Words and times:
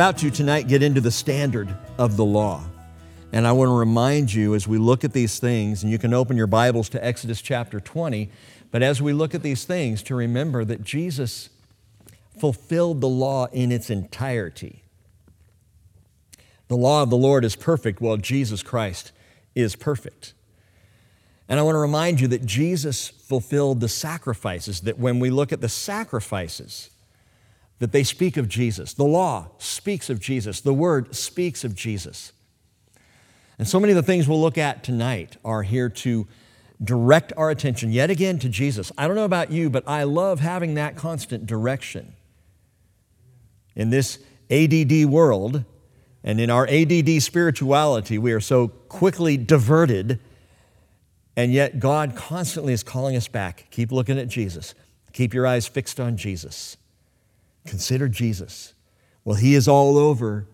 About 0.00 0.16
to 0.16 0.30
tonight 0.30 0.66
get 0.66 0.82
into 0.82 1.02
the 1.02 1.10
standard 1.10 1.76
of 1.98 2.16
the 2.16 2.24
law. 2.24 2.64
And 3.34 3.46
I 3.46 3.52
want 3.52 3.68
to 3.68 3.74
remind 3.74 4.32
you 4.32 4.54
as 4.54 4.66
we 4.66 4.78
look 4.78 5.04
at 5.04 5.12
these 5.12 5.38
things, 5.38 5.82
and 5.82 5.92
you 5.92 5.98
can 5.98 6.14
open 6.14 6.38
your 6.38 6.46
Bibles 6.46 6.88
to 6.88 7.04
Exodus 7.04 7.42
chapter 7.42 7.80
20, 7.80 8.30
but 8.70 8.82
as 8.82 9.02
we 9.02 9.12
look 9.12 9.34
at 9.34 9.42
these 9.42 9.64
things, 9.64 10.02
to 10.04 10.14
remember 10.14 10.64
that 10.64 10.82
Jesus 10.82 11.50
fulfilled 12.38 13.02
the 13.02 13.10
law 13.10 13.48
in 13.52 13.70
its 13.70 13.90
entirety. 13.90 14.84
The 16.68 16.78
law 16.78 17.02
of 17.02 17.10
the 17.10 17.18
Lord 17.18 17.44
is 17.44 17.54
perfect, 17.54 18.00
while 18.00 18.16
Jesus 18.16 18.62
Christ 18.62 19.12
is 19.54 19.76
perfect. 19.76 20.32
And 21.46 21.60
I 21.60 21.62
want 21.62 21.74
to 21.74 21.80
remind 21.80 22.22
you 22.22 22.28
that 22.28 22.46
Jesus 22.46 23.08
fulfilled 23.08 23.80
the 23.80 23.88
sacrifices, 23.90 24.80
that 24.80 24.98
when 24.98 25.20
we 25.20 25.28
look 25.28 25.52
at 25.52 25.60
the 25.60 25.68
sacrifices, 25.68 26.88
that 27.80 27.92
they 27.92 28.04
speak 28.04 28.36
of 28.36 28.48
Jesus. 28.48 28.94
The 28.94 29.04
law 29.04 29.48
speaks 29.58 30.08
of 30.08 30.20
Jesus. 30.20 30.60
The 30.60 30.72
word 30.72 31.14
speaks 31.14 31.64
of 31.64 31.74
Jesus. 31.74 32.32
And 33.58 33.66
so 33.66 33.80
many 33.80 33.92
of 33.92 33.96
the 33.96 34.02
things 34.02 34.28
we'll 34.28 34.40
look 34.40 34.56
at 34.56 34.84
tonight 34.84 35.36
are 35.44 35.64
here 35.64 35.88
to 35.88 36.28
direct 36.82 37.32
our 37.36 37.50
attention 37.50 37.90
yet 37.90 38.08
again 38.08 38.38
to 38.38 38.48
Jesus. 38.48 38.92
I 38.96 39.06
don't 39.06 39.16
know 39.16 39.24
about 39.24 39.50
you, 39.50 39.68
but 39.68 39.86
I 39.88 40.04
love 40.04 40.40
having 40.40 40.74
that 40.74 40.96
constant 40.96 41.46
direction. 41.46 42.14
In 43.74 43.90
this 43.90 44.18
ADD 44.50 45.06
world 45.06 45.64
and 46.22 46.40
in 46.40 46.48
our 46.48 46.68
ADD 46.68 47.20
spirituality, 47.20 48.16
we 48.16 48.32
are 48.32 48.40
so 48.40 48.68
quickly 48.68 49.36
diverted 49.36 50.20
and 51.36 51.52
yet, 51.52 51.80
God 51.80 52.16
constantly 52.16 52.72
is 52.72 52.82
calling 52.82 53.16
us 53.16 53.28
back. 53.28 53.66
Keep 53.70 53.92
looking 53.92 54.18
at 54.18 54.28
Jesus. 54.28 54.74
Keep 55.14 55.32
your 55.32 55.46
eyes 55.46 55.66
fixed 55.66 55.98
on 55.98 56.18
Jesus. 56.18 56.76
Consider 57.66 58.08
Jesus. 58.08 58.74
Well, 59.24 59.36
He 59.36 59.54
is 59.54 59.68
all 59.68 59.98
over 59.98 60.46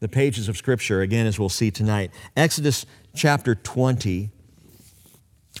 the 0.00 0.08
pages 0.08 0.48
of 0.48 0.56
Scripture, 0.56 1.00
again, 1.00 1.26
as 1.26 1.38
we'll 1.38 1.48
see 1.48 1.70
tonight. 1.70 2.10
Exodus 2.36 2.86
chapter 3.14 3.54
20. 3.54 4.30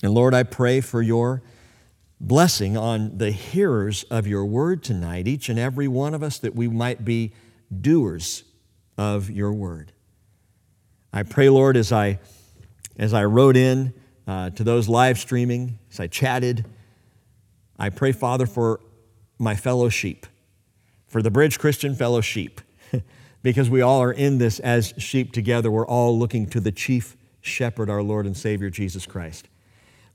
And 0.02 0.12
Lord, 0.12 0.34
I 0.34 0.42
pray 0.42 0.80
for 0.80 1.00
your 1.00 1.42
blessing 2.20 2.76
on 2.76 3.18
the 3.18 3.30
hearers 3.30 4.04
of 4.04 4.26
your 4.26 4.44
word 4.44 4.82
tonight, 4.82 5.26
each 5.26 5.48
and 5.48 5.58
every 5.58 5.88
one 5.88 6.14
of 6.14 6.22
us, 6.22 6.38
that 6.38 6.54
we 6.54 6.68
might 6.68 7.04
be 7.04 7.32
doers 7.80 8.44
of 8.98 9.30
your 9.30 9.52
word. 9.52 9.92
I 11.12 11.22
pray, 11.22 11.48
Lord, 11.48 11.76
as 11.76 11.92
I, 11.92 12.18
as 12.98 13.14
I 13.14 13.24
wrote 13.24 13.56
in, 13.56 13.94
uh, 14.26 14.50
to 14.50 14.64
those 14.64 14.88
live 14.88 15.18
streaming 15.18 15.78
as 15.90 16.00
I 16.00 16.08
chatted. 16.08 16.64
I 17.78 17.90
pray, 17.90 18.12
Father, 18.12 18.46
for 18.46 18.80
my 19.38 19.54
fellow 19.54 19.88
sheep, 19.88 20.26
for 21.16 21.22
the 21.22 21.30
Bridge 21.30 21.58
Christian 21.58 21.94
fellow 21.94 22.20
sheep, 22.20 22.60
because 23.42 23.70
we 23.70 23.80
all 23.80 24.02
are 24.02 24.12
in 24.12 24.36
this 24.36 24.60
as 24.60 24.92
sheep 24.98 25.32
together. 25.32 25.70
We're 25.70 25.86
all 25.86 26.18
looking 26.18 26.46
to 26.50 26.60
the 26.60 26.70
chief 26.70 27.16
shepherd, 27.40 27.88
our 27.88 28.02
Lord 28.02 28.26
and 28.26 28.36
Savior, 28.36 28.68
Jesus 28.68 29.06
Christ. 29.06 29.48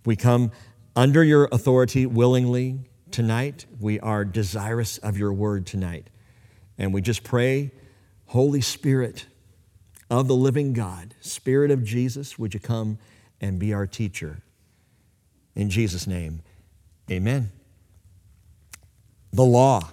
We 0.05 0.15
come 0.15 0.51
under 0.95 1.23
your 1.23 1.49
authority 1.51 2.05
willingly 2.05 2.81
tonight. 3.09 3.65
We 3.79 3.99
are 3.99 4.23
desirous 4.23 4.99
of 4.99 5.17
your 5.17 5.33
word 5.33 5.65
tonight. 5.65 6.11
And 6.77 6.93
we 6.93 7.01
just 7.01 7.23
pray, 7.23 7.71
Holy 8.27 8.61
Spirit 8.61 9.25
of 10.07 10.27
the 10.27 10.35
living 10.35 10.71
God, 10.71 11.15
Spirit 11.19 11.71
of 11.71 11.83
Jesus, 11.83 12.37
would 12.37 12.53
you 12.53 12.59
come? 12.59 12.99
and 13.41 13.57
be 13.57 13.73
our 13.73 13.87
teacher. 13.87 14.43
In 15.55 15.71
Jesus' 15.71 16.05
name, 16.05 16.43
amen. 17.09 17.51
The 19.33 19.41
law, 19.41 19.89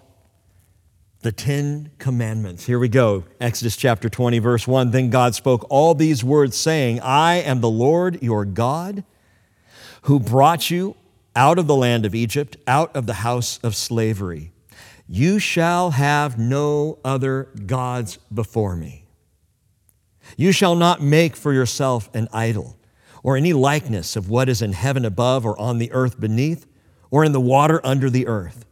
the 1.23 1.33
Ten 1.33 1.91
Commandments. 1.99 2.67
Here 2.67 2.79
we 2.79 2.89
go. 2.89 3.25
Exodus 3.41 3.77
chapter 3.77 4.09
20, 4.09 4.39
verse 4.39 4.69
1. 4.69 4.93
Then 4.93 5.11
God 5.11 5.34
spoke 5.34 5.67
all 5.69 5.95
these 5.95 6.23
words, 6.23 6.56
saying, 6.56 7.01
I 7.01 7.37
am 7.37 7.61
the 7.61 7.71
Lord 7.71 8.23
your 8.23 8.45
God 8.45 9.05
who 10.03 10.21
brought 10.21 10.71
you 10.71 10.95
out 11.34 11.59
of 11.59 11.67
the 11.67 11.75
land 11.75 12.06
of 12.06 12.15
Egypt, 12.15 12.56
out 12.67 12.95
of 12.95 13.06
the 13.06 13.15
house 13.15 13.59
of 13.62 13.75
slavery. 13.75 14.53
You 15.09 15.39
shall 15.39 15.91
have 15.93 16.39
no 16.39 16.99
other 17.05 17.49
gods 17.67 18.19
before 18.33 18.77
me. 18.77 19.06
You 20.37 20.53
shall 20.53 20.75
not 20.75 21.03
make 21.03 21.35
for 21.35 21.53
yourself 21.53 22.11
an 22.15 22.29
idol 22.33 22.77
or 23.23 23.37
any 23.37 23.53
likeness 23.53 24.15
of 24.15 24.29
what 24.29 24.49
is 24.49 24.62
in 24.62 24.73
heaven 24.73 25.05
above, 25.05 25.45
or 25.45 25.59
on 25.59 25.79
the 25.79 25.91
earth 25.93 26.21
beneath, 26.21 26.67
or 27.11 27.25
in 27.25 27.33
the 27.33 27.41
water 27.41 27.81
under 27.85 28.09
the 28.09 28.27
earth. 28.27 28.65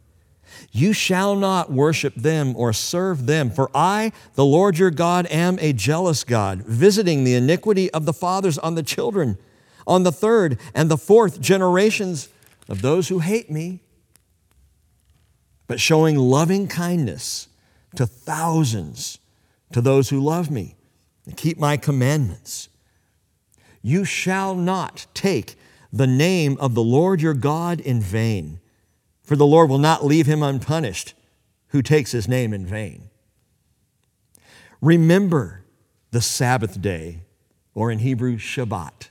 You 0.71 0.93
shall 0.93 1.35
not 1.35 1.71
worship 1.71 2.13
them 2.15 2.55
or 2.55 2.73
serve 2.73 3.25
them, 3.25 3.49
for 3.49 3.71
I, 3.73 4.11
the 4.35 4.45
Lord 4.45 4.77
your 4.77 4.91
God, 4.91 5.25
am 5.27 5.57
a 5.59 5.73
jealous 5.73 6.23
God, 6.23 6.63
visiting 6.63 7.23
the 7.23 7.35
iniquity 7.35 7.89
of 7.91 8.05
the 8.05 8.13
fathers 8.13 8.57
on 8.57 8.75
the 8.75 8.83
children, 8.83 9.37
on 9.85 10.03
the 10.03 10.11
third 10.11 10.59
and 10.75 10.89
the 10.89 10.97
fourth 10.97 11.39
generations 11.39 12.29
of 12.69 12.81
those 12.81 13.07
who 13.07 13.19
hate 13.19 13.49
me, 13.49 13.79
but 15.67 15.79
showing 15.79 16.17
loving 16.17 16.67
kindness 16.67 17.47
to 17.95 18.05
thousands 18.05 19.19
to 19.71 19.81
those 19.81 20.09
who 20.09 20.19
love 20.19 20.51
me 20.51 20.75
and 21.25 21.35
keep 21.37 21.57
my 21.57 21.77
commandments. 21.77 22.69
You 23.81 24.05
shall 24.05 24.55
not 24.55 25.07
take 25.13 25.55
the 25.91 26.07
name 26.07 26.57
of 26.59 26.73
the 26.73 26.83
Lord 26.83 27.21
your 27.21 27.33
God 27.33 27.79
in 27.79 28.01
vain, 28.01 28.59
for 29.27 29.35
the 29.35 29.45
Lord 29.45 29.69
will 29.69 29.77
not 29.77 30.05
leave 30.05 30.25
him 30.25 30.41
unpunished 30.41 31.13
who 31.67 31.81
takes 31.81 32.13
his 32.13 32.29
name 32.29 32.53
in 32.53 32.65
vain. 32.65 33.09
Remember 34.79 35.65
the 36.11 36.21
Sabbath 36.21 36.81
day, 36.81 37.23
or 37.75 37.91
in 37.91 37.99
Hebrew, 37.99 38.37
Shabbat, 38.37 39.09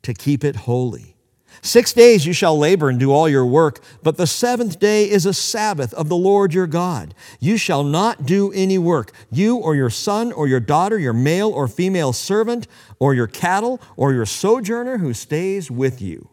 to 0.00 0.14
keep 0.14 0.42
it 0.42 0.56
holy. 0.56 1.16
Six 1.60 1.92
days 1.92 2.24
you 2.24 2.32
shall 2.32 2.56
labor 2.56 2.88
and 2.88 2.98
do 2.98 3.12
all 3.12 3.28
your 3.28 3.44
work, 3.44 3.80
but 4.02 4.16
the 4.16 4.26
seventh 4.26 4.78
day 4.78 5.08
is 5.10 5.26
a 5.26 5.34
Sabbath 5.34 5.92
of 5.92 6.08
the 6.08 6.16
Lord 6.16 6.54
your 6.54 6.66
God. 6.66 7.14
You 7.38 7.58
shall 7.58 7.84
not 7.84 8.24
do 8.24 8.50
any 8.52 8.78
work, 8.78 9.12
you 9.30 9.56
or 9.56 9.74
your 9.74 9.90
son 9.90 10.32
or 10.32 10.48
your 10.48 10.60
daughter, 10.60 10.98
your 10.98 11.12
male 11.12 11.50
or 11.50 11.68
female 11.68 12.14
servant, 12.14 12.66
or 12.98 13.12
your 13.12 13.26
cattle, 13.26 13.82
or 13.96 14.14
your 14.14 14.26
sojourner 14.26 14.96
who 14.96 15.12
stays 15.12 15.70
with 15.70 16.00
you. 16.00 16.30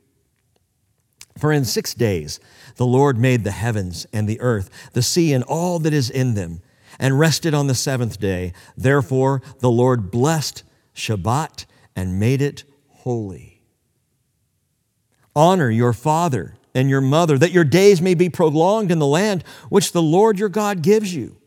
For 1.37 1.51
in 1.51 1.65
six 1.65 1.93
days 1.93 2.39
the 2.75 2.85
Lord 2.85 3.17
made 3.17 3.43
the 3.43 3.51
heavens 3.51 4.05
and 4.13 4.27
the 4.27 4.39
earth, 4.41 4.69
the 4.93 5.01
sea 5.01 5.33
and 5.33 5.43
all 5.43 5.79
that 5.79 5.93
is 5.93 6.09
in 6.09 6.33
them, 6.33 6.61
and 6.99 7.19
rested 7.19 7.53
on 7.53 7.67
the 7.67 7.75
seventh 7.75 8.19
day. 8.19 8.53
Therefore 8.77 9.41
the 9.59 9.71
Lord 9.71 10.11
blessed 10.11 10.63
Shabbat 10.95 11.65
and 11.95 12.19
made 12.19 12.41
it 12.41 12.63
holy. 12.89 13.61
Honor 15.35 15.69
your 15.69 15.93
father 15.93 16.55
and 16.75 16.89
your 16.89 17.01
mother, 17.01 17.37
that 17.37 17.51
your 17.51 17.63
days 17.63 18.01
may 18.01 18.13
be 18.13 18.29
prolonged 18.29 18.91
in 18.91 18.99
the 18.99 19.07
land 19.07 19.43
which 19.69 19.91
the 19.91 20.01
Lord 20.01 20.39
your 20.39 20.49
God 20.49 20.81
gives 20.81 21.13
you. 21.13 21.37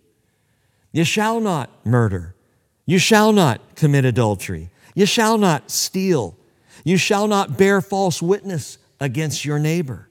You 0.92 1.04
shall 1.04 1.40
not 1.40 1.70
murder. 1.84 2.34
You 2.84 2.98
shall 2.98 3.32
not 3.32 3.74
commit 3.74 4.04
adultery. 4.04 4.70
You 4.94 5.06
shall 5.06 5.36
not 5.38 5.70
steal. 5.70 6.36
You 6.84 6.96
shall 6.96 7.26
not 7.26 7.58
bear 7.58 7.80
false 7.80 8.22
witness 8.22 8.78
against 9.00 9.44
your 9.44 9.58
neighbor. 9.58 10.08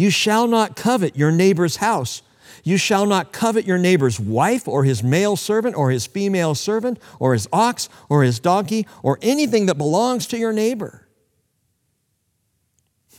You 0.00 0.08
shall 0.08 0.46
not 0.46 0.76
covet 0.76 1.14
your 1.14 1.30
neighbor's 1.30 1.76
house. 1.76 2.22
You 2.64 2.78
shall 2.78 3.04
not 3.04 3.34
covet 3.34 3.66
your 3.66 3.76
neighbor's 3.76 4.18
wife 4.18 4.66
or 4.66 4.84
his 4.84 5.02
male 5.02 5.36
servant 5.36 5.76
or 5.76 5.90
his 5.90 6.06
female 6.06 6.54
servant 6.54 6.98
or 7.18 7.34
his 7.34 7.46
ox 7.52 7.90
or 8.08 8.22
his 8.22 8.38
donkey 8.38 8.86
or 9.02 9.18
anything 9.20 9.66
that 9.66 9.76
belongs 9.76 10.26
to 10.28 10.38
your 10.38 10.54
neighbor. 10.54 11.06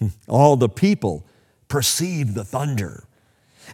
All 0.28 0.56
the 0.56 0.70
people 0.70 1.24
perceived 1.68 2.34
the 2.34 2.44
thunder 2.44 3.04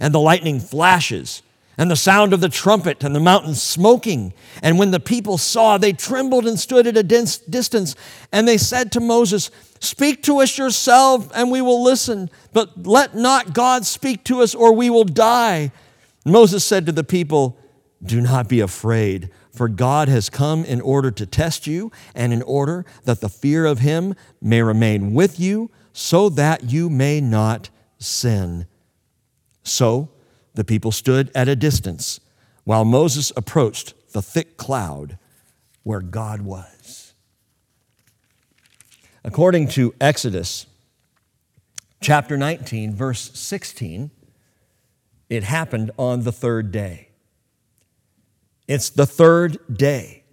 and 0.02 0.14
the 0.14 0.20
lightning 0.20 0.60
flashes 0.60 1.42
and 1.78 1.92
the 1.92 1.96
sound 1.96 2.34
of 2.34 2.42
the 2.42 2.50
trumpet 2.50 3.04
and 3.04 3.16
the 3.16 3.20
mountain 3.20 3.54
smoking. 3.54 4.34
And 4.64 4.80
when 4.80 4.92
the 4.92 5.00
people 5.00 5.38
saw, 5.38 5.78
they 5.78 5.94
trembled 5.94 6.48
and 6.48 6.60
stood 6.60 6.88
at 6.88 6.98
a 6.98 7.04
distance. 7.04 7.96
And 8.32 8.48
they 8.48 8.58
said 8.58 8.92
to 8.94 9.00
Moses, 9.00 9.52
Speak 9.80 10.24
to 10.24 10.40
us 10.40 10.58
yourself, 10.58 11.30
and 11.36 11.52
we 11.52 11.62
will 11.62 11.84
listen. 11.84 12.32
But 12.52 12.88
let 12.88 13.16
not 13.16 13.54
God 13.54 13.86
speak 13.86 14.24
to 14.26 14.42
us, 14.42 14.56
or 14.56 14.74
we 14.74 14.90
will 14.90 15.04
die. 15.04 15.72
Moses 16.26 16.66
said 16.66 16.88
to 16.88 16.92
the 16.92 17.04
people, 17.04 17.60
Do 18.04 18.22
not 18.22 18.50
be 18.50 18.60
afraid, 18.60 19.30
for 19.52 19.68
God 19.68 20.10
has 20.10 20.32
come 20.32 20.66
in 20.66 20.82
order 20.82 21.12
to 21.12 21.28
test 21.28 21.68
you, 21.68 21.92
and 22.16 22.34
in 22.34 22.42
order 22.42 22.86
that 23.04 23.22
the 23.22 23.30
fear 23.30 23.68
of 23.68 23.80
him 23.80 24.16
may 24.42 24.64
remain 24.64 25.14
with 25.14 25.40
you 25.40 25.70
so 25.94 26.30
that 26.30 26.72
you 26.72 26.90
may 26.90 27.22
not 27.22 27.70
sin. 28.00 28.66
So 29.62 30.10
the 30.58 30.64
people 30.64 30.92
stood 30.92 31.30
at 31.36 31.48
a 31.48 31.56
distance 31.56 32.20
while 32.64 32.84
Moses 32.84 33.32
approached 33.38 33.94
the 34.12 34.24
thick 34.24 34.58
cloud 34.58 35.20
where 35.84 36.02
God 36.02 36.42
was. 36.42 37.14
According 39.24 39.68
to 39.70 39.94
Exodus 40.02 40.66
chapter 42.02 42.38
19, 42.38 42.96
verse 42.96 43.30
16, 43.36 44.10
it 45.30 45.44
happened 45.44 45.92
on 45.96 46.24
the 46.24 46.32
third 46.32 46.72
day. 46.72 47.10
It's 48.68 48.90
the 48.90 49.06
third 49.06 49.60
day. 49.72 50.24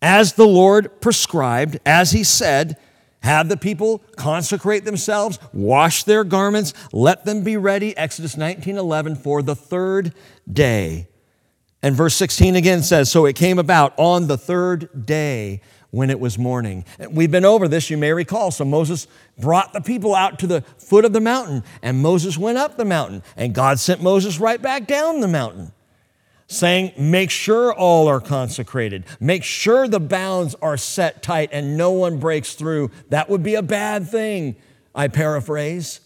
As 0.00 0.32
the 0.32 0.46
Lord 0.46 1.02
prescribed, 1.02 1.78
as 1.84 2.12
he 2.12 2.24
said, 2.24 2.78
have 3.24 3.48
the 3.48 3.56
people 3.56 4.02
consecrate 4.16 4.84
themselves, 4.84 5.38
wash 5.54 6.04
their 6.04 6.24
garments, 6.24 6.74
let 6.92 7.24
them 7.24 7.42
be 7.42 7.56
ready, 7.56 7.96
Exodus 7.96 8.36
19 8.36 8.76
11, 8.76 9.16
for 9.16 9.40
the 9.42 9.56
third 9.56 10.12
day. 10.50 11.08
And 11.82 11.96
verse 11.96 12.14
16 12.14 12.54
again 12.54 12.82
says, 12.82 13.10
So 13.10 13.24
it 13.24 13.34
came 13.34 13.58
about 13.58 13.94
on 13.96 14.26
the 14.26 14.36
third 14.36 15.06
day 15.06 15.62
when 15.90 16.10
it 16.10 16.20
was 16.20 16.38
morning. 16.38 16.84
We've 17.10 17.30
been 17.30 17.46
over 17.46 17.66
this, 17.66 17.88
you 17.88 17.96
may 17.96 18.12
recall. 18.12 18.50
So 18.50 18.66
Moses 18.66 19.06
brought 19.38 19.72
the 19.72 19.80
people 19.80 20.14
out 20.14 20.38
to 20.40 20.46
the 20.46 20.60
foot 20.76 21.06
of 21.06 21.14
the 21.14 21.20
mountain, 21.20 21.64
and 21.80 22.02
Moses 22.02 22.36
went 22.36 22.58
up 22.58 22.76
the 22.76 22.84
mountain, 22.84 23.22
and 23.38 23.54
God 23.54 23.80
sent 23.80 24.02
Moses 24.02 24.38
right 24.38 24.60
back 24.60 24.86
down 24.86 25.20
the 25.20 25.28
mountain 25.28 25.72
saying, 26.46 26.92
Make 26.96 27.30
sure 27.30 27.72
all 27.72 28.08
are 28.08 28.20
consecrated. 28.20 29.04
Make 29.20 29.44
sure 29.44 29.88
the 29.88 30.00
bounds 30.00 30.54
are 30.62 30.76
set 30.76 31.22
tight 31.22 31.50
and 31.52 31.76
no 31.76 31.92
one 31.92 32.18
breaks 32.18 32.54
through. 32.54 32.90
That 33.10 33.28
would 33.28 33.42
be 33.42 33.54
a 33.54 33.62
bad 33.62 34.08
thing, 34.08 34.56
I 34.94 35.08
paraphrase. 35.08 36.00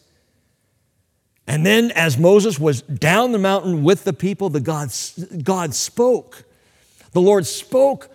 And 1.47 1.65
then, 1.65 1.91
as 1.93 2.19
Moses 2.19 2.59
was 2.59 2.83
down 2.83 3.33
the 3.33 3.39
mountain 3.39 3.83
with 3.83 4.05
the 4.05 4.13
people, 4.13 4.51
the 4.51 4.61
God, 4.61 4.91
God 5.43 5.75
spoke. 5.75 6.45
The 7.13 7.23
Lord 7.23 7.47
spoke 7.47 8.11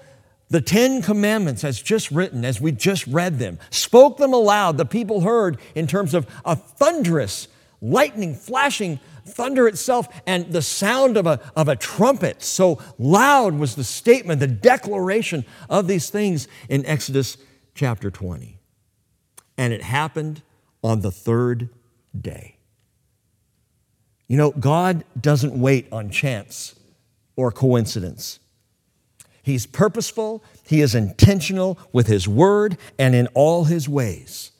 the 0.54 0.62
Ten 0.62 1.02
Commandments 1.02 1.64
as 1.64 1.82
just 1.82 2.12
written, 2.12 2.46
as 2.46 2.62
we 2.62 2.72
just 2.72 3.08
read 3.08 3.40
them, 3.40 3.58
spoke 3.72 4.18
them 4.18 4.34
aloud. 4.34 4.78
The 4.78 4.86
people 4.86 5.22
heard 5.22 5.58
in 5.74 5.88
terms 5.88 6.14
of 6.14 6.28
a 6.46 6.56
thunderous, 6.56 7.48
lightning 7.82 8.36
flashing 8.36 9.00
thunder 9.26 9.68
itself 9.68 10.08
and 10.26 10.52
the 10.52 10.62
sound 10.62 11.18
of 11.18 11.26
a, 11.26 11.40
of 11.56 11.68
a 11.68 11.76
trumpet. 11.76 12.42
So 12.44 12.82
loud 12.98 13.56
was 13.56 13.76
the 13.76 13.84
statement, 13.84 14.40
the 14.40 14.48
declaration 14.48 15.46
of 15.70 15.88
these 15.88 16.10
things 16.10 16.48
in 16.70 16.86
Exodus 16.86 17.38
chapter 17.76 18.12
20. 18.12 18.60
And 19.58 19.74
it 19.74 19.82
happened 19.82 20.42
on 20.84 21.02
the 21.02 21.12
third 21.12 21.70
day. 22.20 22.58
You 24.28 24.38
know, 24.38 24.52
God 24.52 25.04
doesn't 25.20 25.54
wait 25.60 25.88
on 25.92 26.10
chance 26.10 26.76
or 27.36 27.52
coincidence. 27.52 28.40
He's 29.44 29.66
purposeful, 29.66 30.44
He 30.64 30.82
is 30.82 30.96
intentional 30.96 31.78
with 31.92 32.08
His 32.08 32.28
word 32.28 32.78
and 32.98 33.14
in 33.14 33.28
all 33.34 33.66
His 33.66 33.90
ways. 33.90 34.53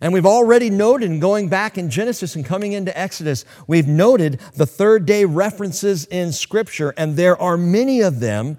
And 0.00 0.12
we've 0.12 0.26
already 0.26 0.68
noted, 0.68 1.10
in 1.10 1.20
going 1.20 1.48
back 1.48 1.78
in 1.78 1.88
Genesis 1.88 2.36
and 2.36 2.44
coming 2.44 2.72
into 2.72 2.96
Exodus, 2.98 3.44
we've 3.66 3.88
noted 3.88 4.40
the 4.54 4.66
third 4.66 5.06
day 5.06 5.24
references 5.24 6.04
in 6.06 6.32
Scripture, 6.32 6.92
and 6.98 7.16
there 7.16 7.40
are 7.40 7.56
many 7.56 8.02
of 8.02 8.20
them. 8.20 8.58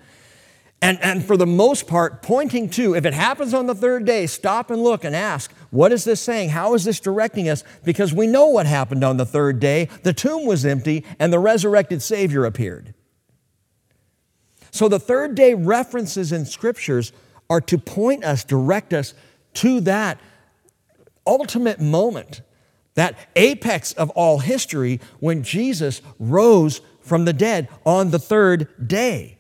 And, 0.81 1.00
and 1.01 1.24
for 1.25 1.38
the 1.38 1.48
most 1.48 1.88
part, 1.88 2.22
pointing 2.22 2.69
to, 2.72 2.95
if 2.95 3.06
it 3.06 3.13
happens 3.13 3.54
on 3.54 3.66
the 3.66 3.74
third 3.75 4.06
day, 4.06 4.28
stop 4.28 4.69
and 4.69 4.84
look 4.84 5.04
and 5.04 5.16
ask, 5.16 5.51
what 5.72 5.92
is 5.92 6.04
this 6.04 6.22
saying? 6.22 6.50
How 6.50 6.74
is 6.75 6.84
this 6.84 7.00
directing 7.00 7.50
us? 7.50 7.63
Because 7.83 8.13
we 8.13 8.28
know 8.28 8.48
what 8.48 8.66
happened 8.66 9.04
on 9.04 9.18
the 9.18 9.25
third 9.25 9.60
day. 9.60 9.90
The 10.04 10.13
tomb 10.13 10.45
was 10.45 10.66
empty, 10.66 11.04
and 11.19 11.33
the 11.33 11.40
resurrected 11.40 12.01
Savior 12.01 12.45
appeared. 12.45 12.94
So 14.72 14.88
the 14.88 15.00
third 15.00 15.33
day 15.33 15.54
references 15.56 16.31
in 16.31 16.45
Scriptures 16.45 17.12
are 17.50 17.62
to 17.62 17.78
point 17.78 18.24
us, 18.24 18.44
direct 18.44 18.94
us 18.94 19.13
to 19.56 19.81
that 19.81 20.19
ultimate 21.28 21.80
moment, 21.80 22.42
that 22.96 23.16
apex 23.36 23.94
of 23.94 24.10
all 24.12 24.40
history 24.40 25.00
when 25.20 25.44
Jesus 25.44 26.02
rose 26.18 26.82
from 27.02 27.26
the 27.26 27.34
dead 27.34 27.70
on 27.86 28.10
the 28.10 28.20
third 28.20 28.68
day. 28.88 29.38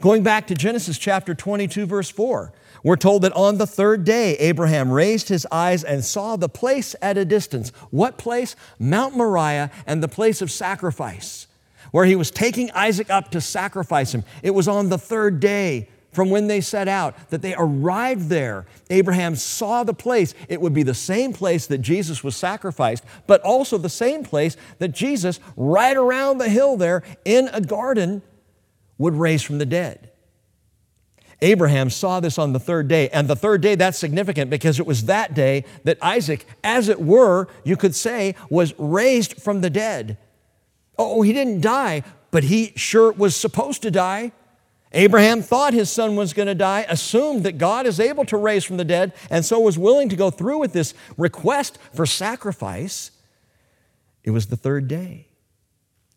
Going 0.00 0.22
back 0.22 0.48
to 0.48 0.54
Genesis 0.54 0.98
chapter 0.98 1.34
22, 1.34 1.86
verse 1.86 2.10
4, 2.10 2.52
we're 2.82 2.96
told 2.96 3.22
that 3.22 3.32
on 3.34 3.58
the 3.58 3.66
third 3.66 4.04
day, 4.04 4.34
Abraham 4.38 4.90
raised 4.90 5.28
his 5.28 5.46
eyes 5.52 5.84
and 5.84 6.04
saw 6.04 6.34
the 6.34 6.48
place 6.48 6.96
at 7.00 7.16
a 7.16 7.24
distance. 7.24 7.68
What 7.90 8.18
place? 8.18 8.56
Mount 8.80 9.16
Moriah 9.16 9.70
and 9.86 10.02
the 10.02 10.08
place 10.08 10.42
of 10.42 10.50
sacrifice, 10.50 11.46
where 11.92 12.04
he 12.04 12.16
was 12.16 12.32
taking 12.32 12.70
Isaac 12.72 13.10
up 13.10 13.30
to 13.30 13.40
sacrifice 13.40 14.12
him. 14.12 14.24
It 14.42 14.50
was 14.50 14.66
on 14.66 14.88
the 14.88 14.98
third 14.98 15.38
day 15.38 15.88
from 16.12 16.30
when 16.30 16.46
they 16.46 16.60
set 16.60 16.88
out, 16.88 17.30
that 17.30 17.42
they 17.42 17.54
arrived 17.54 18.28
there. 18.28 18.66
Abraham 18.90 19.34
saw 19.34 19.82
the 19.82 19.94
place. 19.94 20.34
It 20.48 20.60
would 20.60 20.74
be 20.74 20.82
the 20.82 20.94
same 20.94 21.32
place 21.32 21.66
that 21.66 21.78
Jesus 21.78 22.22
was 22.22 22.36
sacrificed, 22.36 23.04
but 23.26 23.40
also 23.40 23.78
the 23.78 23.88
same 23.88 24.22
place 24.22 24.56
that 24.78 24.88
Jesus, 24.88 25.40
right 25.56 25.96
around 25.96 26.38
the 26.38 26.48
hill 26.48 26.76
there 26.76 27.02
in 27.24 27.48
a 27.48 27.60
garden, 27.60 28.22
would 28.98 29.14
raise 29.14 29.42
from 29.42 29.58
the 29.58 29.66
dead. 29.66 30.10
Abraham 31.42 31.90
saw 31.90 32.20
this 32.20 32.38
on 32.38 32.52
the 32.52 32.60
third 32.60 32.86
day. 32.86 33.08
And 33.08 33.26
the 33.26 33.34
third 33.34 33.60
day, 33.60 33.74
that's 33.74 33.98
significant 33.98 34.48
because 34.48 34.78
it 34.78 34.86
was 34.86 35.06
that 35.06 35.34
day 35.34 35.64
that 35.82 35.98
Isaac, 36.00 36.46
as 36.62 36.88
it 36.88 37.00
were, 37.00 37.48
you 37.64 37.76
could 37.76 37.96
say, 37.96 38.36
was 38.48 38.78
raised 38.78 39.42
from 39.42 39.60
the 39.60 39.70
dead. 39.70 40.18
Oh, 40.96 41.22
he 41.22 41.32
didn't 41.32 41.60
die, 41.60 42.04
but 42.30 42.44
he 42.44 42.72
sure 42.76 43.10
was 43.12 43.34
supposed 43.34 43.82
to 43.82 43.90
die. 43.90 44.30
Abraham 44.94 45.42
thought 45.42 45.72
his 45.72 45.90
son 45.90 46.16
was 46.16 46.32
going 46.32 46.48
to 46.48 46.54
die, 46.54 46.84
assumed 46.88 47.44
that 47.44 47.58
God 47.58 47.86
is 47.86 47.98
able 47.98 48.24
to 48.26 48.36
raise 48.36 48.64
from 48.64 48.76
the 48.76 48.84
dead, 48.84 49.12
and 49.30 49.44
so 49.44 49.58
was 49.60 49.78
willing 49.78 50.08
to 50.10 50.16
go 50.16 50.30
through 50.30 50.58
with 50.58 50.72
this 50.72 50.94
request 51.16 51.78
for 51.94 52.06
sacrifice. 52.06 53.10
It 54.22 54.30
was 54.30 54.46
the 54.46 54.56
third 54.56 54.88
day. 54.88 55.28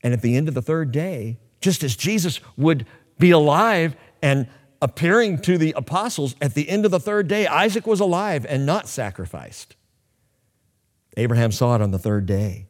And 0.04 0.14
at 0.14 0.22
the 0.22 0.36
end 0.36 0.48
of 0.48 0.54
the 0.54 0.62
third 0.62 0.92
day, 0.92 1.40
just 1.62 1.84
as 1.84 1.96
Jesus 1.96 2.40
would 2.58 2.86
be 3.18 3.32
alive 3.32 3.96
and 4.22 4.48
appearing 4.82 5.40
to 5.40 5.58
the 5.58 5.74
apostles, 5.76 6.36
at 6.42 6.54
the 6.54 6.70
end 6.70 6.86
of 6.86 6.92
the 6.92 7.00
third 7.00 7.28
day, 7.28 7.48
Isaac 7.48 7.88
was 7.88 8.00
alive 8.00 8.46
and 8.48 8.66
not 8.66 8.88
sacrificed. 8.88 9.76
Abraham 11.18 11.52
saw 11.52 11.76
it 11.76 11.82
on 11.82 11.92
the 11.92 11.98
third 11.98 12.26
day. 12.26 12.68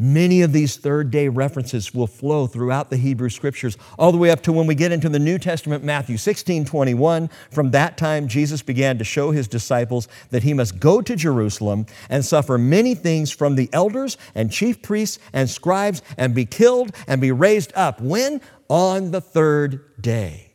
Many 0.00 0.42
of 0.42 0.52
these 0.52 0.76
third 0.76 1.10
day 1.10 1.26
references 1.26 1.92
will 1.92 2.06
flow 2.06 2.46
throughout 2.46 2.88
the 2.88 2.96
Hebrew 2.96 3.28
scriptures, 3.28 3.76
all 3.98 4.12
the 4.12 4.18
way 4.18 4.30
up 4.30 4.42
to 4.42 4.52
when 4.52 4.68
we 4.68 4.76
get 4.76 4.92
into 4.92 5.08
the 5.08 5.18
New 5.18 5.38
Testament, 5.38 5.82
Matthew 5.82 6.16
16 6.16 6.64
21. 6.64 7.28
From 7.50 7.72
that 7.72 7.98
time, 7.98 8.28
Jesus 8.28 8.62
began 8.62 8.98
to 8.98 9.04
show 9.04 9.32
his 9.32 9.48
disciples 9.48 10.06
that 10.30 10.44
he 10.44 10.54
must 10.54 10.78
go 10.78 11.02
to 11.02 11.16
Jerusalem 11.16 11.84
and 12.08 12.24
suffer 12.24 12.56
many 12.56 12.94
things 12.94 13.32
from 13.32 13.56
the 13.56 13.68
elders 13.72 14.16
and 14.36 14.52
chief 14.52 14.82
priests 14.82 15.18
and 15.32 15.50
scribes 15.50 16.00
and 16.16 16.32
be 16.32 16.46
killed 16.46 16.94
and 17.08 17.20
be 17.20 17.32
raised 17.32 17.72
up. 17.74 18.00
When? 18.00 18.40
On 18.68 19.10
the 19.10 19.20
third 19.20 20.00
day. 20.00 20.52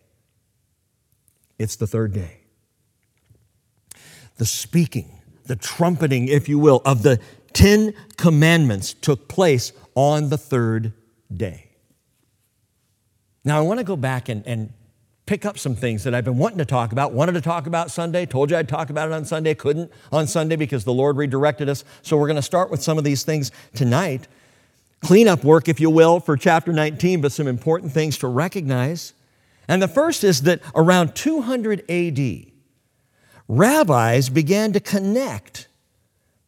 It's 1.59 1.75
the 1.75 1.88
third 1.88 2.13
day. 2.13 2.38
The 4.38 4.45
speaking, 4.45 5.19
the 5.47 5.55
trumpeting, 5.55 6.27
if 6.29 6.47
you 6.47 6.59
will, 6.59 6.81
of 6.85 7.03
the 7.03 7.19
Ten 7.53 7.93
Commandments 8.17 8.93
took 8.93 9.27
place 9.27 9.72
on 9.95 10.29
the 10.29 10.38
third 10.38 10.93
day. 11.36 11.69
Now, 13.45 13.57
I 13.57 13.62
want 13.62 13.79
to 13.79 13.83
go 13.83 13.95
back 13.95 14.29
and, 14.29 14.45
and 14.48 14.74
pick 15.25 15.45
up 15.45 15.57
some 15.57 15.75
things 15.75 16.03
that 16.03 16.13
I've 16.13 16.25
been 16.25 16.38
wanting 16.38 16.57
to 16.60 16.65
talk 16.65 16.91
about. 16.91 17.13
Wanted 17.13 17.33
to 17.33 17.41
talk 17.41 17.67
about 17.67 17.91
Sunday, 17.91 18.25
told 18.25 18.51
you 18.51 18.57
I'd 18.57 18.69
talk 18.69 18.89
about 18.89 19.10
it 19.10 19.13
on 19.13 19.25
Sunday, 19.25 19.53
couldn't 19.53 19.91
on 20.12 20.27
Sunday 20.27 20.55
because 20.55 20.83
the 20.83 20.93
Lord 20.93 21.17
redirected 21.17 21.69
us. 21.69 21.83
So 22.01 22.17
we're 22.17 22.27
going 22.27 22.36
to 22.36 22.41
start 22.41 22.72
with 22.72 22.81
some 22.81 22.98
of 22.98 23.03
these 23.03 23.24
things 23.24 23.51
tonight. 23.74 24.27
Cleanup 25.01 25.43
work, 25.43 25.67
if 25.67 25.79
you 25.79 25.89
will, 25.89 26.19
for 26.19 26.38
chapter 26.38 26.72
19, 26.72 27.22
but 27.22 27.31
some 27.31 27.48
important 27.48 27.91
things 27.91 28.17
to 28.19 28.27
recognize. 28.27 29.13
And 29.67 29.81
the 29.81 29.88
first 29.88 30.24
is 30.24 30.43
that 30.43 30.62
around 30.75 31.15
200 31.15 31.89
AD, 31.89 32.45
rabbis 33.48 34.29
began 34.29 34.74
to 34.74 34.79
connect 34.79 35.67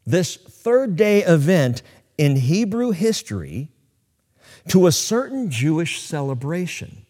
this 0.05 0.37
third 0.65 0.95
day 0.95 1.21
event 1.23 1.83
in 2.17 2.35
Hebrew 2.35 2.89
history 2.89 3.69
to 4.67 4.87
a 4.87 4.91
certain 4.91 5.51
Jewish 5.51 6.01
celebration. 6.01 7.05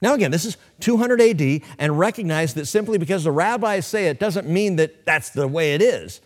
Now, 0.00 0.14
again, 0.14 0.30
this 0.30 0.44
is 0.44 0.56
200 0.78 1.20
AD, 1.20 1.62
and 1.80 1.98
recognize 1.98 2.54
that 2.54 2.66
simply 2.66 2.96
because 2.96 3.24
the 3.24 3.32
rabbis 3.32 3.86
say 3.86 4.06
it 4.06 4.20
doesn't 4.20 4.48
mean 4.48 4.76
that 4.76 5.04
that's 5.04 5.30
the 5.30 5.48
way 5.48 5.74
it 5.74 5.82
is. 5.82 6.20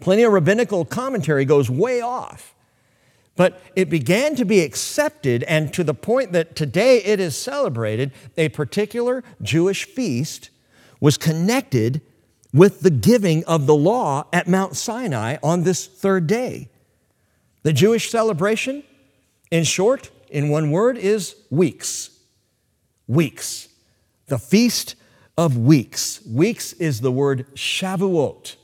Plenty 0.00 0.22
of 0.22 0.32
rabbinical 0.32 0.86
commentary 0.86 1.44
goes 1.44 1.68
way 1.68 2.00
off. 2.00 2.54
But 3.36 3.60
it 3.76 3.90
began 3.90 4.36
to 4.36 4.46
be 4.46 4.60
accepted, 4.60 5.42
and 5.42 5.70
to 5.74 5.84
the 5.84 5.92
point 5.92 6.32
that 6.32 6.56
today 6.56 7.02
it 7.02 7.20
is 7.20 7.36
celebrated, 7.36 8.10
a 8.38 8.48
particular 8.48 9.22
Jewish 9.42 9.84
feast 9.84 10.48
was 10.98 11.18
connected 11.18 12.00
with 12.54 12.80
the 12.80 12.90
giving 12.90 13.44
of 13.46 13.66
the 13.66 13.74
law 13.74 14.28
at 14.32 14.46
Mount 14.46 14.76
Sinai 14.76 15.36
on 15.42 15.64
this 15.64 15.86
third 15.86 16.28
day. 16.28 16.70
The 17.64 17.72
Jewish 17.72 18.10
celebration, 18.10 18.84
in 19.50 19.64
short, 19.64 20.10
in 20.30 20.48
one 20.48 20.70
word, 20.70 20.96
is 20.96 21.34
weeks. 21.50 22.10
Weeks. 23.08 23.68
The 24.28 24.38
Feast 24.38 24.94
of 25.36 25.58
Weeks. 25.58 26.20
Weeks 26.24 26.72
is 26.74 27.00
the 27.00 27.10
word 27.10 27.46
Shavuot. 27.54 28.54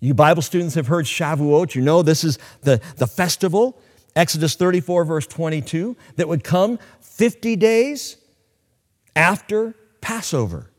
You 0.00 0.14
Bible 0.14 0.42
students 0.42 0.74
have 0.74 0.88
heard 0.88 1.04
Shavuot. 1.04 1.76
You 1.76 1.82
know 1.82 2.02
this 2.02 2.24
is 2.24 2.38
the, 2.62 2.80
the 2.96 3.06
festival, 3.06 3.80
Exodus 4.16 4.56
34, 4.56 5.04
verse 5.04 5.26
22, 5.28 5.96
that 6.16 6.26
would 6.26 6.42
come 6.42 6.78
50 7.00 7.54
days 7.54 8.16
after 9.14 9.76
Passover. 10.00 10.70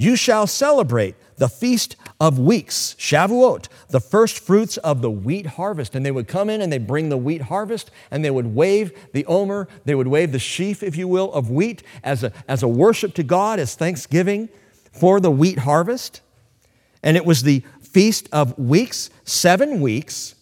You 0.00 0.16
shall 0.16 0.46
celebrate 0.46 1.14
the 1.36 1.50
feast 1.50 1.94
of 2.18 2.38
weeks, 2.38 2.96
Shavuot, 2.98 3.68
the 3.90 4.00
first 4.00 4.38
fruits 4.38 4.78
of 4.78 5.02
the 5.02 5.10
wheat 5.10 5.44
harvest. 5.44 5.94
And 5.94 6.06
they 6.06 6.10
would 6.10 6.26
come 6.26 6.48
in 6.48 6.62
and 6.62 6.72
they'd 6.72 6.86
bring 6.86 7.10
the 7.10 7.18
wheat 7.18 7.42
harvest 7.42 7.90
and 8.10 8.24
they 8.24 8.30
would 8.30 8.54
wave 8.54 8.98
the 9.12 9.26
omer, 9.26 9.68
they 9.84 9.94
would 9.94 10.08
wave 10.08 10.32
the 10.32 10.38
sheaf, 10.38 10.82
if 10.82 10.96
you 10.96 11.06
will, 11.06 11.30
of 11.34 11.50
wheat 11.50 11.82
as 12.02 12.24
a, 12.24 12.32
as 12.48 12.62
a 12.62 12.68
worship 12.68 13.12
to 13.16 13.22
God, 13.22 13.60
as 13.60 13.74
thanksgiving 13.74 14.48
for 14.90 15.20
the 15.20 15.30
wheat 15.30 15.58
harvest. 15.58 16.22
And 17.02 17.14
it 17.14 17.26
was 17.26 17.42
the 17.42 17.62
feast 17.82 18.26
of 18.32 18.58
weeks, 18.58 19.10
seven 19.24 19.82
weeks, 19.82 20.34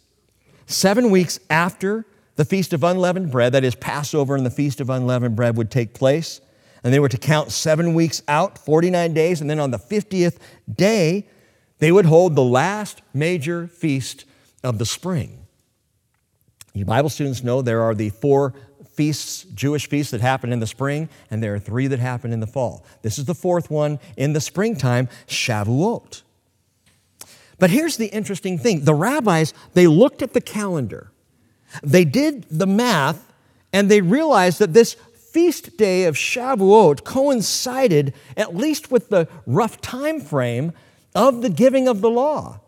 seven 0.69 1.11
weeks 1.11 1.41
after 1.51 2.07
the 2.37 2.45
feast 2.45 2.73
of 2.73 2.85
unleavened 2.85 3.33
bread, 3.33 3.55
that 3.55 3.65
is, 3.65 3.75
Passover 3.75 4.37
and 4.37 4.47
the 4.47 4.51
feast 4.51 4.81
of 4.81 4.89
unleavened 4.89 5.35
bread 5.35 5.57
would 5.57 5.73
take 5.73 5.95
place. 5.95 6.41
And 6.83 6.93
they 6.93 7.01
were 7.01 7.09
to 7.09 7.19
count 7.19 7.51
seven 7.51 7.95
weeks 7.95 8.23
out, 8.29 8.59
49 8.59 9.13
days, 9.13 9.41
and 9.41 9.51
then 9.51 9.59
on 9.59 9.71
the 9.71 9.79
50th 9.79 10.39
day, 10.73 11.27
they 11.79 11.93
would 11.93 12.07
hold 12.07 12.35
the 12.35 12.43
last 12.43 13.03
major 13.13 13.67
feast 13.67 14.25
of 14.63 14.79
the 14.79 14.87
spring. 14.87 15.47
You 16.75 16.85
Bible 16.85 17.09
students 17.09 17.43
know 17.43 17.63
there 17.63 17.83
are 17.83 17.95
the 17.95 18.11
four 18.11 18.55
feasts, 18.93 19.45
Jewish 19.55 19.89
feasts 19.89 20.11
that 20.11 20.21
happen 20.21 20.53
in 20.53 20.61
the 20.61 20.67
spring, 20.67 21.09
and 21.31 21.43
there 21.43 21.55
are 21.55 21.59
three 21.59 21.87
that 21.87 21.99
happen 21.99 22.33
in 22.33 22.41
the 22.41 22.47
fall. 22.47 22.85
This 23.03 23.19
is 23.19 23.27
the 23.27 23.35
fourth 23.35 23.71
one 23.71 23.99
in 24.17 24.33
the 24.33 24.41
springtime, 24.41 25.09
Shavuot. 25.27 26.23
But 27.59 27.71
here's 27.71 27.97
the 27.97 28.07
interesting 28.07 28.59
thing 28.59 28.85
the 28.85 28.95
rabbis, 28.95 29.55
they 29.75 29.87
looked 29.87 30.23
at 30.23 30.33
the 30.33 30.41
calendar, 30.41 31.13
they 31.83 32.05
did 32.05 32.47
the 32.51 32.67
math, 32.67 33.33
and 33.73 33.91
they 33.91 34.01
realized 34.01 34.59
that 34.59 34.73
this 34.73 34.97
feast 35.33 35.77
day 35.77 36.05
of 36.05 36.17
Shavuot 36.17 37.05
coincided 37.05 38.15
at 38.37 38.57
least 38.57 38.91
with 38.91 39.09
the 39.09 39.29
rough 39.47 39.81
time 39.81 40.21
frame 40.21 40.73
of 41.15 41.43
the 41.43 41.51
giving 41.51 41.89
of 41.89 42.01
the 42.01 42.11
law. 42.11 42.61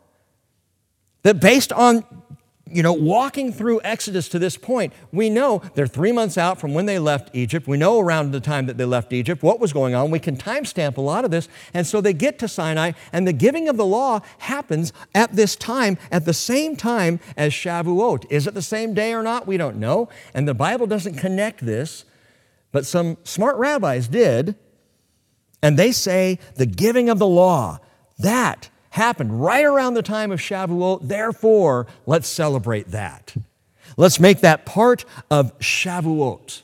That 1.22 1.40
based 1.40 1.72
on 1.72 2.04
you 2.72 2.82
know, 2.82 2.92
walking 2.92 3.52
through 3.52 3.80
Exodus 3.82 4.28
to 4.28 4.38
this 4.38 4.56
point, 4.56 4.92
we 5.12 5.28
know 5.28 5.60
they're 5.74 5.86
three 5.86 6.12
months 6.12 6.38
out 6.38 6.60
from 6.60 6.72
when 6.72 6.86
they 6.86 6.98
left 6.98 7.34
Egypt. 7.34 7.66
We 7.66 7.76
know 7.76 7.98
around 7.98 8.30
the 8.30 8.40
time 8.40 8.66
that 8.66 8.78
they 8.78 8.84
left 8.84 9.12
Egypt 9.12 9.42
what 9.42 9.58
was 9.58 9.72
going 9.72 9.94
on. 9.94 10.10
We 10.10 10.20
can 10.20 10.36
timestamp 10.36 10.96
a 10.96 11.00
lot 11.00 11.24
of 11.24 11.30
this. 11.30 11.48
And 11.74 11.86
so 11.86 12.00
they 12.00 12.12
get 12.12 12.38
to 12.38 12.48
Sinai, 12.48 12.92
and 13.12 13.26
the 13.26 13.32
giving 13.32 13.68
of 13.68 13.76
the 13.76 13.86
law 13.86 14.20
happens 14.38 14.92
at 15.14 15.34
this 15.34 15.56
time, 15.56 15.98
at 16.12 16.24
the 16.24 16.34
same 16.34 16.76
time 16.76 17.18
as 17.36 17.52
Shavuot. 17.52 18.30
Is 18.30 18.46
it 18.46 18.54
the 18.54 18.62
same 18.62 18.94
day 18.94 19.12
or 19.12 19.22
not? 19.22 19.46
We 19.46 19.56
don't 19.56 19.76
know. 19.76 20.08
And 20.32 20.46
the 20.46 20.54
Bible 20.54 20.86
doesn't 20.86 21.16
connect 21.16 21.66
this 21.66 22.04
but 22.72 22.86
some 22.86 23.16
smart 23.24 23.56
rabbis 23.56 24.08
did, 24.08 24.54
and 25.62 25.78
they 25.78 25.92
say 25.92 26.38
the 26.56 26.66
giving 26.66 27.08
of 27.08 27.18
the 27.18 27.26
law, 27.26 27.78
that 28.18 28.68
happened 28.90 29.42
right 29.42 29.64
around 29.64 29.94
the 29.94 30.02
time 30.02 30.32
of 30.32 30.40
Shavuot. 30.40 31.08
Therefore, 31.08 31.86
let's 32.06 32.28
celebrate 32.28 32.90
that. 32.90 33.34
Let's 33.96 34.20
make 34.20 34.40
that 34.40 34.66
part 34.66 35.04
of 35.30 35.56
Shavuot. 35.58 36.62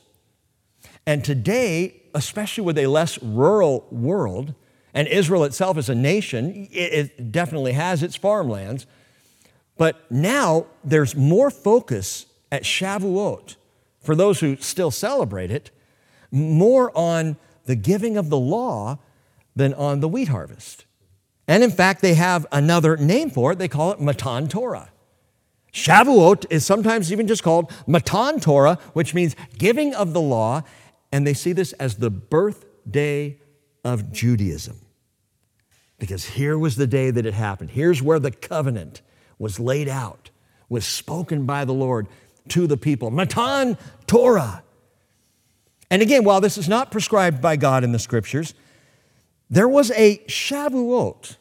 And 1.05 1.23
today, 1.23 2.01
especially 2.13 2.63
with 2.63 2.77
a 2.77 2.87
less 2.87 3.21
rural 3.21 3.87
world, 3.91 4.53
and 4.93 5.07
Israel 5.07 5.43
itself 5.43 5.77
as 5.77 5.89
a 5.89 5.95
nation, 5.95 6.67
it 6.71 7.31
definitely 7.31 7.73
has 7.73 8.01
its 8.01 8.15
farmlands, 8.15 8.87
but 9.77 10.09
now 10.11 10.65
there's 10.83 11.15
more 11.15 11.51
focus 11.51 12.25
at 12.51 12.63
Shavuot 12.63 13.57
for 14.01 14.15
those 14.15 14.39
who 14.39 14.55
still 14.57 14.89
celebrate 14.89 15.51
it 15.51 15.69
more 16.31 16.91
on 16.97 17.37
the 17.65 17.75
giving 17.75 18.17
of 18.17 18.29
the 18.29 18.37
law 18.37 18.99
than 19.55 19.73
on 19.73 19.99
the 19.99 20.07
wheat 20.07 20.27
harvest. 20.27 20.85
And 21.47 21.63
in 21.63 21.71
fact, 21.71 22.01
they 22.01 22.13
have 22.15 22.45
another 22.51 22.97
name 22.97 23.29
for 23.29 23.53
it. 23.53 23.59
They 23.59 23.67
call 23.67 23.91
it 23.91 24.01
Matan 24.01 24.47
Torah. 24.47 24.89
Shavuot 25.73 26.45
is 26.49 26.65
sometimes 26.65 27.11
even 27.11 27.27
just 27.27 27.43
called 27.43 27.71
Matan 27.85 28.39
Torah, 28.39 28.79
which 28.93 29.13
means 29.13 29.35
giving 29.57 29.93
of 29.93 30.13
the 30.13 30.21
law. 30.21 30.63
And 31.11 31.25
they 31.25 31.33
see 31.33 31.53
this 31.53 31.73
as 31.73 31.95
the 31.95 32.09
birthday 32.09 33.37
of 33.83 34.11
Judaism. 34.11 34.79
Because 35.99 36.25
here 36.25 36.57
was 36.57 36.75
the 36.75 36.87
day 36.87 37.11
that 37.11 37.25
it 37.25 37.33
happened. 37.33 37.71
Here's 37.71 38.01
where 38.01 38.19
the 38.19 38.31
covenant 38.31 39.01
was 39.39 39.59
laid 39.59 39.87
out, 39.87 40.29
was 40.69 40.85
spoken 40.85 41.45
by 41.45 41.65
the 41.65 41.73
Lord 41.73 42.07
to 42.49 42.67
the 42.67 42.77
people. 42.77 43.09
Matan 43.09 43.77
Torah. 44.05 44.63
And 45.89 46.01
again, 46.01 46.23
while 46.23 46.41
this 46.41 46.57
is 46.57 46.67
not 46.67 46.91
prescribed 46.91 47.41
by 47.41 47.55
God 47.55 47.83
in 47.83 47.91
the 47.91 47.99
scriptures, 47.99 48.53
there 49.49 49.67
was 49.67 49.91
a 49.91 50.17
Shavuot 50.27 51.37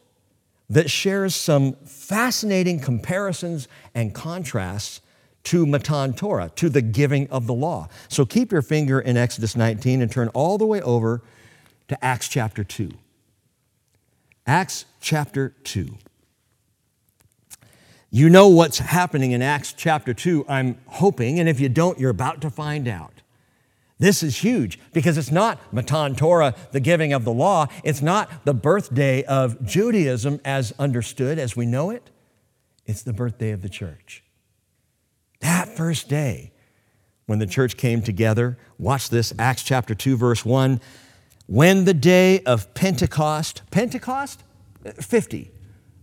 that 0.70 0.90
shares 0.90 1.34
some 1.34 1.74
fascinating 1.84 2.80
comparisons 2.80 3.68
and 3.94 4.14
contrasts 4.14 5.00
to 5.44 5.64
Matan 5.64 6.12
Torah, 6.12 6.50
to 6.56 6.68
the 6.68 6.82
giving 6.82 7.28
of 7.30 7.46
the 7.46 7.54
law. 7.54 7.88
So 8.08 8.26
keep 8.26 8.50
your 8.50 8.62
finger 8.62 9.00
in 9.00 9.16
Exodus 9.16 9.54
19 9.54 10.02
and 10.02 10.10
turn 10.10 10.28
all 10.28 10.58
the 10.58 10.66
way 10.66 10.80
over 10.82 11.22
to 11.86 12.04
Acts 12.04 12.26
chapter 12.28 12.64
2. 12.64 12.90
Acts 14.44 14.86
chapter 15.00 15.54
2. 15.62 15.96
You 18.10 18.28
know 18.28 18.48
what's 18.48 18.78
happening 18.78 19.32
in 19.32 19.42
Acts 19.42 19.72
chapter 19.72 20.14
2, 20.14 20.46
I'm 20.48 20.78
hoping, 20.86 21.38
and 21.38 21.48
if 21.48 21.60
you 21.60 21.68
don't, 21.68 21.98
you're 21.98 22.10
about 22.10 22.40
to 22.40 22.50
find 22.50 22.88
out. 22.88 23.15
This 23.98 24.22
is 24.22 24.38
huge 24.38 24.78
because 24.92 25.16
it's 25.16 25.30
not 25.30 25.58
Matan 25.72 26.14
Torah, 26.14 26.54
the 26.72 26.80
giving 26.80 27.12
of 27.12 27.24
the 27.24 27.32
law. 27.32 27.66
It's 27.82 28.02
not 28.02 28.44
the 28.44 28.52
birthday 28.52 29.24
of 29.24 29.64
Judaism 29.64 30.40
as 30.44 30.74
understood, 30.78 31.38
as 31.38 31.56
we 31.56 31.64
know 31.64 31.90
it. 31.90 32.10
It's 32.84 33.02
the 33.02 33.14
birthday 33.14 33.52
of 33.52 33.62
the 33.62 33.68
church. 33.68 34.22
That 35.40 35.68
first 35.68 36.08
day 36.08 36.52
when 37.26 37.38
the 37.38 37.46
church 37.46 37.76
came 37.76 38.02
together, 38.02 38.58
watch 38.78 39.08
this 39.10 39.32
Acts 39.38 39.62
chapter 39.62 39.94
2, 39.94 40.16
verse 40.16 40.44
1. 40.44 40.80
When 41.46 41.84
the 41.84 41.94
day 41.94 42.40
of 42.40 42.72
Pentecost, 42.74 43.62
Pentecost? 43.70 44.44
Uh, 44.84 44.92
50. 44.92 45.50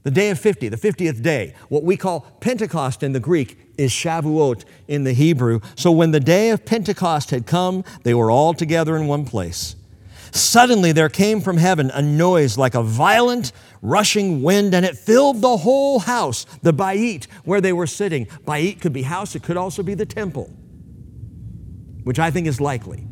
The 0.03 0.11
day 0.11 0.29
of 0.29 0.39
50, 0.39 0.67
the 0.69 0.77
50th 0.77 1.21
day. 1.21 1.53
What 1.69 1.83
we 1.83 1.95
call 1.95 2.21
Pentecost 2.41 3.03
in 3.03 3.13
the 3.13 3.19
Greek 3.19 3.57
is 3.77 3.91
Shavuot 3.91 4.65
in 4.87 5.05
the 5.05 5.13
Hebrew. 5.13 5.61
So 5.75 5.91
when 5.91 6.11
the 6.11 6.19
day 6.19 6.49
of 6.49 6.65
Pentecost 6.65 7.31
had 7.31 7.45
come, 7.45 7.83
they 8.03 8.13
were 8.13 8.29
all 8.29 8.53
together 8.53 8.97
in 8.97 9.07
one 9.07 9.25
place. 9.25 9.75
Suddenly 10.31 10.91
there 10.91 11.09
came 11.09 11.41
from 11.41 11.57
heaven 11.57 11.91
a 11.91 12.01
noise 12.01 12.57
like 12.57 12.75
a 12.75 12.81
violent 12.81 13.51
rushing 13.81 14.41
wind, 14.41 14.73
and 14.73 14.83
it 14.85 14.97
filled 14.97 15.41
the 15.41 15.57
whole 15.57 15.99
house, 15.99 16.45
the 16.63 16.73
Bayit, 16.73 17.25
where 17.45 17.61
they 17.61 17.71
were 17.71 17.87
sitting. 17.87 18.25
Bayit 18.45 18.81
could 18.81 18.93
be 18.93 19.03
house, 19.03 19.35
it 19.35 19.43
could 19.43 19.57
also 19.57 19.83
be 19.83 19.93
the 19.93 20.05
temple, 20.05 20.49
which 22.03 22.17
I 22.17 22.31
think 22.31 22.47
is 22.47 22.59
likely. 22.59 23.05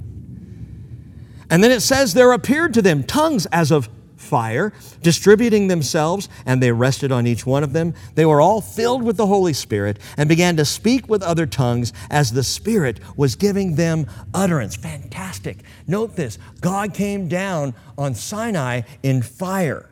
And 1.50 1.64
then 1.64 1.72
it 1.72 1.82
says, 1.82 2.14
There 2.14 2.32
appeared 2.32 2.74
to 2.74 2.82
them 2.82 3.04
tongues 3.04 3.46
as 3.48 3.72
of 3.72 3.88
fire, 4.32 4.72
distributing 5.02 5.68
themselves, 5.68 6.30
and 6.46 6.64
they 6.64 6.72
rested 6.72 7.12
on 7.12 7.28
each 7.28 7.46
one 7.46 7.64
of 7.64 7.74
them. 7.74 7.94
They 8.16 8.26
were 8.26 8.40
all 8.40 8.62
filled 8.62 9.04
with 9.04 9.18
the 9.18 9.28
Holy 9.28 9.52
Spirit 9.52 10.00
and 10.16 10.30
began 10.30 10.56
to 10.56 10.64
speak 10.64 11.10
with 11.10 11.22
other 11.22 11.46
tongues 11.46 11.92
as 12.10 12.32
the 12.32 12.42
Spirit 12.42 13.02
was 13.18 13.36
giving 13.36 13.76
them 13.76 14.08
utterance. 14.34 14.78
Fantastic. 14.78 15.58
Note 15.86 16.16
this 16.16 16.38
God 16.62 16.94
came 16.94 17.28
down 17.28 17.74
on 17.98 18.16
Sinai 18.16 18.84
in 19.04 19.22
fire. 19.22 19.90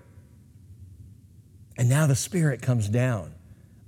And 1.77 1.89
now 1.89 2.07
the 2.07 2.15
Spirit 2.15 2.61
comes 2.61 2.87
down 2.87 3.33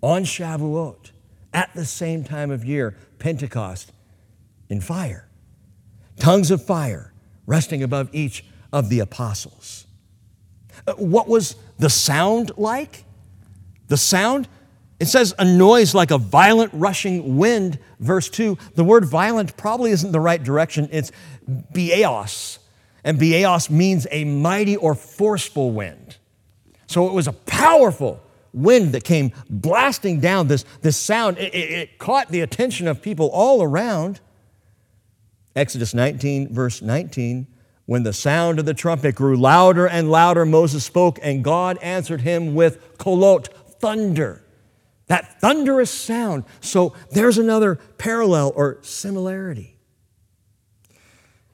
on 0.01 0.23
Shavuot 0.23 1.11
at 1.53 1.73
the 1.73 1.85
same 1.85 2.25
time 2.25 2.51
of 2.51 2.65
year, 2.65 2.97
Pentecost, 3.19 3.93
in 4.67 4.81
fire. 4.81 5.29
Tongues 6.17 6.51
of 6.51 6.61
fire 6.65 7.13
resting 7.45 7.81
above 7.81 8.09
each 8.11 8.43
of 8.73 8.89
the 8.89 8.99
apostles. 8.99 9.85
Uh, 10.87 10.93
what 10.93 11.27
was 11.27 11.55
the 11.79 11.89
sound 11.89 12.51
like? 12.57 13.05
The 13.87 13.97
sound, 13.97 14.47
it 14.99 15.07
says 15.07 15.33
a 15.37 15.45
noise 15.45 15.93
like 15.93 16.11
a 16.11 16.17
violent 16.17 16.71
rushing 16.73 17.37
wind, 17.37 17.79
verse 17.99 18.29
2. 18.29 18.57
The 18.75 18.83
word 18.83 19.05
violent 19.05 19.57
probably 19.57 19.91
isn't 19.91 20.11
the 20.11 20.19
right 20.19 20.41
direction. 20.41 20.89
It's 20.91 21.11
biaios. 21.49 22.59
And 23.03 23.19
biaios 23.19 23.69
means 23.69 24.07
a 24.11 24.23
mighty 24.25 24.75
or 24.75 24.95
forceful 24.95 25.71
wind. 25.71 26.17
So 26.87 27.07
it 27.07 27.13
was 27.13 27.27
a 27.27 27.33
powerful 27.33 28.21
wind 28.53 28.91
that 28.93 29.03
came 29.03 29.31
blasting 29.49 30.19
down 30.19 30.47
this, 30.47 30.65
this 30.81 30.97
sound. 30.97 31.37
It, 31.37 31.53
it, 31.53 31.71
it 31.71 31.99
caught 31.99 32.29
the 32.29 32.41
attention 32.41 32.87
of 32.87 33.01
people 33.01 33.29
all 33.29 33.63
around. 33.63 34.19
Exodus 35.55 35.93
19, 35.93 36.53
verse 36.53 36.81
19 36.81 37.47
when 37.85 38.03
the 38.03 38.13
sound 38.13 38.59
of 38.59 38.65
the 38.65 38.73
trumpet 38.73 39.15
grew 39.15 39.35
louder 39.35 39.87
and 39.87 40.09
louder, 40.09 40.45
Moses 40.45 40.85
spoke, 40.85 41.19
and 41.21 41.43
God 41.43 41.77
answered 41.81 42.21
him 42.21 42.55
with 42.55 42.97
kolot, 42.97 43.47
thunder. 43.79 44.43
That 45.07 45.41
thunderous 45.41 45.91
sound. 45.91 46.45
So 46.61 46.93
there's 47.11 47.37
another 47.37 47.75
parallel 47.97 48.53
or 48.55 48.77
similarity. 48.81 49.75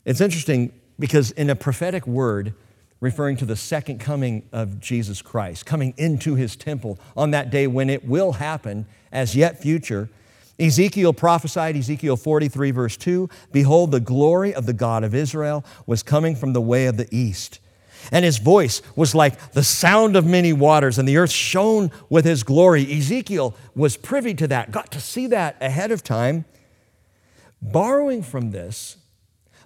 It's 0.05 0.21
interesting 0.21 0.71
because 0.99 1.31
in 1.31 1.49
a 1.49 1.55
prophetic 1.55 2.05
word, 2.05 2.53
referring 2.99 3.37
to 3.37 3.45
the 3.45 3.55
second 3.55 3.99
coming 3.99 4.47
of 4.51 4.79
Jesus 4.79 5.21
Christ, 5.21 5.65
coming 5.65 5.93
into 5.97 6.35
his 6.35 6.55
temple 6.55 6.99
on 7.15 7.31
that 7.31 7.49
day 7.49 7.67
when 7.67 7.89
it 7.89 8.05
will 8.05 8.33
happen 8.33 8.85
as 9.11 9.35
yet 9.35 9.61
future. 9.61 10.09
Ezekiel 10.59 11.13
prophesied, 11.13 11.75
Ezekiel 11.75 12.17
43, 12.17 12.71
verse 12.71 12.97
2 12.97 13.29
Behold, 13.51 13.91
the 13.91 13.99
glory 13.99 14.53
of 14.53 14.65
the 14.65 14.73
God 14.73 15.03
of 15.03 15.13
Israel 15.13 15.63
was 15.85 16.03
coming 16.03 16.35
from 16.35 16.53
the 16.53 16.61
way 16.61 16.87
of 16.87 16.97
the 16.97 17.07
east. 17.11 17.59
And 18.11 18.23
his 18.23 18.37
voice 18.37 18.81
was 18.95 19.13
like 19.13 19.51
the 19.51 19.63
sound 19.63 20.15
of 20.15 20.25
many 20.25 20.53
waters, 20.53 20.97
and 20.97 21.07
the 21.07 21.17
earth 21.17 21.31
shone 21.31 21.91
with 22.09 22.25
his 22.25 22.43
glory. 22.43 22.91
Ezekiel 22.91 23.55
was 23.75 23.97
privy 23.97 24.33
to 24.35 24.47
that, 24.47 24.71
got 24.71 24.91
to 24.91 25.01
see 25.01 25.27
that 25.27 25.57
ahead 25.61 25.91
of 25.91 26.03
time. 26.03 26.45
Borrowing 27.61 28.23
from 28.23 28.51
this, 28.51 28.97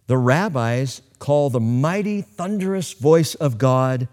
the 0.07 0.17
rabbis 0.17 1.01
call 1.19 1.49
the 1.49 1.59
mighty, 1.59 2.21
thunderous 2.21 2.93
voice 2.93 3.35
of 3.35 3.57
God 3.57 4.07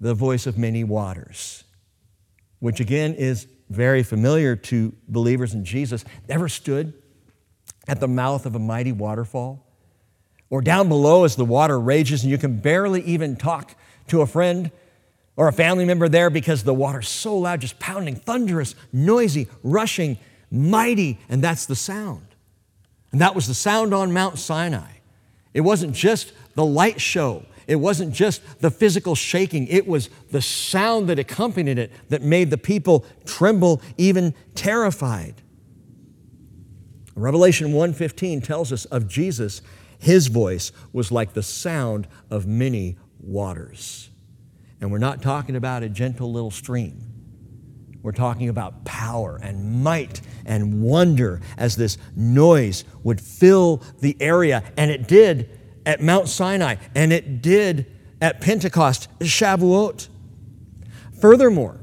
the 0.00 0.14
voice 0.14 0.46
of 0.46 0.56
many 0.56 0.84
waters, 0.84 1.64
which 2.60 2.80
again 2.80 3.14
is 3.14 3.46
very 3.68 4.02
familiar 4.02 4.56
to 4.56 4.94
believers 5.08 5.54
in 5.54 5.64
Jesus. 5.64 6.04
Ever 6.28 6.48
stood 6.48 6.92
at 7.86 8.00
the 8.00 8.08
mouth 8.08 8.46
of 8.46 8.54
a 8.54 8.58
mighty 8.58 8.92
waterfall? 8.92 9.64
Or 10.50 10.62
down 10.62 10.88
below 10.88 11.24
as 11.24 11.36
the 11.36 11.44
water 11.44 11.78
rages 11.78 12.22
and 12.22 12.30
you 12.30 12.38
can 12.38 12.58
barely 12.58 13.02
even 13.02 13.36
talk 13.36 13.74
to 14.08 14.22
a 14.22 14.26
friend 14.26 14.70
or 15.36 15.46
a 15.46 15.52
family 15.52 15.84
member 15.84 16.08
there 16.08 16.30
because 16.30 16.64
the 16.64 16.74
water's 16.74 17.08
so 17.08 17.36
loud, 17.36 17.60
just 17.60 17.78
pounding, 17.78 18.16
thunderous, 18.16 18.74
noisy, 18.92 19.46
rushing, 19.62 20.18
mighty, 20.50 21.18
and 21.28 21.42
that's 21.42 21.66
the 21.66 21.76
sound. 21.76 22.26
And 23.12 23.20
that 23.20 23.34
was 23.34 23.46
the 23.46 23.54
sound 23.54 23.94
on 23.94 24.12
Mount 24.12 24.38
Sinai. 24.38 24.90
It 25.54 25.60
wasn't 25.60 25.94
just 25.94 26.32
the 26.54 26.64
light 26.64 27.00
show. 27.00 27.44
It 27.68 27.76
wasn't 27.76 28.14
just 28.14 28.60
the 28.60 28.70
physical 28.70 29.14
shaking, 29.14 29.66
it 29.68 29.86
was 29.86 30.08
the 30.30 30.40
sound 30.40 31.08
that 31.08 31.18
accompanied 31.18 31.78
it 31.78 31.92
that 32.08 32.22
made 32.22 32.50
the 32.50 32.58
people 32.58 33.04
tremble, 33.26 33.82
even 33.98 34.34
terrified. 34.54 35.42
Revelation 37.14 37.72
1:15 37.72 38.40
tells 38.40 38.72
us 38.72 38.86
of 38.86 39.06
Jesus, 39.06 39.60
his 39.98 40.28
voice 40.28 40.72
was 40.94 41.12
like 41.12 41.34
the 41.34 41.42
sound 41.42 42.08
of 42.30 42.46
many 42.46 42.96
waters. 43.20 44.08
And 44.80 44.90
we're 44.90 44.98
not 44.98 45.20
talking 45.20 45.54
about 45.54 45.82
a 45.82 45.90
gentle 45.90 46.32
little 46.32 46.52
stream. 46.52 47.04
We're 48.02 48.12
talking 48.12 48.48
about 48.48 48.84
power 48.86 49.38
and 49.42 49.82
might 49.82 50.22
and 50.46 50.80
wonder 50.80 51.40
as 51.58 51.76
this 51.76 51.98
noise 52.16 52.84
would 53.02 53.20
fill 53.20 53.82
the 54.00 54.16
area. 54.20 54.62
And 54.76 54.90
it 54.90 55.08
did 55.08 55.57
at 55.88 56.02
Mount 56.02 56.28
Sinai, 56.28 56.76
and 56.94 57.14
it 57.14 57.40
did 57.40 57.86
at 58.20 58.42
Pentecost, 58.42 59.08
Shavuot. 59.20 60.08
Furthermore, 61.18 61.80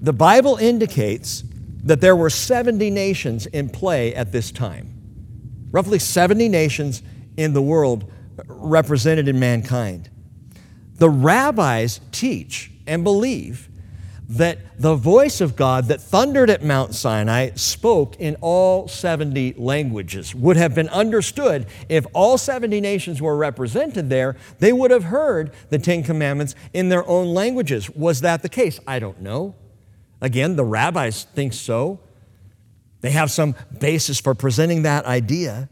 the 0.00 0.14
Bible 0.14 0.56
indicates 0.56 1.44
that 1.84 2.00
there 2.00 2.16
were 2.16 2.30
70 2.30 2.88
nations 2.90 3.44
in 3.44 3.68
play 3.68 4.14
at 4.14 4.32
this 4.32 4.50
time. 4.50 5.68
Roughly 5.70 5.98
70 5.98 6.48
nations 6.48 7.02
in 7.36 7.52
the 7.52 7.60
world 7.60 8.10
represented 8.46 9.28
in 9.28 9.38
mankind. 9.38 10.08
The 10.94 11.10
rabbis 11.10 12.00
teach 12.12 12.72
and 12.86 13.04
believe 13.04 13.68
that 14.28 14.58
the 14.80 14.96
voice 14.96 15.40
of 15.40 15.54
God 15.54 15.86
that 15.86 16.00
thundered 16.00 16.50
at 16.50 16.64
Mount 16.64 16.94
Sinai 16.94 17.50
spoke 17.54 18.16
in 18.18 18.36
all 18.40 18.88
70 18.88 19.54
languages, 19.56 20.34
would 20.34 20.56
have 20.56 20.74
been 20.74 20.88
understood 20.88 21.66
if 21.88 22.04
all 22.12 22.36
70 22.36 22.80
nations 22.80 23.22
were 23.22 23.36
represented 23.36 24.10
there, 24.10 24.36
they 24.58 24.72
would 24.72 24.90
have 24.90 25.04
heard 25.04 25.52
the 25.70 25.78
Ten 25.78 26.02
Commandments 26.02 26.54
in 26.72 26.88
their 26.88 27.06
own 27.08 27.28
languages. 27.34 27.88
Was 27.90 28.20
that 28.22 28.42
the 28.42 28.48
case? 28.48 28.80
I 28.86 28.98
don't 28.98 29.20
know. 29.20 29.54
Again, 30.20 30.56
the 30.56 30.64
rabbis 30.64 31.24
think 31.24 31.52
so. 31.52 32.00
They 33.02 33.10
have 33.10 33.30
some 33.30 33.54
basis 33.78 34.18
for 34.18 34.34
presenting 34.34 34.82
that 34.82 35.04
idea. 35.04 35.68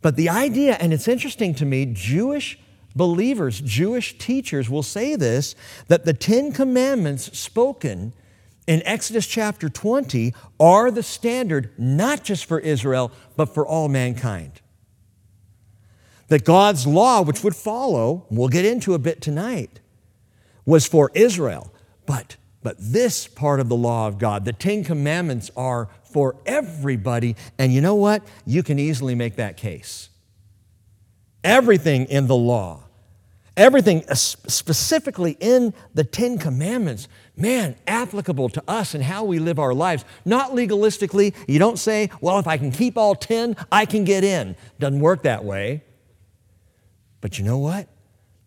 But 0.00 0.16
the 0.16 0.30
idea, 0.30 0.74
and 0.80 0.94
it's 0.94 1.08
interesting 1.08 1.54
to 1.56 1.66
me, 1.66 1.84
Jewish 1.86 2.58
believers, 2.94 3.60
Jewish 3.60 4.18
teachers 4.18 4.68
will 4.68 4.82
say 4.82 5.16
this 5.16 5.54
that 5.88 6.04
the 6.04 6.12
Ten 6.12 6.52
Commandments 6.52 7.38
spoken 7.38 8.12
in 8.66 8.82
Exodus 8.84 9.26
chapter 9.26 9.68
20 9.68 10.32
are 10.58 10.90
the 10.90 11.02
standard 11.02 11.72
not 11.76 12.22
just 12.22 12.44
for 12.44 12.58
Israel, 12.58 13.10
but 13.36 13.46
for 13.46 13.66
all 13.66 13.88
mankind. 13.88 14.60
That 16.28 16.44
God's 16.44 16.86
law, 16.86 17.22
which 17.22 17.42
would 17.42 17.56
follow, 17.56 18.26
we'll 18.30 18.48
get 18.48 18.64
into 18.64 18.94
a 18.94 18.98
bit 18.98 19.20
tonight, 19.20 19.80
was 20.64 20.86
for 20.86 21.10
Israel. 21.14 21.72
But, 22.06 22.36
but 22.62 22.76
this 22.78 23.26
part 23.26 23.58
of 23.58 23.68
the 23.68 23.76
law 23.76 24.06
of 24.06 24.18
God, 24.18 24.44
the 24.44 24.52
Ten 24.52 24.84
Commandments, 24.84 25.50
are 25.56 25.88
for 26.04 26.36
everybody. 26.46 27.34
And 27.58 27.72
you 27.72 27.80
know 27.80 27.96
what? 27.96 28.22
You 28.46 28.62
can 28.62 28.78
easily 28.78 29.14
make 29.14 29.36
that 29.36 29.56
case. 29.56 30.10
Everything 31.42 32.04
in 32.06 32.26
the 32.26 32.36
law, 32.36 32.84
everything 33.56 34.04
uh, 34.08 34.14
specifically 34.14 35.36
in 35.40 35.72
the 35.94 36.04
Ten 36.04 36.38
Commandments, 36.38 37.08
man, 37.36 37.76
applicable 37.86 38.50
to 38.50 38.62
us 38.68 38.94
and 38.94 39.02
how 39.02 39.24
we 39.24 39.38
live 39.38 39.58
our 39.58 39.74
lives. 39.74 40.04
Not 40.24 40.50
legalistically. 40.50 41.34
You 41.48 41.58
don't 41.58 41.78
say, 41.78 42.10
well, 42.20 42.38
if 42.38 42.46
I 42.46 42.58
can 42.58 42.70
keep 42.70 42.98
all 42.98 43.14
10, 43.14 43.56
I 43.72 43.86
can 43.86 44.04
get 44.04 44.24
in. 44.24 44.56
Doesn't 44.78 45.00
work 45.00 45.22
that 45.22 45.44
way. 45.44 45.82
But 47.20 47.38
you 47.38 47.44
know 47.44 47.58
what? 47.58 47.88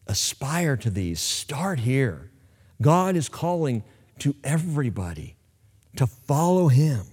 Aspire 0.08 0.78
to 0.78 0.90
these. 0.90 1.20
Start 1.20 1.80
here. 1.80 2.32
God 2.82 3.16
is 3.16 3.30
calling 3.30 3.84
to 4.20 4.36
everybody 4.44 5.36
to 5.96 6.08
follow 6.08 6.68
Him. 6.68 7.06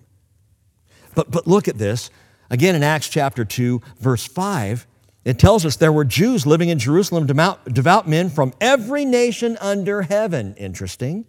But, 1.14 1.30
but 1.30 1.46
look 1.46 1.68
at 1.68 1.78
this. 1.78 2.10
Again, 2.50 2.74
in 2.74 2.82
Acts 2.82 3.08
chapter 3.08 3.44
2, 3.44 3.80
verse 3.98 4.26
5, 4.26 4.86
it 5.24 5.38
tells 5.38 5.66
us 5.66 5.76
there 5.76 5.92
were 5.92 6.04
Jews 6.04 6.46
living 6.46 6.70
in 6.70 6.78
Jerusalem, 6.78 7.26
devout 7.26 8.08
men 8.08 8.30
from 8.30 8.54
every 8.60 9.04
nation 9.04 9.58
under 9.60 10.02
heaven. 10.02 10.54
Interesting. 10.56 11.26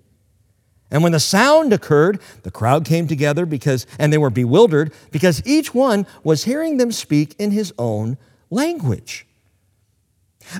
And 0.90 1.04
when 1.04 1.14
the 1.14 1.20
sound 1.20 1.72
occurred, 1.72 2.22
the 2.44 2.52
crowd 2.52 2.86
came 2.86 3.08
together 3.08 3.46
because, 3.46 3.88
and 3.98 4.12
they 4.12 4.18
were 4.18 4.30
bewildered 4.30 4.94
because 5.12 5.42
each 5.46 5.74
one 5.74 6.06
was 6.24 6.44
hearing 6.44 6.78
them 6.78 6.92
speak 6.92 7.36
in 7.40 7.52
his 7.52 7.74
own 7.78 8.18
language. 8.50 9.26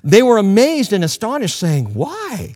They 0.04 0.24
were 0.24 0.38
amazed 0.38 0.94
and 0.94 1.04
astonished, 1.04 1.58
saying, 1.58 1.94
Why? 1.94 2.56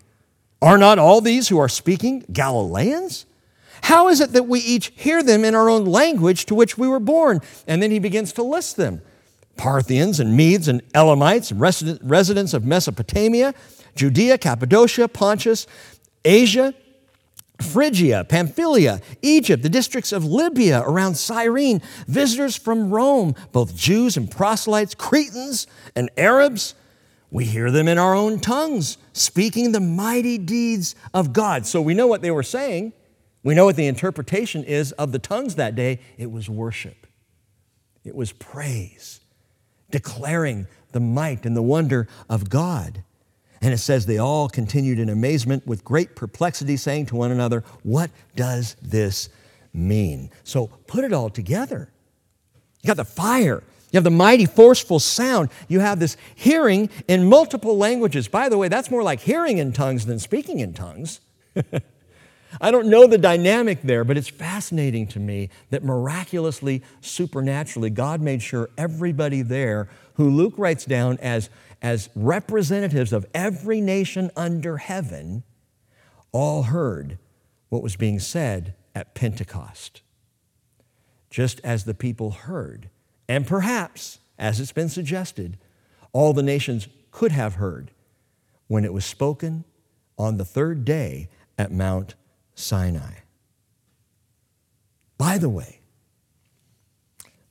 Are 0.61 0.77
not 0.77 0.99
all 0.99 1.19
these 1.19 1.49
who 1.49 1.59
are 1.59 1.69
speaking 1.69 2.23
Galileans? 2.31 3.25
How 3.83 4.07
is 4.07 4.21
it 4.21 4.31
that 4.31 4.47
we 4.47 4.59
each 4.61 4.93
hear 4.95 5.21
them 5.21 5.43
in 5.43 5.53
our 5.53 5.69
own 5.69 5.85
language 5.85 6.45
to 6.45 6.55
which 6.55 6.77
we 6.77 6.87
were 6.87 6.99
born? 6.99 7.41
And 7.67 7.83
then 7.83 7.91
he 7.91 7.99
begins 7.99 8.31
to 8.33 8.43
list 8.43 8.77
them. 8.77 9.01
Parthians 9.57 10.19
and 10.19 10.35
Medes 10.35 10.67
and 10.67 10.81
Elamites, 10.93 11.51
residents 11.51 12.53
of 12.53 12.65
Mesopotamia, 12.65 13.53
Judea, 13.95 14.37
Cappadocia, 14.37 15.07
Pontus, 15.07 15.67
Asia, 16.23 16.73
Phrygia, 17.61 18.25
Pamphylia, 18.25 19.01
Egypt, 19.21 19.63
the 19.63 19.69
districts 19.69 20.11
of 20.11 20.25
Libya 20.25 20.81
around 20.81 21.15
Cyrene, 21.15 21.81
visitors 22.07 22.57
from 22.57 22.89
Rome, 22.89 23.33
both 23.53 23.75
Jews 23.75 24.17
and 24.17 24.29
proselytes, 24.29 24.93
Cretans 24.93 25.67
and 25.95 26.09
Arabs. 26.17 26.75
We 27.31 27.45
hear 27.45 27.71
them 27.71 27.87
in 27.87 27.97
our 27.97 28.13
own 28.13 28.39
tongues, 28.39 28.97
speaking 29.13 29.71
the 29.71 29.79
mighty 29.79 30.37
deeds 30.37 30.95
of 31.13 31.31
God. 31.31 31.65
So 31.65 31.81
we 31.81 31.93
know 31.93 32.07
what 32.07 32.21
they 32.21 32.31
were 32.31 32.43
saying. 32.43 32.91
We 33.43 33.55
know 33.55 33.65
what 33.65 33.77
the 33.77 33.87
interpretation 33.87 34.63
is 34.63 34.91
of 34.93 35.11
the 35.11 35.19
tongues 35.19 35.55
that 35.55 35.75
day. 35.75 35.99
It 36.17 36.31
was 36.31 36.49
worship, 36.49 37.07
it 38.03 38.15
was 38.15 38.33
praise 38.33 39.21
declaring 39.95 40.67
the 40.91 40.99
might 40.99 41.45
and 41.45 41.55
the 41.55 41.61
wonder 41.61 42.05
of 42.29 42.49
God. 42.49 43.01
And 43.61 43.73
it 43.73 43.77
says 43.77 44.05
they 44.05 44.17
all 44.17 44.49
continued 44.49 44.99
in 44.99 45.07
amazement 45.07 45.65
with 45.65 45.85
great 45.85 46.17
perplexity, 46.17 46.75
saying 46.75 47.05
to 47.05 47.15
one 47.15 47.31
another, 47.31 47.63
What 47.83 48.11
does 48.35 48.75
this 48.81 49.29
mean? 49.73 50.31
So 50.43 50.67
put 50.85 51.05
it 51.05 51.13
all 51.13 51.29
together. 51.29 51.93
You 52.81 52.87
got 52.87 52.97
the 52.97 53.05
fire, 53.05 53.63
you 53.89 53.97
have 53.97 54.03
the 54.03 54.11
mighty, 54.11 54.45
forceful 54.45 54.99
sound, 54.99 55.49
you 55.69 55.79
have 55.79 56.01
this 56.01 56.17
hearing 56.35 56.89
in 57.07 57.29
multiple 57.29 57.77
languages. 57.77 58.27
By 58.27 58.49
the 58.49 58.57
way, 58.57 58.67
that's 58.67 58.91
more 58.91 59.01
like 59.01 59.21
hearing 59.21 59.59
in 59.59 59.71
tongues 59.71 60.05
than 60.05 60.19
speaking 60.19 60.59
in 60.59 60.73
tongues. 60.73 61.21
I 62.61 62.71
don't 62.71 62.87
know 62.87 63.07
the 63.07 63.17
dynamic 63.17 63.81
there, 63.81 64.03
but 64.03 64.17
it's 64.17 64.27
fascinating 64.27 65.07
to 65.07 65.19
me 65.19 65.49
that 65.69 65.83
miraculously, 65.83 66.83
supernaturally, 67.01 67.89
God 67.89 68.21
made 68.21 68.41
sure 68.41 68.69
everybody 68.77 69.41
there, 69.41 69.89
who 70.13 70.29
Luke 70.29 70.53
writes 70.57 70.85
down 70.85 71.17
as, 71.21 71.49
as 71.81 72.09
representatives 72.15 73.11
of 73.11 73.25
every 73.33 73.81
nation 73.81 74.31
under 74.35 74.77
heaven, 74.77 75.43
all 76.31 76.63
heard 76.63 77.17
what 77.69 77.83
was 77.83 77.95
being 77.95 78.19
said 78.19 78.75
at 78.93 79.13
Pentecost. 79.15 80.01
Just 81.29 81.59
as 81.63 81.83
the 81.83 81.93
people 81.93 82.31
heard, 82.31 82.89
and 83.27 83.45
perhaps, 83.45 84.19
as 84.39 84.59
it's 84.59 84.71
been 84.71 84.89
suggested, 84.89 85.57
all 86.13 86.31
the 86.31 86.43
nations 86.43 86.87
could 87.11 87.31
have 87.31 87.55
heard 87.55 87.91
when 88.67 88.85
it 88.85 88.93
was 88.93 89.05
spoken 89.05 89.65
on 90.17 90.37
the 90.37 90.45
third 90.45 90.85
day 90.85 91.27
at 91.57 91.71
Mount 91.71 92.15
Sinai. 92.55 93.13
By 95.17 95.37
the 95.37 95.49
way, 95.49 95.81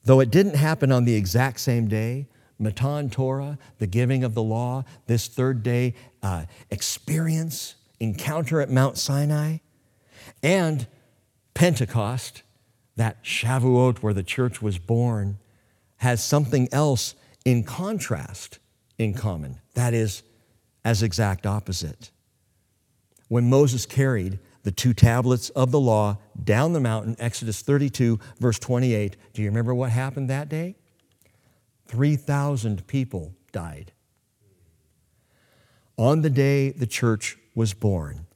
though 0.05 0.21
it 0.21 0.31
didn't 0.31 0.57
happen 0.57 0.91
on 0.91 1.05
the 1.05 1.15
exact 1.15 1.61
same 1.61 1.89
day, 1.89 2.27
Matan 2.59 3.11
Torah, 3.11 3.59
the 3.79 3.87
giving 3.87 4.25
of 4.25 4.35
the 4.35 4.43
law, 4.43 4.85
this 5.07 5.29
third 5.29 5.63
day 5.63 5.95
uh, 6.23 6.45
experience, 6.71 7.75
encounter 8.01 8.61
at 8.61 8.71
Mount 8.71 8.99
Sinai, 8.99 9.59
and 10.43 10.87
Pentecost, 11.55 12.43
that 12.97 13.23
Shavuot 13.25 13.99
where 13.99 14.15
the 14.15 14.23
church 14.23 14.63
was 14.63 14.79
born, 14.79 15.39
has 15.99 16.23
something 16.23 16.69
else 16.73 17.15
in 17.45 17.65
contrast 17.65 18.59
in 18.99 19.15
common. 19.15 19.61
That 19.75 19.95
is, 19.95 20.23
as 20.85 21.03
exact 21.03 21.47
opposite. 21.47 22.11
When 23.29 23.49
Moses 23.51 23.87
carried 23.87 24.39
the 24.65 24.73
two 24.73 24.93
tablets 24.93 25.51
of 25.51 25.71
the 25.71 25.79
law 25.79 26.19
down 26.43 26.73
the 26.73 26.81
mountain, 26.81 27.15
Exodus 27.19 27.61
32, 27.61 28.19
verse 28.41 28.59
28, 28.59 29.17
do 29.33 29.43
you 29.43 29.49
remember 29.49 29.75
what 29.75 29.91
happened 29.91 30.29
that 30.29 30.49
day? 30.49 30.75
3,000 31.87 32.87
people 32.87 33.35
died. 33.53 33.93
On 35.97 36.23
the 36.23 36.31
day 36.31 36.71
the 36.71 36.87
church 36.87 37.39
was 37.55 37.73
born, 37.75 38.27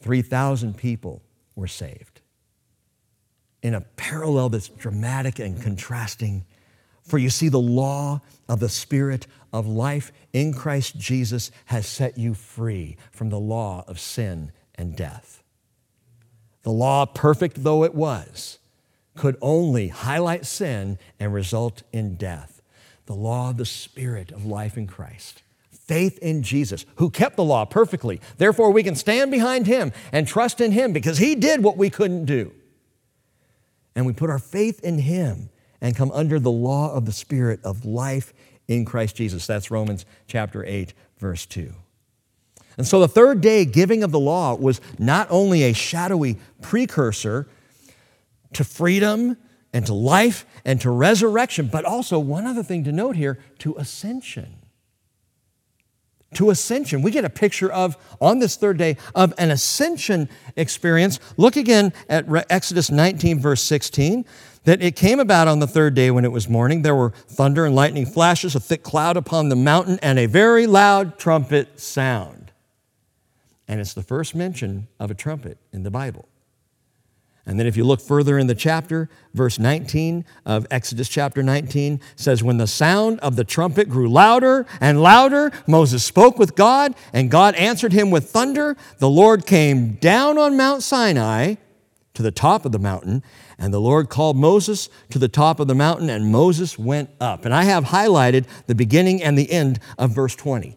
3,000 0.00 0.76
people 0.76 1.22
were 1.54 1.68
saved. 1.68 2.22
In 3.62 3.74
a 3.74 3.82
parallel 3.82 4.48
that's 4.48 4.68
dramatic 4.68 5.38
and 5.38 5.62
contrasting, 5.62 6.46
for 7.04 7.18
you 7.18 7.28
see, 7.28 7.48
the 7.48 7.58
law 7.58 8.20
of 8.48 8.60
the 8.60 8.68
Spirit 8.68 9.26
of 9.52 9.66
life 9.66 10.12
in 10.32 10.54
Christ 10.54 10.96
Jesus 10.96 11.50
has 11.66 11.86
set 11.86 12.16
you 12.16 12.34
free 12.34 12.96
from 13.10 13.28
the 13.28 13.38
law 13.38 13.84
of 13.86 13.98
sin 13.98 14.52
and 14.80 14.96
death. 14.96 15.42
The 16.62 16.70
law, 16.70 17.06
perfect 17.06 17.62
though 17.62 17.84
it 17.84 17.94
was, 17.94 18.58
could 19.16 19.36
only 19.40 19.88
highlight 19.88 20.46
sin 20.46 20.98
and 21.18 21.32
result 21.32 21.82
in 21.92 22.16
death. 22.16 22.62
The 23.06 23.14
law 23.14 23.50
of 23.50 23.56
the 23.56 23.64
Spirit 23.64 24.32
of 24.32 24.44
life 24.44 24.76
in 24.76 24.86
Christ 24.86 25.42
faith 25.90 26.18
in 26.18 26.40
Jesus, 26.44 26.86
who 26.98 27.10
kept 27.10 27.34
the 27.34 27.42
law 27.42 27.64
perfectly. 27.64 28.20
Therefore, 28.38 28.70
we 28.70 28.84
can 28.84 28.94
stand 28.94 29.32
behind 29.32 29.66
him 29.66 29.90
and 30.12 30.24
trust 30.24 30.60
in 30.60 30.70
him 30.70 30.92
because 30.92 31.18
he 31.18 31.34
did 31.34 31.64
what 31.64 31.76
we 31.76 31.90
couldn't 31.90 32.26
do. 32.26 32.52
And 33.96 34.06
we 34.06 34.12
put 34.12 34.30
our 34.30 34.38
faith 34.38 34.78
in 34.84 35.00
him 35.00 35.50
and 35.80 35.96
come 35.96 36.12
under 36.12 36.38
the 36.38 36.48
law 36.48 36.94
of 36.94 37.06
the 37.06 37.12
Spirit 37.12 37.58
of 37.64 37.84
life 37.84 38.32
in 38.68 38.84
Christ 38.84 39.16
Jesus. 39.16 39.48
That's 39.48 39.72
Romans 39.72 40.06
chapter 40.28 40.64
8, 40.64 40.94
verse 41.18 41.44
2. 41.44 41.74
And 42.80 42.88
so 42.88 42.98
the 42.98 43.08
third 43.08 43.42
day 43.42 43.66
giving 43.66 44.02
of 44.02 44.10
the 44.10 44.18
law 44.18 44.54
was 44.54 44.80
not 44.98 45.26
only 45.28 45.64
a 45.64 45.74
shadowy 45.74 46.38
precursor 46.62 47.46
to 48.54 48.64
freedom 48.64 49.36
and 49.74 49.84
to 49.84 49.92
life 49.92 50.46
and 50.64 50.80
to 50.80 50.90
resurrection, 50.90 51.68
but 51.70 51.84
also 51.84 52.18
one 52.18 52.46
other 52.46 52.62
thing 52.62 52.82
to 52.84 52.90
note 52.90 53.16
here 53.16 53.38
to 53.58 53.76
ascension 53.76 54.60
to 56.34 56.50
ascension. 56.50 57.02
We 57.02 57.10
get 57.10 57.24
a 57.24 57.30
picture 57.30 57.70
of, 57.70 57.96
on 58.20 58.38
this 58.38 58.56
third 58.56 58.78
day, 58.78 58.96
of 59.14 59.34
an 59.36 59.50
ascension 59.50 60.28
experience. 60.56 61.18
Look 61.36 61.56
again 61.56 61.92
at 62.08 62.26
Exodus 62.48 62.90
19, 62.90 63.40
verse 63.40 63.62
16. 63.62 64.24
That 64.64 64.82
it 64.82 64.94
came 64.94 65.18
about 65.20 65.48
on 65.48 65.58
the 65.58 65.66
third 65.66 65.94
day 65.94 66.10
when 66.10 66.24
it 66.24 66.32
was 66.32 66.48
morning. 66.48 66.82
There 66.82 66.94
were 66.94 67.10
thunder 67.10 67.66
and 67.66 67.74
lightning 67.74 68.06
flashes, 68.06 68.54
a 68.54 68.60
thick 68.60 68.82
cloud 68.82 69.16
upon 69.16 69.48
the 69.48 69.56
mountain, 69.56 69.98
and 70.02 70.18
a 70.18 70.26
very 70.26 70.66
loud 70.66 71.18
trumpet 71.18 71.80
sound. 71.80 72.39
And 73.70 73.78
it's 73.78 73.94
the 73.94 74.02
first 74.02 74.34
mention 74.34 74.88
of 74.98 75.12
a 75.12 75.14
trumpet 75.14 75.56
in 75.72 75.84
the 75.84 75.92
Bible. 75.92 76.28
And 77.46 77.56
then 77.56 77.68
if 77.68 77.76
you 77.76 77.84
look 77.84 78.00
further 78.00 78.36
in 78.36 78.48
the 78.48 78.54
chapter, 78.56 79.08
verse 79.32 79.60
19 79.60 80.24
of 80.44 80.66
Exodus 80.72 81.08
chapter 81.08 81.40
19 81.40 82.00
says, 82.16 82.42
When 82.42 82.56
the 82.56 82.66
sound 82.66 83.20
of 83.20 83.36
the 83.36 83.44
trumpet 83.44 83.88
grew 83.88 84.10
louder 84.10 84.66
and 84.80 85.00
louder, 85.00 85.52
Moses 85.68 86.02
spoke 86.02 86.36
with 86.36 86.56
God, 86.56 86.96
and 87.12 87.30
God 87.30 87.54
answered 87.54 87.92
him 87.92 88.10
with 88.10 88.28
thunder. 88.28 88.76
The 88.98 89.08
Lord 89.08 89.46
came 89.46 89.92
down 89.92 90.36
on 90.36 90.56
Mount 90.56 90.82
Sinai 90.82 91.54
to 92.14 92.22
the 92.22 92.32
top 92.32 92.64
of 92.64 92.72
the 92.72 92.80
mountain, 92.80 93.22
and 93.56 93.72
the 93.72 93.80
Lord 93.80 94.08
called 94.08 94.36
Moses 94.36 94.88
to 95.10 95.20
the 95.20 95.28
top 95.28 95.60
of 95.60 95.68
the 95.68 95.76
mountain, 95.76 96.10
and 96.10 96.32
Moses 96.32 96.76
went 96.76 97.10
up. 97.20 97.44
And 97.44 97.54
I 97.54 97.62
have 97.62 97.84
highlighted 97.84 98.46
the 98.66 98.74
beginning 98.74 99.22
and 99.22 99.38
the 99.38 99.52
end 99.52 99.78
of 99.96 100.10
verse 100.10 100.34
20. 100.34 100.76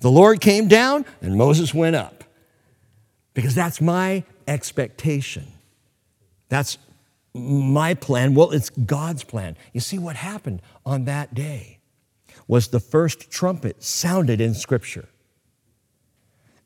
The 0.00 0.10
Lord 0.10 0.40
came 0.40 0.66
down, 0.66 1.04
and 1.20 1.36
Moses 1.36 1.72
went 1.72 1.94
up. 1.94 2.21
Because 3.34 3.54
that's 3.54 3.80
my 3.80 4.24
expectation. 4.46 5.46
That's 6.48 6.78
my 7.34 7.94
plan. 7.94 8.34
Well, 8.34 8.50
it's 8.50 8.70
God's 8.70 9.24
plan. 9.24 9.56
You 9.72 9.80
see, 9.80 9.98
what 9.98 10.16
happened 10.16 10.60
on 10.84 11.04
that 11.06 11.34
day 11.34 11.78
was 12.46 12.68
the 12.68 12.80
first 12.80 13.30
trumpet 13.30 13.82
sounded 13.82 14.40
in 14.40 14.54
Scripture. 14.54 15.08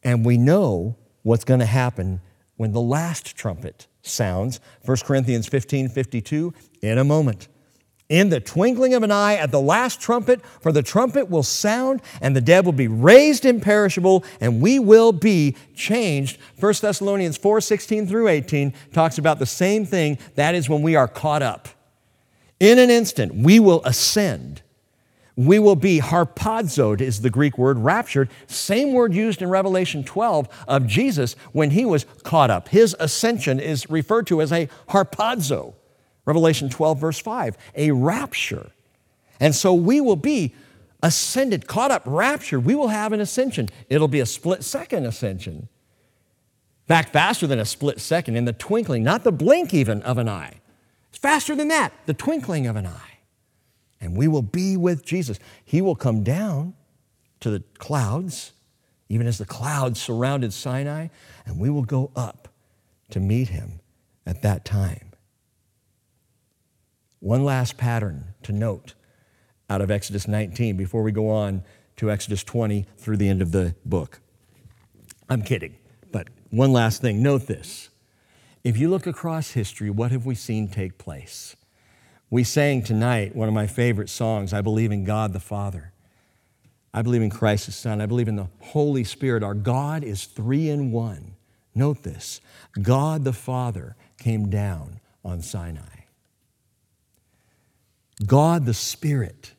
And 0.02 0.24
we 0.24 0.36
know 0.38 0.96
what's 1.22 1.44
going 1.44 1.60
to 1.60 1.66
happen 1.66 2.20
when 2.56 2.72
the 2.72 2.80
last 2.80 3.36
trumpet 3.36 3.86
sounds. 4.02 4.60
1 4.84 4.96
Corinthians 5.04 5.46
15 5.46 5.88
52, 5.88 6.54
in 6.82 6.98
a 6.98 7.04
moment 7.04 7.48
in 8.08 8.28
the 8.28 8.40
twinkling 8.40 8.94
of 8.94 9.02
an 9.02 9.10
eye 9.10 9.34
at 9.34 9.50
the 9.50 9.60
last 9.60 10.00
trumpet, 10.00 10.44
for 10.60 10.70
the 10.70 10.82
trumpet 10.82 11.28
will 11.28 11.42
sound, 11.42 12.00
and 12.20 12.36
the 12.36 12.40
dead 12.40 12.64
will 12.64 12.72
be 12.72 12.88
raised 12.88 13.44
imperishable, 13.44 14.24
and 14.40 14.60
we 14.60 14.78
will 14.78 15.12
be 15.12 15.56
changed. 15.74 16.38
1 16.60 16.74
Thessalonians 16.80 17.36
4 17.36 17.60
16 17.60 18.06
through 18.06 18.28
18 18.28 18.72
talks 18.92 19.18
about 19.18 19.38
the 19.38 19.46
same 19.46 19.84
thing. 19.84 20.18
That 20.36 20.54
is 20.54 20.68
when 20.68 20.82
we 20.82 20.94
are 20.94 21.08
caught 21.08 21.42
up. 21.42 21.68
In 22.60 22.78
an 22.78 22.90
instant, 22.90 23.34
we 23.34 23.60
will 23.60 23.82
ascend. 23.84 24.62
We 25.36 25.58
will 25.58 25.76
be 25.76 26.00
harpazoed, 26.00 27.02
is 27.02 27.20
the 27.20 27.28
Greek 27.28 27.58
word, 27.58 27.78
raptured. 27.78 28.30
Same 28.46 28.94
word 28.94 29.12
used 29.12 29.42
in 29.42 29.50
Revelation 29.50 30.02
12 30.02 30.48
of 30.66 30.86
Jesus 30.86 31.34
when 31.52 31.72
he 31.72 31.84
was 31.84 32.06
caught 32.22 32.50
up. 32.50 32.68
His 32.68 32.96
ascension 32.98 33.60
is 33.60 33.90
referred 33.90 34.26
to 34.28 34.40
as 34.40 34.50
a 34.50 34.68
harpazo. 34.88 35.74
Revelation 36.26 36.68
12, 36.68 37.00
verse 37.00 37.18
5, 37.18 37.56
a 37.76 37.92
rapture. 37.92 38.72
And 39.40 39.54
so 39.54 39.72
we 39.72 40.00
will 40.00 40.16
be 40.16 40.54
ascended, 41.02 41.66
caught 41.66 41.90
up, 41.90 42.02
raptured. 42.04 42.64
We 42.64 42.74
will 42.74 42.88
have 42.88 43.12
an 43.12 43.20
ascension. 43.20 43.68
It'll 43.88 44.08
be 44.08 44.20
a 44.20 44.26
split 44.26 44.64
second 44.64 45.06
ascension. 45.06 45.68
Back 46.88 47.10
faster 47.10 47.46
than 47.46 47.58
a 47.58 47.64
split 47.64 48.00
second, 48.00 48.36
in 48.36 48.44
the 48.44 48.52
twinkling, 48.52 49.02
not 49.02 49.24
the 49.24 49.32
blink 49.32 49.72
even 49.72 50.02
of 50.02 50.18
an 50.18 50.28
eye. 50.28 50.60
It's 51.10 51.18
faster 51.18 51.54
than 51.54 51.68
that, 51.68 51.92
the 52.06 52.14
twinkling 52.14 52.66
of 52.66 52.76
an 52.76 52.86
eye. 52.86 53.18
And 54.00 54.16
we 54.16 54.28
will 54.28 54.42
be 54.42 54.76
with 54.76 55.04
Jesus. 55.04 55.38
He 55.64 55.80
will 55.80 55.96
come 55.96 56.22
down 56.22 56.74
to 57.40 57.50
the 57.50 57.62
clouds, 57.78 58.52
even 59.08 59.26
as 59.26 59.38
the 59.38 59.44
clouds 59.44 60.00
surrounded 60.00 60.52
Sinai, 60.52 61.08
and 61.44 61.58
we 61.58 61.70
will 61.70 61.84
go 61.84 62.10
up 62.14 62.48
to 63.10 63.20
meet 63.20 63.48
him 63.48 63.80
at 64.26 64.42
that 64.42 64.64
time. 64.64 65.05
One 67.26 67.44
last 67.44 67.76
pattern 67.76 68.34
to 68.44 68.52
note 68.52 68.94
out 69.68 69.80
of 69.80 69.90
Exodus 69.90 70.28
19 70.28 70.76
before 70.76 71.02
we 71.02 71.10
go 71.10 71.28
on 71.28 71.64
to 71.96 72.08
Exodus 72.08 72.44
20 72.44 72.86
through 72.98 73.16
the 73.16 73.28
end 73.28 73.42
of 73.42 73.50
the 73.50 73.74
book. 73.84 74.20
I'm 75.28 75.42
kidding, 75.42 75.74
but 76.12 76.28
one 76.50 76.72
last 76.72 77.02
thing. 77.02 77.24
Note 77.24 77.48
this. 77.48 77.88
If 78.62 78.78
you 78.78 78.88
look 78.88 79.08
across 79.08 79.50
history, 79.50 79.90
what 79.90 80.12
have 80.12 80.24
we 80.24 80.36
seen 80.36 80.68
take 80.68 80.98
place? 80.98 81.56
We 82.30 82.44
sang 82.44 82.84
tonight 82.84 83.34
one 83.34 83.48
of 83.48 83.54
my 83.54 83.66
favorite 83.66 84.08
songs, 84.08 84.52
I 84.52 84.60
Believe 84.60 84.92
in 84.92 85.02
God 85.02 85.32
the 85.32 85.40
Father. 85.40 85.92
I 86.94 87.02
believe 87.02 87.22
in 87.22 87.30
Christ 87.30 87.66
the 87.66 87.72
Son. 87.72 88.00
I 88.00 88.06
believe 88.06 88.28
in 88.28 88.36
the 88.36 88.50
Holy 88.60 89.02
Spirit. 89.02 89.42
Our 89.42 89.54
God 89.54 90.04
is 90.04 90.26
three 90.26 90.68
in 90.68 90.92
one. 90.92 91.34
Note 91.74 92.04
this 92.04 92.40
God 92.80 93.24
the 93.24 93.32
Father 93.32 93.96
came 94.16 94.48
down 94.48 95.00
on 95.24 95.42
Sinai. 95.42 95.95
God 98.24 98.64
the 98.64 98.74
Spirit 98.74 99.52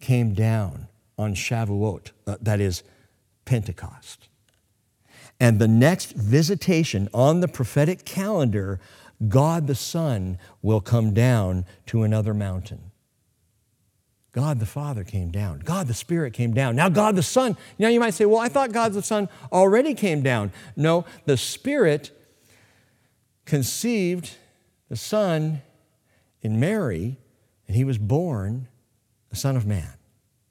came 0.00 0.34
down 0.34 0.88
on 1.16 1.34
Shavuot, 1.34 2.10
uh, 2.26 2.36
that 2.40 2.60
is 2.60 2.82
Pentecost. 3.44 4.28
And 5.38 5.58
the 5.58 5.68
next 5.68 6.12
visitation 6.12 7.08
on 7.12 7.40
the 7.40 7.48
prophetic 7.48 8.04
calendar, 8.04 8.80
God 9.28 9.66
the 9.66 9.74
Son 9.74 10.38
will 10.62 10.80
come 10.80 11.14
down 11.14 11.64
to 11.86 12.02
another 12.02 12.34
mountain. 12.34 12.90
God 14.32 14.60
the 14.60 14.66
Father 14.66 15.04
came 15.04 15.30
down. 15.30 15.60
God 15.60 15.86
the 15.86 15.94
Spirit 15.94 16.32
came 16.32 16.54
down. 16.54 16.74
Now, 16.74 16.88
God 16.88 17.16
the 17.16 17.22
Son. 17.22 17.56
Now, 17.78 17.88
you 17.88 18.00
might 18.00 18.14
say, 18.14 18.24
well, 18.24 18.38
I 18.38 18.48
thought 18.48 18.72
God 18.72 18.94
the 18.94 19.02
Son 19.02 19.28
already 19.52 19.94
came 19.94 20.22
down. 20.22 20.52
No, 20.74 21.04
the 21.26 21.36
Spirit 21.36 22.10
conceived 23.44 24.30
the 24.88 24.96
Son 24.96 25.60
in 26.40 26.58
Mary 26.58 27.18
and 27.72 27.78
he 27.78 27.84
was 27.84 27.96
born 27.96 28.68
a 29.30 29.34
son 29.34 29.56
of 29.56 29.64
man. 29.64 29.94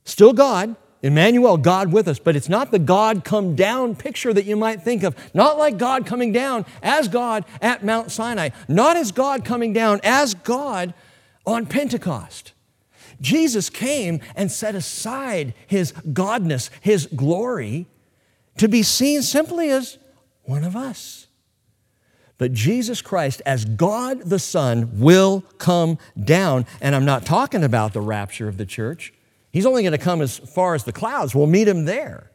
Still 0.05 0.33
God, 0.33 0.75
Emmanuel, 1.03 1.55
God 1.55 1.93
with 1.93 2.07
us, 2.07 2.17
but 2.17 2.35
it's 2.35 2.49
not 2.49 2.71
the 2.71 2.79
God 2.79 3.23
come 3.23 3.55
down 3.55 3.95
picture 3.95 4.33
that 4.33 4.45
you 4.45 4.55
might 4.55 4.81
think 4.81 5.03
of. 5.03 5.15
Not 5.31 5.59
like 5.59 5.77
God 5.77 6.07
coming 6.07 6.31
down 6.31 6.65
as 6.81 7.07
God 7.07 7.45
at 7.61 7.83
Mount 7.83 8.11
Sinai, 8.11 8.49
not 8.67 8.97
as 8.97 9.11
God 9.11 9.45
coming 9.45 9.71
down 9.71 9.99
as 10.01 10.33
God 10.33 10.95
on 11.45 11.67
Pentecost. 11.67 12.53
Jesus 13.21 13.69
came 13.69 14.19
and 14.35 14.51
set 14.51 14.73
aside 14.73 15.53
his 15.67 15.91
godness, 15.91 16.71
his 16.81 17.05
glory, 17.05 17.85
to 18.57 18.67
be 18.67 18.81
seen 18.81 19.21
simply 19.21 19.69
as 19.69 19.99
one 20.41 20.63
of 20.63 20.75
us. 20.75 21.27
But 22.41 22.53
Jesus 22.53 23.03
Christ, 23.03 23.43
as 23.45 23.65
God 23.65 24.21
the 24.21 24.39
Son, 24.39 24.99
will 24.99 25.41
come 25.59 25.99
down. 26.19 26.65
And 26.81 26.95
I'm 26.95 27.05
not 27.05 27.23
talking 27.23 27.63
about 27.63 27.93
the 27.93 28.01
rapture 28.01 28.47
of 28.47 28.57
the 28.57 28.65
church. 28.65 29.13
He's 29.51 29.67
only 29.67 29.83
going 29.83 29.91
to 29.91 29.99
come 29.99 30.23
as 30.23 30.39
far 30.39 30.73
as 30.73 30.83
the 30.83 30.91
clouds. 30.91 31.35
We'll 31.35 31.45
meet 31.45 31.67
him 31.67 31.85
there. 31.85 32.31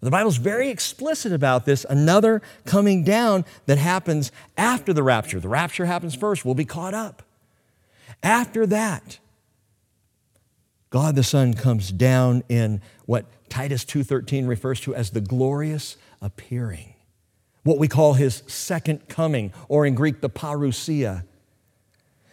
The 0.00 0.12
Bible's 0.12 0.36
very 0.36 0.70
explicit 0.70 1.32
about 1.32 1.64
this. 1.64 1.84
Another 1.90 2.40
coming 2.66 3.02
down 3.02 3.44
that 3.66 3.78
happens 3.78 4.30
after 4.56 4.92
the 4.92 5.02
rapture. 5.02 5.40
The 5.40 5.48
rapture 5.48 5.86
happens 5.86 6.14
first, 6.14 6.44
we'll 6.44 6.54
be 6.54 6.64
caught 6.64 6.94
up. 6.94 7.24
After 8.22 8.64
that, 8.64 9.18
God 10.90 11.16
the 11.16 11.24
Son 11.24 11.52
comes 11.52 11.90
down 11.90 12.44
in 12.48 12.80
what 13.06 13.26
Titus 13.48 13.84
2:13 13.84 14.46
refers 14.46 14.80
to 14.82 14.94
as 14.94 15.10
the 15.10 15.20
glorious 15.20 15.96
appearing 16.22 16.92
what 17.66 17.78
we 17.78 17.88
call 17.88 18.14
his 18.14 18.44
second 18.46 19.08
coming, 19.08 19.52
or 19.68 19.84
in 19.84 19.96
Greek, 19.96 20.20
the 20.20 20.30
parousia. 20.30 21.24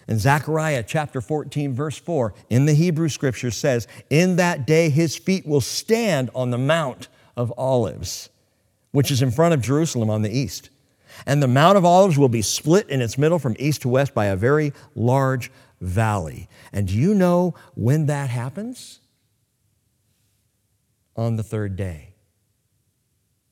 And 0.08 0.19
Zechariah 0.19 0.84
chapter 0.86 1.22
14, 1.22 1.74
verse 1.74 1.98
4, 1.98 2.36
in 2.52 2.65
the 2.65 2.76
Hebrew 2.76 3.10
scripture 3.10 3.50
says, 3.50 3.88
In 4.12 4.36
that 4.36 4.67
day 4.67 4.89
his 4.89 5.17
feet 5.17 5.48
will 5.48 5.62
stand 5.62 6.30
on 6.36 6.52
the 6.52 6.58
Mount 6.60 7.08
of 7.36 7.52
Olives, 7.58 8.30
which 8.91 9.10
is 9.10 9.24
in 9.24 9.32
front 9.32 9.56
of 9.56 9.62
Jerusalem 9.62 10.12
on 10.12 10.22
the 10.22 10.30
east. 10.30 10.69
And 11.26 11.41
the 11.41 11.48
Mount 11.48 11.78
of 11.78 11.86
Olives 11.86 12.17
will 12.17 12.30
be 12.30 12.43
split 12.43 12.88
in 12.89 13.02
its 13.02 13.17
middle 13.17 13.39
from 13.39 13.56
east 13.58 13.82
to 13.84 13.89
west 13.89 14.13
by 14.13 14.26
a 14.26 14.36
very 14.36 14.72
large 14.93 15.52
valley. 15.82 16.48
And 16.72 16.88
do 16.88 16.93
you 16.93 17.15
know 17.15 17.56
when 17.74 18.06
that 18.06 18.30
happens? 18.30 19.00
On 21.15 21.38
the 21.38 21.43
third 21.43 21.76
day. 21.76 22.13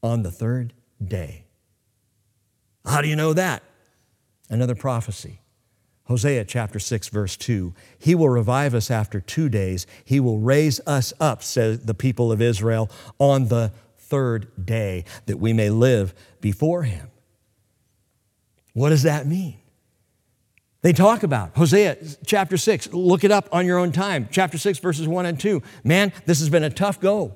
On 0.04 0.22
the 0.22 0.32
third 0.32 0.74
day. 1.04 1.46
How 2.86 3.02
do 3.02 3.08
you 3.08 3.16
know 3.16 3.34
that? 3.34 3.64
Another 4.50 4.76
prophecy. 4.76 5.42
Hosea 6.06 6.44
chapter 6.46 6.80
6, 6.80 7.08
verse 7.10 7.38
2. 7.38 7.74
He 7.98 8.16
will 8.16 8.30
revive 8.30 8.74
us 8.74 8.92
after 8.92 9.22
two 9.22 9.48
days. 9.48 9.88
He 10.04 10.20
will 10.20 10.40
raise 10.40 10.82
us 10.86 11.14
up, 11.20 11.42
says 11.42 11.86
the 11.86 11.94
people 11.94 12.32
of 12.32 12.42
Israel, 12.42 12.90
on 13.18 13.48
the 13.48 13.72
third 13.98 14.66
day, 14.66 15.06
that 15.28 15.38
we 15.38 15.54
may 15.54 15.70
live 15.70 16.14
before 16.42 16.84
him. 16.84 17.10
What 18.74 18.90
does 18.90 19.04
that 19.04 19.26
mean? 19.26 19.58
They 20.82 20.94
talk 20.94 21.24
about 21.24 21.56
Hosea 21.56 21.98
chapter 22.26 22.58
6. 22.58 22.92
Look 22.92 23.24
it 23.24 23.32
up 23.32 23.48
on 23.52 23.66
your 23.66 23.78
own 23.78 23.92
time. 23.92 24.28
Chapter 24.32 24.58
6, 24.58 24.80
verses 24.80 25.08
1 25.08 25.26
and 25.26 25.40
2. 25.40 25.62
Man, 25.84 26.12
this 26.26 26.40
has 26.40 26.50
been 26.50 26.64
a 26.64 26.70
tough 26.70 27.00
go. 27.00 27.36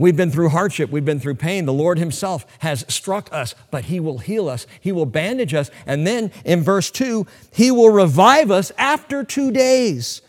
We've 0.00 0.16
been 0.16 0.30
through 0.30 0.48
hardship, 0.48 0.88
we've 0.88 1.04
been 1.04 1.20
through 1.20 1.34
pain. 1.34 1.66
The 1.66 1.74
Lord 1.74 1.98
Himself 1.98 2.46
has 2.60 2.86
struck 2.88 3.30
us, 3.34 3.54
but 3.70 3.84
He 3.84 4.00
will 4.00 4.16
heal 4.16 4.48
us, 4.48 4.66
He 4.80 4.92
will 4.92 5.04
bandage 5.04 5.52
us. 5.52 5.70
And 5.84 6.06
then 6.06 6.32
in 6.42 6.62
verse 6.62 6.90
2, 6.90 7.26
He 7.52 7.70
will 7.70 7.90
revive 7.90 8.50
us 8.50 8.72
after 8.78 9.22
two 9.24 9.50
days. 9.50 10.22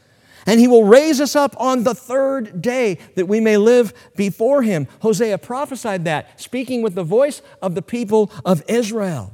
And 0.45 0.59
He 0.59 0.67
will 0.67 0.83
raise 0.83 1.21
us 1.21 1.37
up 1.37 1.55
on 1.57 1.83
the 1.83 1.95
third 1.95 2.61
day 2.61 2.97
that 3.15 3.27
we 3.27 3.39
may 3.39 3.55
live 3.55 3.93
before 4.17 4.61
Him. 4.61 4.89
Hosea 4.99 5.37
prophesied 5.37 6.03
that, 6.03 6.37
speaking 6.41 6.81
with 6.81 6.93
the 6.93 7.05
voice 7.05 7.41
of 7.61 7.73
the 7.73 7.81
people 7.81 8.29
of 8.43 8.63
Israel. 8.67 9.33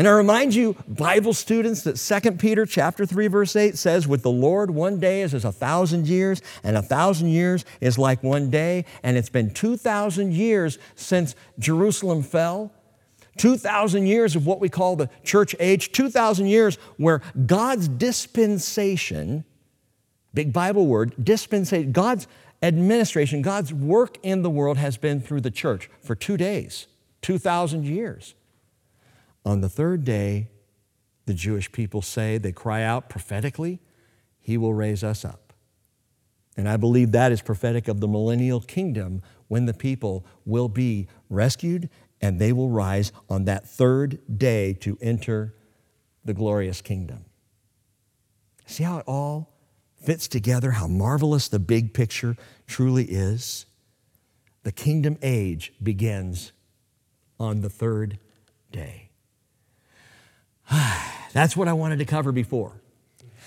And 0.00 0.08
I 0.08 0.12
remind 0.12 0.54
you, 0.54 0.76
Bible 0.88 1.34
students, 1.34 1.82
that 1.82 1.96
2 2.22 2.32
Peter 2.38 2.64
chapter 2.64 3.04
3, 3.04 3.26
verse 3.26 3.54
8 3.54 3.76
says, 3.76 4.08
With 4.08 4.22
the 4.22 4.30
Lord, 4.30 4.70
one 4.70 4.98
day 4.98 5.20
is 5.20 5.34
as 5.34 5.44
a 5.44 5.52
thousand 5.52 6.08
years, 6.08 6.40
and 6.64 6.74
a 6.74 6.80
thousand 6.80 7.28
years 7.28 7.66
is 7.82 7.98
like 7.98 8.22
one 8.22 8.48
day. 8.48 8.86
And 9.02 9.18
it's 9.18 9.28
been 9.28 9.50
2,000 9.50 10.32
years 10.32 10.78
since 10.94 11.36
Jerusalem 11.58 12.22
fell. 12.22 12.72
2,000 13.36 14.06
years 14.06 14.34
of 14.36 14.46
what 14.46 14.58
we 14.58 14.70
call 14.70 14.96
the 14.96 15.10
church 15.22 15.54
age, 15.60 15.92
2,000 15.92 16.46
years 16.46 16.76
where 16.96 17.20
God's 17.44 17.86
dispensation, 17.86 19.44
big 20.32 20.50
Bible 20.50 20.86
word, 20.86 21.12
dispensation, 21.22 21.92
God's 21.92 22.26
administration, 22.62 23.42
God's 23.42 23.74
work 23.74 24.16
in 24.22 24.40
the 24.40 24.48
world 24.48 24.78
has 24.78 24.96
been 24.96 25.20
through 25.20 25.42
the 25.42 25.50
church 25.50 25.90
for 26.00 26.14
two 26.14 26.38
days, 26.38 26.86
2,000 27.20 27.84
years. 27.84 28.34
On 29.44 29.60
the 29.60 29.68
third 29.68 30.04
day, 30.04 30.48
the 31.26 31.34
Jewish 31.34 31.70
people 31.72 32.02
say, 32.02 32.38
they 32.38 32.52
cry 32.52 32.82
out 32.82 33.08
prophetically, 33.08 33.80
He 34.40 34.56
will 34.56 34.74
raise 34.74 35.04
us 35.04 35.24
up. 35.24 35.52
And 36.56 36.68
I 36.68 36.76
believe 36.76 37.12
that 37.12 37.32
is 37.32 37.40
prophetic 37.40 37.88
of 37.88 38.00
the 38.00 38.08
millennial 38.08 38.60
kingdom 38.60 39.22
when 39.48 39.66
the 39.66 39.74
people 39.74 40.26
will 40.44 40.68
be 40.68 41.08
rescued 41.28 41.88
and 42.20 42.38
they 42.38 42.52
will 42.52 42.68
rise 42.68 43.12
on 43.28 43.44
that 43.44 43.68
third 43.68 44.18
day 44.38 44.74
to 44.74 44.98
enter 45.00 45.54
the 46.24 46.34
glorious 46.34 46.82
kingdom. 46.82 47.24
See 48.66 48.84
how 48.84 48.98
it 48.98 49.04
all 49.06 49.54
fits 49.96 50.28
together, 50.28 50.72
how 50.72 50.86
marvelous 50.86 51.48
the 51.48 51.58
big 51.58 51.94
picture 51.94 52.36
truly 52.66 53.04
is? 53.04 53.66
The 54.62 54.72
kingdom 54.72 55.16
age 55.22 55.72
begins 55.82 56.52
on 57.38 57.62
the 57.62 57.70
third 57.70 58.18
day. 58.70 59.09
That's 61.32 61.56
what 61.56 61.68
I 61.68 61.72
wanted 61.72 61.98
to 61.98 62.04
cover 62.04 62.32
before. 62.32 62.72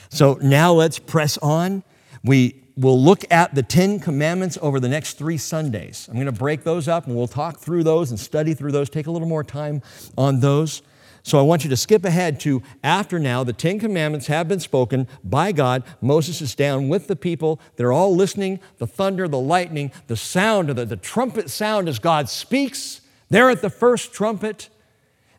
So 0.09 0.37
now 0.41 0.73
let's 0.73 0.99
press 0.99 1.37
on. 1.39 1.83
We 2.23 2.61
will 2.75 3.01
look 3.01 3.23
at 3.31 3.53
the 3.53 3.63
Ten 3.63 3.99
Commandments 3.99 4.57
over 4.61 4.79
the 4.79 4.89
next 4.89 5.17
three 5.17 5.37
Sundays. 5.37 6.07
I'm 6.07 6.15
going 6.15 6.25
to 6.25 6.31
break 6.31 6.63
those 6.63 6.87
up 6.87 7.07
and 7.07 7.15
we'll 7.15 7.27
talk 7.27 7.59
through 7.59 7.83
those 7.83 8.09
and 8.09 8.19
study 8.19 8.53
through 8.53 8.71
those, 8.71 8.89
take 8.89 9.07
a 9.07 9.11
little 9.11 9.27
more 9.27 9.43
time 9.43 9.81
on 10.17 10.39
those. 10.39 10.81
So 11.25 11.39
I 11.39 11.41
want 11.41 11.63
you 11.63 11.69
to 11.69 11.77
skip 11.77 12.03
ahead 12.03 12.39
to 12.41 12.61
after 12.83 13.17
now, 13.17 13.45
the 13.45 13.53
Ten 13.53 13.79
Commandments 13.79 14.27
have 14.27 14.47
been 14.47 14.59
spoken 14.59 15.07
by 15.23 15.53
God. 15.53 15.83
Moses 16.01 16.41
is 16.41 16.53
down 16.53 16.89
with 16.89 17.07
the 17.07 17.15
people. 17.15 17.61
They're 17.77 17.93
all 17.93 18.13
listening. 18.13 18.59
The 18.77 18.87
thunder, 18.87 19.27
the 19.29 19.39
lightning, 19.39 19.91
the 20.07 20.17
sound, 20.17 20.69
the, 20.69 20.85
the 20.85 20.97
trumpet 20.97 21.49
sound 21.49 21.87
as 21.87 21.97
God 21.97 22.27
speaks. 22.27 23.01
They're 23.29 23.49
at 23.49 23.61
the 23.61 23.69
first 23.69 24.13
trumpet. 24.13 24.67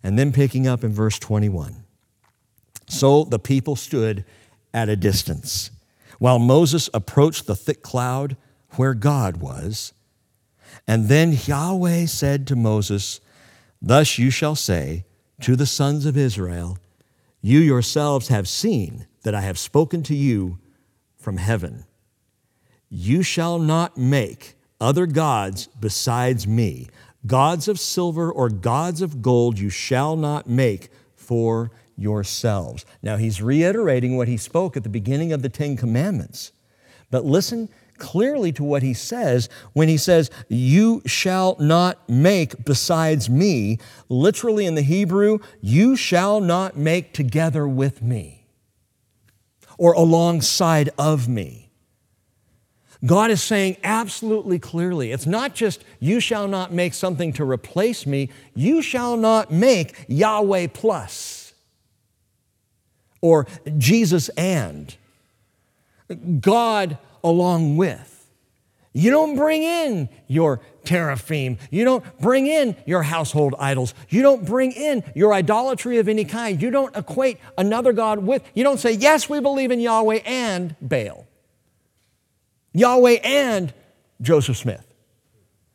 And 0.04 0.16
then 0.16 0.32
picking 0.32 0.68
up 0.68 0.84
in 0.84 0.92
verse 0.92 1.18
21. 1.18 1.82
So 2.86 3.24
the 3.24 3.40
people 3.40 3.74
stood 3.74 4.24
at 4.72 4.88
a 4.88 4.94
distance 4.94 5.70
while 6.18 6.38
Moses 6.38 6.88
approached 6.94 7.46
the 7.46 7.56
thick 7.56 7.82
cloud 7.82 8.36
where 8.72 8.94
God 8.94 9.38
was. 9.38 9.92
And 10.86 11.08
then 11.08 11.32
Yahweh 11.32 12.06
said 12.06 12.46
to 12.48 12.56
Moses, 12.56 13.20
Thus 13.80 14.18
you 14.18 14.30
shall 14.30 14.54
say 14.54 15.04
to 15.40 15.56
the 15.56 15.66
sons 15.66 16.06
of 16.06 16.16
Israel, 16.16 16.78
You 17.40 17.58
yourselves 17.58 18.28
have 18.28 18.48
seen 18.48 19.06
that 19.22 19.34
I 19.34 19.40
have 19.40 19.58
spoken 19.58 20.02
to 20.04 20.14
you 20.14 20.58
from 21.16 21.38
heaven. 21.38 21.84
You 22.88 23.22
shall 23.22 23.58
not 23.58 23.96
make 23.96 24.54
other 24.80 25.06
gods 25.06 25.68
besides 25.80 26.46
me. 26.46 26.88
Gods 27.26 27.68
of 27.68 27.80
silver 27.80 28.30
or 28.30 28.48
gods 28.48 29.00
of 29.00 29.22
gold 29.22 29.58
you 29.58 29.70
shall 29.70 30.16
not 30.16 30.48
make 30.48 30.90
for 31.14 31.70
yourselves. 31.96 32.84
Now, 33.02 33.16
he's 33.16 33.40
reiterating 33.40 34.16
what 34.16 34.28
he 34.28 34.36
spoke 34.36 34.76
at 34.76 34.82
the 34.82 34.88
beginning 34.88 35.32
of 35.32 35.42
the 35.42 35.48
Ten 35.48 35.76
Commandments. 35.76 36.52
But 37.10 37.24
listen 37.24 37.68
clearly 37.98 38.52
to 38.52 38.64
what 38.64 38.82
he 38.82 38.92
says 38.92 39.48
when 39.72 39.88
he 39.88 39.96
says, 39.96 40.30
You 40.48 41.02
shall 41.06 41.56
not 41.58 42.08
make 42.08 42.64
besides 42.64 43.30
me. 43.30 43.78
Literally 44.08 44.66
in 44.66 44.74
the 44.74 44.82
Hebrew, 44.82 45.38
you 45.60 45.96
shall 45.96 46.40
not 46.40 46.76
make 46.76 47.12
together 47.12 47.66
with 47.66 48.02
me 48.02 48.46
or 49.78 49.92
alongside 49.92 50.90
of 50.98 51.28
me. 51.28 51.63
God 53.04 53.30
is 53.30 53.42
saying 53.42 53.76
absolutely 53.84 54.58
clearly 54.58 55.12
it's 55.12 55.26
not 55.26 55.54
just 55.54 55.84
you 56.00 56.20
shall 56.20 56.48
not 56.48 56.72
make 56.72 56.94
something 56.94 57.32
to 57.34 57.44
replace 57.44 58.06
me, 58.06 58.30
you 58.54 58.80
shall 58.82 59.16
not 59.16 59.52
make 59.52 60.04
Yahweh 60.08 60.68
plus 60.72 61.52
or 63.20 63.46
Jesus 63.78 64.28
and 64.30 64.94
God 66.40 66.98
along 67.22 67.76
with. 67.76 68.10
You 68.92 69.10
don't 69.10 69.34
bring 69.34 69.64
in 69.64 70.08
your 70.28 70.60
teraphim. 70.84 71.58
You 71.70 71.84
don't 71.84 72.20
bring 72.20 72.46
in 72.46 72.76
your 72.86 73.02
household 73.02 73.54
idols. 73.58 73.92
You 74.08 74.22
don't 74.22 74.44
bring 74.44 74.70
in 74.70 75.02
your 75.16 75.32
idolatry 75.32 75.98
of 75.98 76.08
any 76.08 76.24
kind. 76.24 76.62
You 76.62 76.70
don't 76.70 76.94
equate 76.96 77.38
another 77.58 77.92
God 77.92 78.20
with, 78.20 78.42
you 78.54 78.62
don't 78.62 78.78
say, 78.78 78.92
yes, 78.92 79.28
we 79.28 79.40
believe 79.40 79.72
in 79.72 79.80
Yahweh 79.80 80.20
and 80.24 80.76
Baal. 80.80 81.26
Yahweh 82.74 83.18
and 83.22 83.72
Joseph 84.20 84.58
Smith, 84.58 84.84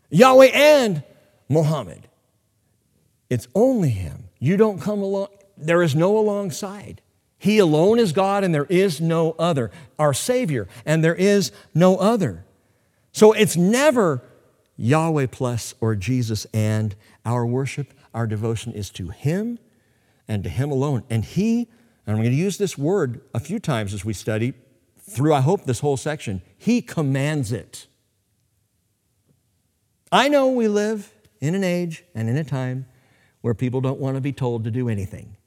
Yahweh 0.09 0.51
and 0.53 1.03
Mohammed. 1.47 2.07
It's 3.29 3.47
only 3.55 3.89
Him. 3.89 4.25
You 4.39 4.57
don't 4.57 4.79
come 4.79 5.01
along, 5.01 5.29
there 5.57 5.81
is 5.81 5.95
no 5.95 6.17
alongside. 6.17 7.01
He 7.37 7.57
alone 7.57 7.99
is 7.99 8.11
God 8.11 8.43
and 8.43 8.53
there 8.53 8.65
is 8.65 8.99
no 8.99 9.31
other. 9.39 9.71
Our 9.97 10.13
Savior, 10.13 10.67
and 10.85 11.03
there 11.03 11.15
is 11.15 11.51
no 11.73 11.97
other. 11.97 12.43
So 13.13 13.31
it's 13.31 13.55
never 13.55 14.21
Yahweh 14.75 15.27
plus 15.31 15.73
or 15.79 15.95
Jesus 15.95 16.45
and 16.53 16.95
our 17.25 17.45
worship, 17.45 17.93
our 18.13 18.27
devotion 18.27 18.73
is 18.73 18.89
to 18.91 19.09
Him 19.09 19.59
and 20.27 20.43
to 20.43 20.49
Him 20.49 20.71
alone. 20.71 21.03
And 21.09 21.23
He, 21.23 21.67
and 22.05 22.15
I'm 22.15 22.17
going 22.17 22.31
to 22.31 22.35
use 22.35 22.57
this 22.57 22.77
word 22.77 23.21
a 23.33 23.39
few 23.39 23.59
times 23.59 23.93
as 23.93 24.03
we 24.03 24.13
study 24.13 24.53
through, 25.09 25.33
I 25.33 25.41
hope, 25.41 25.65
this 25.65 25.79
whole 25.79 25.97
section, 25.97 26.41
He 26.57 26.81
commands 26.81 27.51
it. 27.51 27.87
I 30.11 30.27
know 30.27 30.49
we 30.49 30.67
live 30.67 31.13
in 31.39 31.55
an 31.55 31.63
age 31.63 32.03
and 32.15 32.29
in 32.29 32.37
a 32.37 32.43
time 32.43 32.85
where 33.41 33.53
people 33.53 33.81
don't 33.81 33.99
want 33.99 34.15
to 34.15 34.21
be 34.21 34.33
told 34.33 34.63
to 34.63 34.71
do 34.71 34.89
anything. 34.89 35.37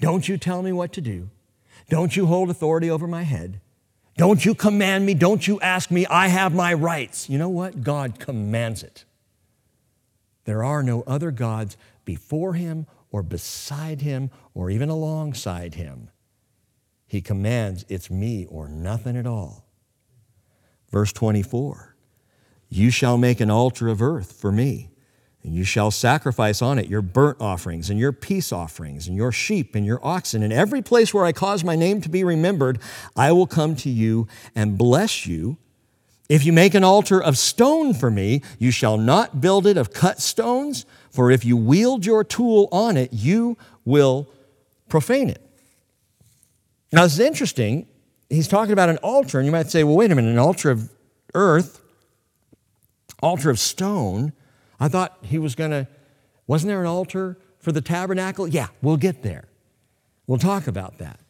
Don't 0.00 0.28
you 0.28 0.38
tell 0.38 0.62
me 0.62 0.72
what 0.72 0.92
to 0.94 1.00
do. 1.00 1.30
Don't 1.88 2.16
you 2.16 2.26
hold 2.26 2.50
authority 2.50 2.90
over 2.90 3.06
my 3.06 3.22
head. 3.22 3.60
Don't 4.16 4.44
you 4.44 4.54
command 4.54 5.06
me. 5.06 5.14
Don't 5.14 5.46
you 5.46 5.60
ask 5.60 5.90
me. 5.90 6.04
I 6.06 6.28
have 6.28 6.54
my 6.54 6.74
rights. 6.74 7.28
You 7.28 7.38
know 7.38 7.48
what? 7.48 7.82
God 7.82 8.18
commands 8.18 8.82
it. 8.82 9.04
There 10.44 10.64
are 10.64 10.82
no 10.82 11.02
other 11.06 11.30
gods 11.30 11.76
before 12.04 12.54
him 12.54 12.86
or 13.10 13.22
beside 13.22 14.00
him 14.00 14.30
or 14.54 14.70
even 14.70 14.88
alongside 14.88 15.74
him. 15.74 16.10
He 17.08 17.20
commands, 17.20 17.84
it's 17.88 18.10
me 18.10 18.46
or 18.48 18.68
nothing 18.68 19.16
at 19.16 19.26
all. 19.26 19.66
Verse 20.92 21.12
24 21.12 21.96
You 22.68 22.90
shall 22.90 23.18
make 23.18 23.40
an 23.40 23.50
altar 23.50 23.88
of 23.88 24.00
earth 24.00 24.32
for 24.32 24.52
me 24.52 24.90
and 25.48 25.54
you 25.54 25.64
shall 25.64 25.90
sacrifice 25.90 26.60
on 26.60 26.78
it 26.78 26.88
your 26.88 27.00
burnt 27.00 27.38
offerings 27.40 27.90
and 27.90 27.98
your 27.98 28.12
peace 28.12 28.52
offerings 28.52 29.06
and 29.06 29.16
your 29.16 29.32
sheep 29.32 29.74
and 29.74 29.86
your 29.86 29.98
oxen. 30.04 30.42
In 30.42 30.52
every 30.52 30.82
place 30.82 31.14
where 31.14 31.24
I 31.24 31.32
cause 31.32 31.64
my 31.64 31.76
name 31.76 32.00
to 32.02 32.08
be 32.08 32.24
remembered, 32.24 32.78
I 33.16 33.32
will 33.32 33.46
come 33.46 33.76
to 33.76 33.88
you 33.88 34.26
and 34.54 34.76
bless 34.76 35.26
you. 35.26 35.56
If 36.28 36.44
you 36.44 36.52
make 36.52 36.74
an 36.74 36.84
altar 36.84 37.22
of 37.22 37.38
stone 37.38 37.94
for 37.94 38.10
me, 38.10 38.42
you 38.58 38.70
shall 38.70 38.98
not 38.98 39.40
build 39.40 39.66
it 39.66 39.78
of 39.78 39.92
cut 39.94 40.20
stones, 40.20 40.84
for 41.10 41.30
if 41.30 41.44
you 41.44 41.56
wield 41.56 42.04
your 42.04 42.24
tool 42.24 42.68
on 42.70 42.98
it, 42.98 43.12
you 43.12 43.56
will 43.86 44.28
profane 44.88 45.30
it. 45.30 45.47
Now, 46.92 47.02
this 47.02 47.14
is 47.14 47.20
interesting. 47.20 47.86
He's 48.30 48.48
talking 48.48 48.72
about 48.72 48.88
an 48.88 48.98
altar, 48.98 49.38
and 49.38 49.46
you 49.46 49.52
might 49.52 49.70
say, 49.70 49.84
well, 49.84 49.96
wait 49.96 50.10
a 50.10 50.14
minute, 50.14 50.30
an 50.30 50.38
altar 50.38 50.70
of 50.70 50.90
earth, 51.34 51.80
altar 53.22 53.50
of 53.50 53.58
stone. 53.58 54.32
I 54.80 54.88
thought 54.88 55.18
he 55.22 55.38
was 55.38 55.54
going 55.54 55.70
to, 55.70 55.88
wasn't 56.46 56.68
there 56.68 56.80
an 56.80 56.86
altar 56.86 57.38
for 57.58 57.72
the 57.72 57.80
tabernacle? 57.80 58.48
Yeah, 58.48 58.68
we'll 58.80 58.96
get 58.96 59.22
there. 59.22 59.48
We'll 60.26 60.38
talk 60.38 60.66
about 60.66 60.98
that. 60.98 61.20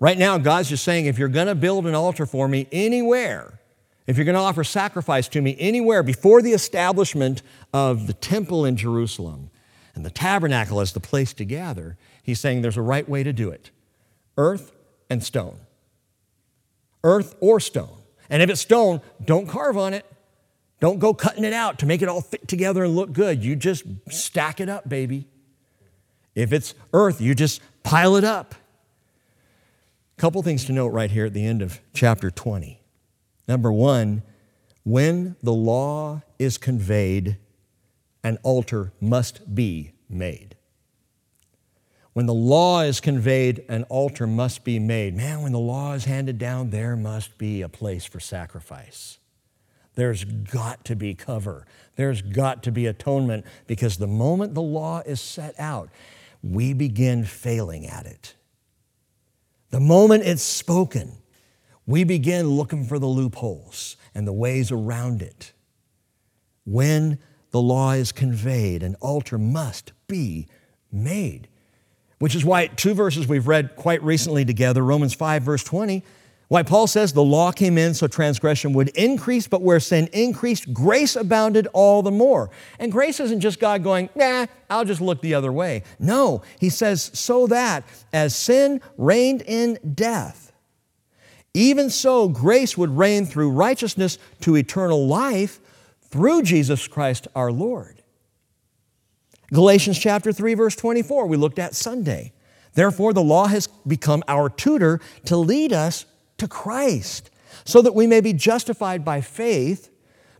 Right 0.00 0.18
now, 0.18 0.38
God's 0.38 0.68
just 0.68 0.84
saying 0.84 1.06
if 1.06 1.18
you're 1.18 1.28
going 1.28 1.46
to 1.46 1.54
build 1.54 1.86
an 1.86 1.94
altar 1.94 2.26
for 2.26 2.48
me 2.48 2.66
anywhere, 2.72 3.60
if 4.06 4.16
you're 4.18 4.26
going 4.26 4.34
to 4.34 4.40
offer 4.40 4.64
sacrifice 4.64 5.28
to 5.28 5.40
me 5.40 5.56
anywhere 5.58 6.02
before 6.02 6.42
the 6.42 6.52
establishment 6.52 7.42
of 7.72 8.06
the 8.06 8.12
temple 8.12 8.64
in 8.64 8.76
Jerusalem 8.76 9.50
and 9.94 10.04
the 10.04 10.10
tabernacle 10.10 10.80
as 10.80 10.92
the 10.92 11.00
place 11.00 11.32
to 11.34 11.44
gather, 11.44 11.96
he's 12.22 12.40
saying 12.40 12.60
there's 12.60 12.76
a 12.76 12.82
right 12.82 13.08
way 13.08 13.22
to 13.22 13.32
do 13.32 13.50
it 13.50 13.70
earth 14.36 14.72
and 15.14 15.24
stone. 15.24 15.58
Earth 17.02 17.34
or 17.40 17.60
stone. 17.60 18.02
And 18.28 18.42
if 18.42 18.50
it's 18.50 18.60
stone, 18.60 19.00
don't 19.24 19.48
carve 19.48 19.78
on 19.78 19.94
it. 19.94 20.04
Don't 20.80 20.98
go 20.98 21.14
cutting 21.14 21.44
it 21.44 21.54
out 21.54 21.78
to 21.78 21.86
make 21.86 22.02
it 22.02 22.08
all 22.08 22.20
fit 22.20 22.46
together 22.46 22.84
and 22.84 22.94
look 22.94 23.12
good. 23.12 23.42
You 23.42 23.56
just 23.56 23.84
stack 24.10 24.60
it 24.60 24.68
up, 24.68 24.86
baby. 24.86 25.26
If 26.34 26.52
it's 26.52 26.74
earth, 26.92 27.20
you 27.20 27.34
just 27.34 27.62
pile 27.82 28.16
it 28.16 28.24
up. 28.24 28.54
A 30.18 30.20
couple 30.20 30.42
things 30.42 30.64
to 30.66 30.72
note 30.72 30.88
right 30.88 31.10
here 31.10 31.26
at 31.26 31.32
the 31.32 31.46
end 31.46 31.62
of 31.62 31.80
chapter 31.94 32.30
20. 32.30 32.80
Number 33.46 33.72
one, 33.72 34.22
when 34.84 35.36
the 35.42 35.52
law 35.52 36.22
is 36.38 36.58
conveyed, 36.58 37.38
an 38.22 38.38
altar 38.42 38.92
must 39.00 39.54
be 39.54 39.92
made. 40.08 40.53
When 42.14 42.26
the 42.26 42.34
law 42.34 42.82
is 42.82 43.00
conveyed, 43.00 43.64
an 43.68 43.82
altar 43.84 44.26
must 44.26 44.64
be 44.64 44.78
made. 44.78 45.16
Man, 45.16 45.42
when 45.42 45.50
the 45.50 45.58
law 45.58 45.94
is 45.94 46.04
handed 46.04 46.38
down, 46.38 46.70
there 46.70 46.96
must 46.96 47.36
be 47.38 47.60
a 47.60 47.68
place 47.68 48.04
for 48.04 48.20
sacrifice. 48.20 49.18
There's 49.96 50.24
got 50.24 50.84
to 50.86 50.96
be 50.96 51.14
cover. 51.14 51.66
There's 51.96 52.22
got 52.22 52.62
to 52.64 52.72
be 52.72 52.86
atonement 52.86 53.44
because 53.66 53.96
the 53.96 54.06
moment 54.06 54.54
the 54.54 54.62
law 54.62 55.02
is 55.04 55.20
set 55.20 55.58
out, 55.58 55.90
we 56.40 56.72
begin 56.72 57.24
failing 57.24 57.86
at 57.86 58.06
it. 58.06 58.34
The 59.70 59.80
moment 59.80 60.22
it's 60.22 60.42
spoken, 60.42 61.16
we 61.84 62.04
begin 62.04 62.46
looking 62.48 62.84
for 62.84 63.00
the 63.00 63.06
loopholes 63.06 63.96
and 64.14 64.24
the 64.26 64.32
ways 64.32 64.70
around 64.70 65.20
it. 65.20 65.52
When 66.64 67.18
the 67.50 67.60
law 67.60 67.92
is 67.92 68.12
conveyed, 68.12 68.84
an 68.84 68.94
altar 69.00 69.36
must 69.36 69.92
be 70.06 70.46
made. 70.92 71.48
Which 72.18 72.34
is 72.34 72.44
why 72.44 72.68
two 72.68 72.94
verses 72.94 73.26
we've 73.26 73.48
read 73.48 73.76
quite 73.76 74.02
recently 74.02 74.44
together, 74.44 74.82
Romans 74.82 75.14
5, 75.14 75.42
verse 75.42 75.64
20, 75.64 76.02
why 76.48 76.62
Paul 76.62 76.86
says 76.86 77.12
the 77.12 77.22
law 77.22 77.50
came 77.50 77.78
in 77.78 77.94
so 77.94 78.06
transgression 78.06 78.74
would 78.74 78.90
increase, 78.90 79.48
but 79.48 79.62
where 79.62 79.80
sin 79.80 80.08
increased, 80.12 80.72
grace 80.72 81.16
abounded 81.16 81.66
all 81.72 82.02
the 82.02 82.10
more. 82.10 82.50
And 82.78 82.92
grace 82.92 83.18
isn't 83.18 83.40
just 83.40 83.58
God 83.58 83.82
going, 83.82 84.10
nah, 84.14 84.46
I'll 84.70 84.84
just 84.84 85.00
look 85.00 85.20
the 85.20 85.34
other 85.34 85.50
way. 85.50 85.82
No, 85.98 86.42
he 86.60 86.68
says, 86.68 87.10
so 87.14 87.46
that 87.48 87.84
as 88.12 88.36
sin 88.36 88.80
reigned 88.96 89.42
in 89.42 89.78
death, 89.94 90.52
even 91.54 91.88
so 91.88 92.28
grace 92.28 92.76
would 92.76 92.96
reign 92.96 93.26
through 93.26 93.50
righteousness 93.50 94.18
to 94.40 94.56
eternal 94.56 95.06
life 95.06 95.60
through 96.02 96.42
Jesus 96.42 96.86
Christ 96.86 97.26
our 97.34 97.50
Lord. 97.50 98.03
Galatians 99.52 99.98
chapter 99.98 100.32
3, 100.32 100.54
verse 100.54 100.76
24, 100.76 101.26
we 101.26 101.36
looked 101.36 101.58
at 101.58 101.74
Sunday. 101.74 102.32
Therefore, 102.74 103.12
the 103.12 103.22
law 103.22 103.46
has 103.46 103.68
become 103.86 104.22
our 104.26 104.48
tutor 104.48 105.00
to 105.26 105.36
lead 105.36 105.72
us 105.72 106.06
to 106.38 106.48
Christ 106.48 107.30
so 107.64 107.80
that 107.82 107.94
we 107.94 108.06
may 108.06 108.20
be 108.20 108.32
justified 108.32 109.04
by 109.04 109.20
faith. 109.20 109.90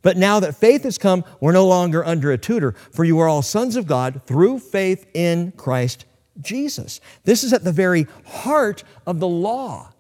But 0.03 0.17
now 0.17 0.41
that 0.41 0.57
faith 0.57 0.83
has 0.83 0.99
come, 0.99 1.25
we're 1.41 1.53
no 1.53 1.67
longer 1.67 2.05
under 2.05 2.31
a 2.33 2.39
tutor, 2.39 2.73
for 2.93 3.05
you 3.05 3.19
are 3.21 3.29
all 3.29 3.43
sons 3.43 3.77
of 3.77 3.87
God 3.87 4.23
through 4.27 4.59
faith 4.59 5.07
in 5.15 5.53
Christ 5.53 6.05
Jesus. 6.41 7.01
This 7.25 7.45
is 7.45 7.53
at 7.53 7.65
the 7.65 7.73
very 7.73 8.07
heart 8.27 8.85
of 9.07 9.21
the 9.21 9.29
law. 9.29 9.93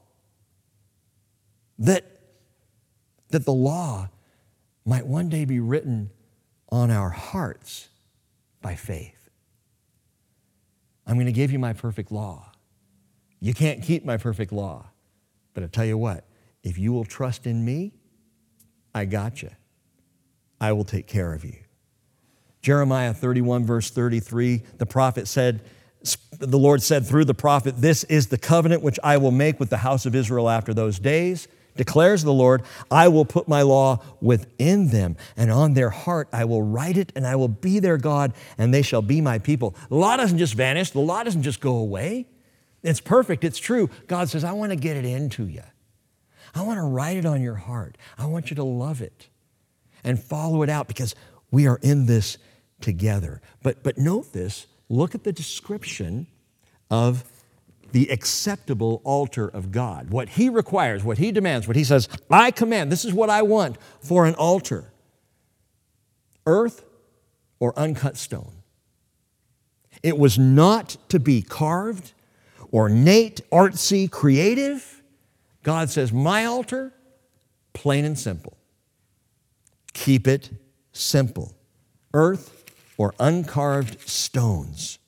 That, 1.78 2.04
that 3.30 3.44
the 3.44 3.52
law 3.52 4.08
might 4.84 5.06
one 5.06 5.28
day 5.28 5.44
be 5.44 5.60
written 5.60 6.10
on 6.70 6.90
our 6.90 7.10
hearts 7.10 7.88
by 8.64 8.74
faith. 8.74 9.28
I'm 11.06 11.16
going 11.16 11.26
to 11.26 11.32
give 11.32 11.52
you 11.52 11.58
my 11.58 11.74
perfect 11.74 12.10
law. 12.10 12.50
You 13.38 13.52
can't 13.52 13.82
keep 13.82 14.06
my 14.06 14.16
perfect 14.16 14.52
law. 14.52 14.86
But 15.52 15.64
I 15.64 15.66
tell 15.66 15.84
you 15.84 15.98
what, 15.98 16.24
if 16.62 16.78
you 16.78 16.90
will 16.90 17.04
trust 17.04 17.46
in 17.46 17.62
me, 17.62 17.92
I 18.94 19.04
got 19.04 19.42
you. 19.42 19.50
I 20.62 20.72
will 20.72 20.84
take 20.84 21.06
care 21.06 21.34
of 21.34 21.44
you. 21.44 21.58
Jeremiah 22.62 23.12
31, 23.12 23.66
verse 23.66 23.90
33, 23.90 24.62
the 24.78 24.86
prophet 24.86 25.28
said, 25.28 25.60
the 26.38 26.58
Lord 26.58 26.82
said 26.82 27.06
through 27.06 27.26
the 27.26 27.34
prophet, 27.34 27.76
This 27.76 28.04
is 28.04 28.28
the 28.28 28.38
covenant 28.38 28.82
which 28.82 28.98
I 29.04 29.18
will 29.18 29.30
make 29.30 29.60
with 29.60 29.68
the 29.68 29.78
house 29.78 30.06
of 30.06 30.14
Israel 30.14 30.48
after 30.48 30.72
those 30.72 30.98
days, 30.98 31.48
declares 31.76 32.22
the 32.22 32.32
Lord. 32.32 32.62
I 32.90 33.08
will 33.08 33.24
put 33.24 33.48
my 33.48 33.62
law 33.62 34.02
within 34.20 34.88
them, 34.88 35.16
and 35.36 35.50
on 35.50 35.74
their 35.74 35.90
heart 35.90 36.28
I 36.32 36.44
will 36.44 36.62
write 36.62 36.96
it, 36.96 37.12
and 37.16 37.26
I 37.26 37.36
will 37.36 37.48
be 37.48 37.78
their 37.78 37.98
God, 37.98 38.32
and 38.58 38.72
they 38.72 38.82
shall 38.82 39.02
be 39.02 39.20
my 39.20 39.38
people. 39.38 39.74
The 39.88 39.96
law 39.96 40.16
doesn't 40.16 40.38
just 40.38 40.54
vanish, 40.54 40.90
the 40.90 41.00
law 41.00 41.22
doesn't 41.22 41.42
just 41.42 41.60
go 41.60 41.76
away. 41.76 42.26
It's 42.82 43.00
perfect, 43.00 43.44
it's 43.44 43.58
true. 43.58 43.88
God 44.06 44.28
says, 44.28 44.44
I 44.44 44.52
want 44.52 44.70
to 44.70 44.76
get 44.76 44.96
it 44.96 45.04
into 45.04 45.46
you. 45.46 45.62
I 46.54 46.62
want 46.62 46.78
to 46.78 46.84
write 46.84 47.16
it 47.16 47.26
on 47.26 47.42
your 47.42 47.54
heart. 47.54 47.96
I 48.16 48.26
want 48.26 48.50
you 48.50 48.56
to 48.56 48.64
love 48.64 49.00
it 49.00 49.28
and 50.04 50.22
follow 50.22 50.62
it 50.62 50.68
out 50.68 50.86
because 50.86 51.14
we 51.50 51.66
are 51.66 51.78
in 51.82 52.06
this 52.06 52.38
together. 52.80 53.40
But, 53.62 53.82
but 53.82 53.98
note 53.98 54.32
this 54.32 54.66
look 54.88 55.14
at 55.14 55.24
the 55.24 55.32
description 55.32 56.26
of 56.90 57.24
the 57.94 58.10
acceptable 58.10 59.00
altar 59.04 59.46
of 59.46 59.70
God. 59.70 60.10
What 60.10 60.30
He 60.30 60.48
requires, 60.48 61.04
what 61.04 61.16
He 61.16 61.30
demands, 61.30 61.68
what 61.68 61.76
He 61.76 61.84
says, 61.84 62.08
I 62.28 62.50
command, 62.50 62.90
this 62.90 63.04
is 63.04 63.14
what 63.14 63.30
I 63.30 63.42
want 63.42 63.78
for 64.00 64.26
an 64.26 64.34
altar 64.34 64.90
earth 66.44 66.84
or 67.60 67.72
uncut 67.78 68.16
stone. 68.16 68.52
It 70.02 70.18
was 70.18 70.38
not 70.38 70.96
to 71.08 71.20
be 71.20 71.40
carved, 71.40 72.12
ornate, 72.72 73.40
artsy, 73.52 74.10
creative. 74.10 75.02
God 75.62 75.88
says, 75.88 76.12
My 76.12 76.46
altar, 76.46 76.92
plain 77.74 78.04
and 78.04 78.18
simple. 78.18 78.56
Keep 79.92 80.26
it 80.26 80.50
simple. 80.92 81.54
Earth 82.12 82.64
or 82.98 83.14
uncarved 83.20 84.00
stones. 84.08 84.98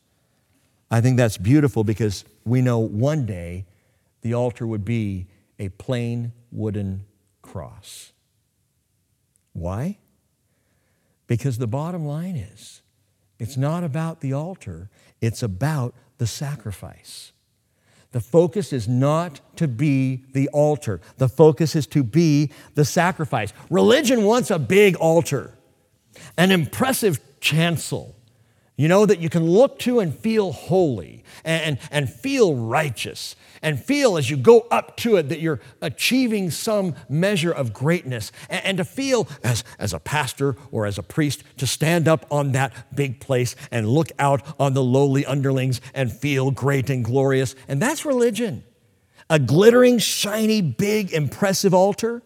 I 0.88 1.00
think 1.00 1.16
that's 1.16 1.36
beautiful 1.36 1.82
because 1.82 2.24
we 2.46 2.62
know 2.62 2.78
one 2.78 3.26
day 3.26 3.66
the 4.22 4.32
altar 4.32 4.66
would 4.66 4.84
be 4.84 5.26
a 5.58 5.68
plain 5.70 6.32
wooden 6.50 7.04
cross. 7.42 8.12
Why? 9.52 9.98
Because 11.26 11.58
the 11.58 11.66
bottom 11.66 12.06
line 12.06 12.36
is 12.36 12.82
it's 13.38 13.56
not 13.56 13.84
about 13.84 14.20
the 14.20 14.32
altar, 14.32 14.88
it's 15.20 15.42
about 15.42 15.94
the 16.18 16.26
sacrifice. 16.26 17.32
The 18.12 18.20
focus 18.20 18.72
is 18.72 18.88
not 18.88 19.40
to 19.56 19.68
be 19.68 20.24
the 20.32 20.48
altar. 20.48 21.02
The 21.18 21.28
focus 21.28 21.76
is 21.76 21.86
to 21.88 22.02
be 22.02 22.50
the 22.74 22.84
sacrifice. 22.84 23.52
Religion 23.68 24.22
wants 24.22 24.50
a 24.50 24.58
big 24.58 24.96
altar, 24.96 25.52
an 26.38 26.50
impressive 26.50 27.20
chancel, 27.40 28.15
you 28.76 28.88
know, 28.88 29.06
that 29.06 29.20
you 29.20 29.30
can 29.30 29.44
look 29.44 29.78
to 29.80 30.00
and 30.00 30.14
feel 30.14 30.52
holy 30.52 31.24
and, 31.44 31.78
and 31.90 32.12
feel 32.12 32.54
righteous 32.54 33.34
and 33.62 33.82
feel 33.82 34.18
as 34.18 34.28
you 34.28 34.36
go 34.36 34.66
up 34.70 34.96
to 34.98 35.16
it 35.16 35.30
that 35.30 35.40
you're 35.40 35.60
achieving 35.80 36.50
some 36.50 36.94
measure 37.08 37.50
of 37.50 37.72
greatness. 37.72 38.32
And, 38.50 38.64
and 38.64 38.78
to 38.78 38.84
feel 38.84 39.28
as, 39.42 39.64
as 39.78 39.94
a 39.94 39.98
pastor 39.98 40.56
or 40.70 40.84
as 40.84 40.98
a 40.98 41.02
priest 41.02 41.42
to 41.56 41.66
stand 41.66 42.06
up 42.06 42.26
on 42.30 42.52
that 42.52 42.94
big 42.94 43.18
place 43.18 43.56
and 43.70 43.88
look 43.88 44.12
out 44.18 44.42
on 44.60 44.74
the 44.74 44.84
lowly 44.84 45.24
underlings 45.24 45.80
and 45.94 46.12
feel 46.12 46.50
great 46.50 46.90
and 46.90 47.02
glorious. 47.02 47.54
And 47.68 47.80
that's 47.80 48.04
religion. 48.04 48.62
A 49.30 49.38
glittering, 49.38 49.98
shiny, 49.98 50.60
big, 50.60 51.12
impressive 51.12 51.72
altar, 51.72 52.22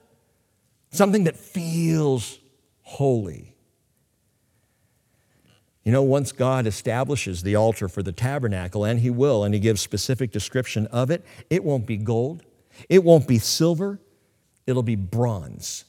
something 0.91 1.25
that 1.25 1.37
feels 1.37 2.39
holy. 2.83 3.50
You 5.85 5.93
know, 5.93 6.03
once 6.03 6.33
God 6.33 6.67
establishes 6.67 7.43
the 7.43 7.57
altar 7.57 7.89
for 7.89 8.03
the 8.03 8.13
tabernacle, 8.13 8.85
and 8.85 9.01
He 9.01 9.11
will, 9.11 9.45
and 9.45 9.55
He 9.55 9.61
gives 9.61 9.81
specific 9.81 10.31
description 10.31 10.87
of 10.89 11.11
it, 11.11 11.25
it 11.49 11.65
won't 11.65 11.87
be 11.87 11.97
gold, 11.97 12.43
it 12.89 13.03
won't 13.03 13.27
be 13.27 13.39
silver, 13.39 13.99
it'll 14.67 14.83
be 14.83 14.97
bronze. 14.97 15.85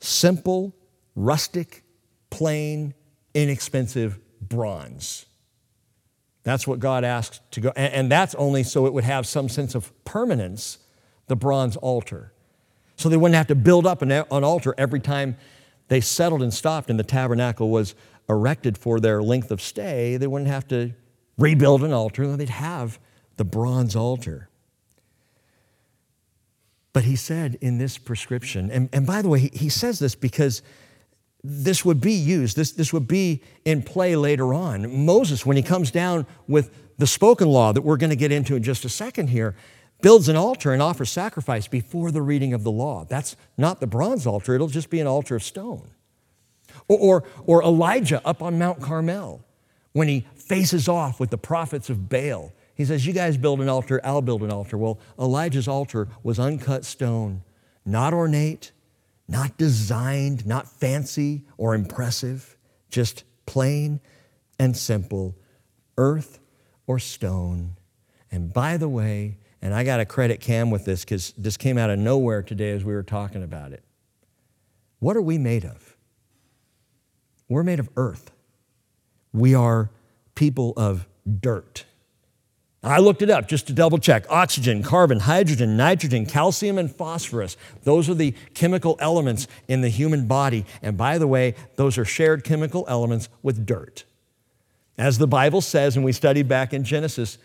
Simple, 0.00 0.74
rustic, 1.14 1.84
plain, 2.30 2.94
inexpensive 3.34 4.18
bronze. 4.40 5.26
That's 6.44 6.66
what 6.66 6.80
God 6.80 7.04
asked 7.04 7.40
to 7.52 7.60
go, 7.60 7.72
and 7.76 8.10
that's 8.10 8.34
only 8.34 8.64
so 8.64 8.86
it 8.86 8.92
would 8.92 9.04
have 9.04 9.26
some 9.26 9.48
sense 9.48 9.74
of 9.74 9.92
permanence, 10.04 10.78
the 11.28 11.36
bronze 11.36 11.76
altar. 11.76 12.32
So 12.96 13.08
they 13.08 13.16
wouldn't 13.16 13.36
have 13.36 13.46
to 13.48 13.54
build 13.54 13.86
up 13.86 14.02
an, 14.02 14.12
altar 14.12 14.74
every 14.76 15.00
time 15.00 15.36
they 15.88 16.00
settled 16.00 16.42
and 16.42 16.52
stopped 16.52 16.90
and 16.90 16.98
the 16.98 17.04
tabernacle 17.04 17.70
was 17.70 17.94
erected 18.32 18.76
for 18.76 19.00
their 19.00 19.22
length 19.22 19.50
of 19.50 19.60
stay, 19.60 20.16
they 20.16 20.26
wouldn't 20.26 20.50
have 20.50 20.66
to 20.68 20.92
rebuild 21.38 21.82
an 21.82 21.92
altar, 21.92 22.36
they'd 22.36 22.48
have 22.48 22.98
the 23.36 23.44
bronze 23.44 23.96
altar. 23.96 24.48
But 26.92 27.04
he 27.04 27.16
said 27.16 27.56
in 27.60 27.78
this 27.78 27.96
prescription, 27.96 28.70
and, 28.70 28.88
and 28.92 29.06
by 29.06 29.22
the 29.22 29.28
way, 29.28 29.40
he, 29.40 29.50
he 29.52 29.68
says 29.68 29.98
this 29.98 30.14
because 30.14 30.62
this 31.42 31.84
would 31.84 32.00
be 32.00 32.12
used, 32.12 32.56
this, 32.56 32.72
this 32.72 32.92
would 32.92 33.08
be 33.08 33.42
in 33.64 33.82
play 33.82 34.14
later 34.14 34.52
on. 34.52 35.04
Moses, 35.04 35.44
when 35.44 35.56
he 35.56 35.62
comes 35.62 35.90
down 35.90 36.26
with 36.46 36.70
the 36.98 37.06
spoken 37.06 37.48
law 37.48 37.72
that 37.72 37.82
we're 37.82 37.96
going 37.96 38.10
to 38.10 38.16
get 38.16 38.30
into 38.30 38.54
in 38.54 38.62
just 38.62 38.84
a 38.84 38.88
second 38.88 39.28
here, 39.28 39.56
builds 40.02 40.28
an 40.28 40.36
altar 40.36 40.72
and 40.72 40.82
offers 40.82 41.10
sacrifice 41.10 41.66
before 41.66 42.10
the 42.10 42.22
reading 42.22 42.52
of 42.52 42.62
the 42.62 42.70
law. 42.70 43.04
That's 43.08 43.36
not 43.56 43.80
the 43.80 43.86
bronze 43.86 44.26
altar, 44.26 44.54
it'll 44.54 44.68
just 44.68 44.90
be 44.90 45.00
an 45.00 45.06
altar 45.06 45.36
of 45.36 45.42
stone. 45.42 45.90
Or, 46.92 47.22
or, 47.22 47.24
or 47.46 47.62
Elijah 47.62 48.20
up 48.26 48.42
on 48.42 48.58
Mount 48.58 48.80
Carmel 48.80 49.44
when 49.92 50.08
he 50.08 50.26
faces 50.34 50.88
off 50.88 51.20
with 51.20 51.30
the 51.30 51.38
prophets 51.38 51.90
of 51.90 52.08
Baal. 52.08 52.52
He 52.74 52.84
says, 52.84 53.06
You 53.06 53.12
guys 53.12 53.36
build 53.36 53.60
an 53.60 53.68
altar, 53.68 54.00
I'll 54.04 54.22
build 54.22 54.42
an 54.42 54.50
altar. 54.50 54.76
Well, 54.78 54.98
Elijah's 55.18 55.68
altar 55.68 56.08
was 56.22 56.38
uncut 56.38 56.84
stone, 56.84 57.42
not 57.84 58.12
ornate, 58.12 58.72
not 59.28 59.56
designed, 59.56 60.46
not 60.46 60.66
fancy 60.66 61.44
or 61.56 61.74
impressive, 61.74 62.56
just 62.90 63.24
plain 63.46 64.00
and 64.58 64.76
simple 64.76 65.36
earth 65.96 66.40
or 66.86 66.98
stone. 66.98 67.76
And 68.30 68.52
by 68.52 68.76
the 68.76 68.88
way, 68.88 69.38
and 69.60 69.74
I 69.74 69.84
got 69.84 69.98
to 69.98 70.04
credit 70.04 70.40
Cam 70.40 70.70
with 70.70 70.84
this 70.84 71.04
because 71.04 71.32
this 71.36 71.56
came 71.56 71.78
out 71.78 71.90
of 71.90 71.98
nowhere 71.98 72.42
today 72.42 72.70
as 72.70 72.84
we 72.84 72.92
were 72.92 73.02
talking 73.02 73.42
about 73.42 73.72
it. 73.72 73.84
What 74.98 75.16
are 75.16 75.22
we 75.22 75.38
made 75.38 75.64
of? 75.64 75.91
We're 77.52 77.62
made 77.62 77.80
of 77.80 77.88
earth. 77.96 78.32
We 79.32 79.54
are 79.54 79.90
people 80.34 80.72
of 80.76 81.06
dirt. 81.40 81.84
I 82.82 82.98
looked 82.98 83.22
it 83.22 83.30
up 83.30 83.46
just 83.46 83.68
to 83.68 83.72
double 83.72 83.98
check. 83.98 84.24
Oxygen, 84.28 84.82
carbon, 84.82 85.20
hydrogen, 85.20 85.76
nitrogen, 85.76 86.26
calcium, 86.26 86.78
and 86.78 86.90
phosphorus. 86.90 87.56
Those 87.84 88.08
are 88.08 88.14
the 88.14 88.34
chemical 88.54 88.96
elements 88.98 89.46
in 89.68 89.82
the 89.82 89.88
human 89.88 90.26
body. 90.26 90.66
And 90.82 90.96
by 90.96 91.18
the 91.18 91.28
way, 91.28 91.54
those 91.76 91.96
are 91.96 92.04
shared 92.04 92.42
chemical 92.42 92.84
elements 92.88 93.28
with 93.42 93.64
dirt. 93.64 94.04
As 94.98 95.18
the 95.18 95.28
Bible 95.28 95.60
says, 95.60 95.94
and 95.94 96.04
we 96.04 96.12
studied 96.12 96.48
back 96.48 96.72
in 96.72 96.82
Genesis, 96.82 97.38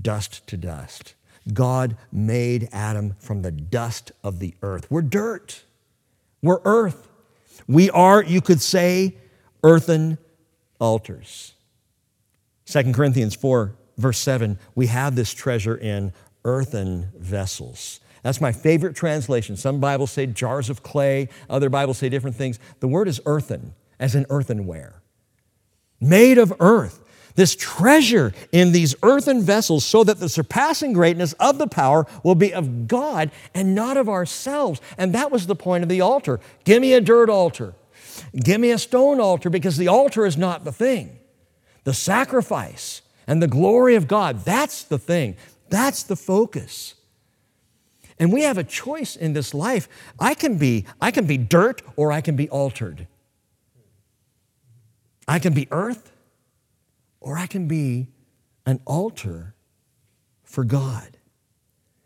dust 0.00 0.46
to 0.48 0.56
dust. 0.56 1.14
God 1.52 1.96
made 2.12 2.68
Adam 2.70 3.16
from 3.18 3.42
the 3.42 3.50
dust 3.50 4.12
of 4.22 4.38
the 4.38 4.54
earth. 4.62 4.88
We're 4.90 5.02
dirt. 5.02 5.64
We're 6.42 6.60
earth. 6.64 7.08
We 7.66 7.90
are, 7.90 8.22
you 8.22 8.40
could 8.40 8.60
say, 8.60 9.16
earthen 9.62 10.18
altars. 10.78 11.54
2 12.66 12.92
Corinthians 12.92 13.34
4, 13.34 13.74
verse 13.98 14.18
7, 14.18 14.58
we 14.74 14.86
have 14.86 15.16
this 15.16 15.32
treasure 15.32 15.76
in 15.76 16.12
earthen 16.44 17.08
vessels. 17.18 18.00
That's 18.22 18.40
my 18.40 18.52
favorite 18.52 18.94
translation. 18.94 19.56
Some 19.56 19.80
Bibles 19.80 20.12
say 20.12 20.26
jars 20.26 20.70
of 20.70 20.82
clay, 20.82 21.28
other 21.48 21.70
Bibles 21.70 21.98
say 21.98 22.08
different 22.08 22.36
things. 22.36 22.58
The 22.80 22.88
word 22.88 23.08
is 23.08 23.20
earthen, 23.26 23.74
as 23.98 24.14
in 24.14 24.26
earthenware. 24.28 25.02
Made 26.00 26.38
of 26.38 26.52
earth. 26.60 27.02
This 27.34 27.54
treasure 27.54 28.34
in 28.52 28.72
these 28.72 28.94
earthen 29.02 29.42
vessels, 29.42 29.84
so 29.84 30.04
that 30.04 30.18
the 30.18 30.28
surpassing 30.28 30.92
greatness 30.92 31.32
of 31.34 31.58
the 31.58 31.68
power 31.68 32.06
will 32.24 32.34
be 32.34 32.52
of 32.52 32.88
God 32.88 33.30
and 33.54 33.74
not 33.74 33.96
of 33.96 34.08
ourselves. 34.08 34.80
And 34.98 35.14
that 35.14 35.30
was 35.30 35.46
the 35.46 35.56
point 35.56 35.82
of 35.82 35.88
the 35.88 36.00
altar. 36.00 36.40
Give 36.64 36.82
me 36.82 36.92
a 36.92 37.00
dirt 37.00 37.30
altar. 37.30 37.74
Give 38.34 38.60
me 38.60 38.70
a 38.70 38.78
stone 38.78 39.20
altar 39.20 39.50
because 39.50 39.76
the 39.76 39.88
altar 39.88 40.26
is 40.26 40.36
not 40.36 40.64
the 40.64 40.72
thing. 40.72 41.18
The 41.84 41.94
sacrifice 41.94 43.02
and 43.26 43.42
the 43.42 43.48
glory 43.48 43.94
of 43.94 44.08
God, 44.08 44.44
that's 44.44 44.84
the 44.84 44.98
thing. 44.98 45.36
That's 45.68 46.02
the 46.02 46.16
focus. 46.16 46.94
And 48.18 48.32
we 48.32 48.42
have 48.42 48.58
a 48.58 48.64
choice 48.64 49.16
in 49.16 49.32
this 49.32 49.54
life. 49.54 49.88
I 50.18 50.34
can 50.34 50.58
be 50.58 50.84
I 51.00 51.10
can 51.10 51.26
be 51.26 51.38
dirt 51.38 51.82
or 51.96 52.12
I 52.12 52.20
can 52.20 52.36
be 52.36 52.48
altered. 52.50 53.06
I 55.26 55.38
can 55.38 55.54
be 55.54 55.68
earth 55.70 56.12
or 57.20 57.38
I 57.38 57.46
can 57.46 57.66
be 57.68 58.08
an 58.66 58.80
altar 58.84 59.54
for 60.42 60.64
God. 60.64 61.16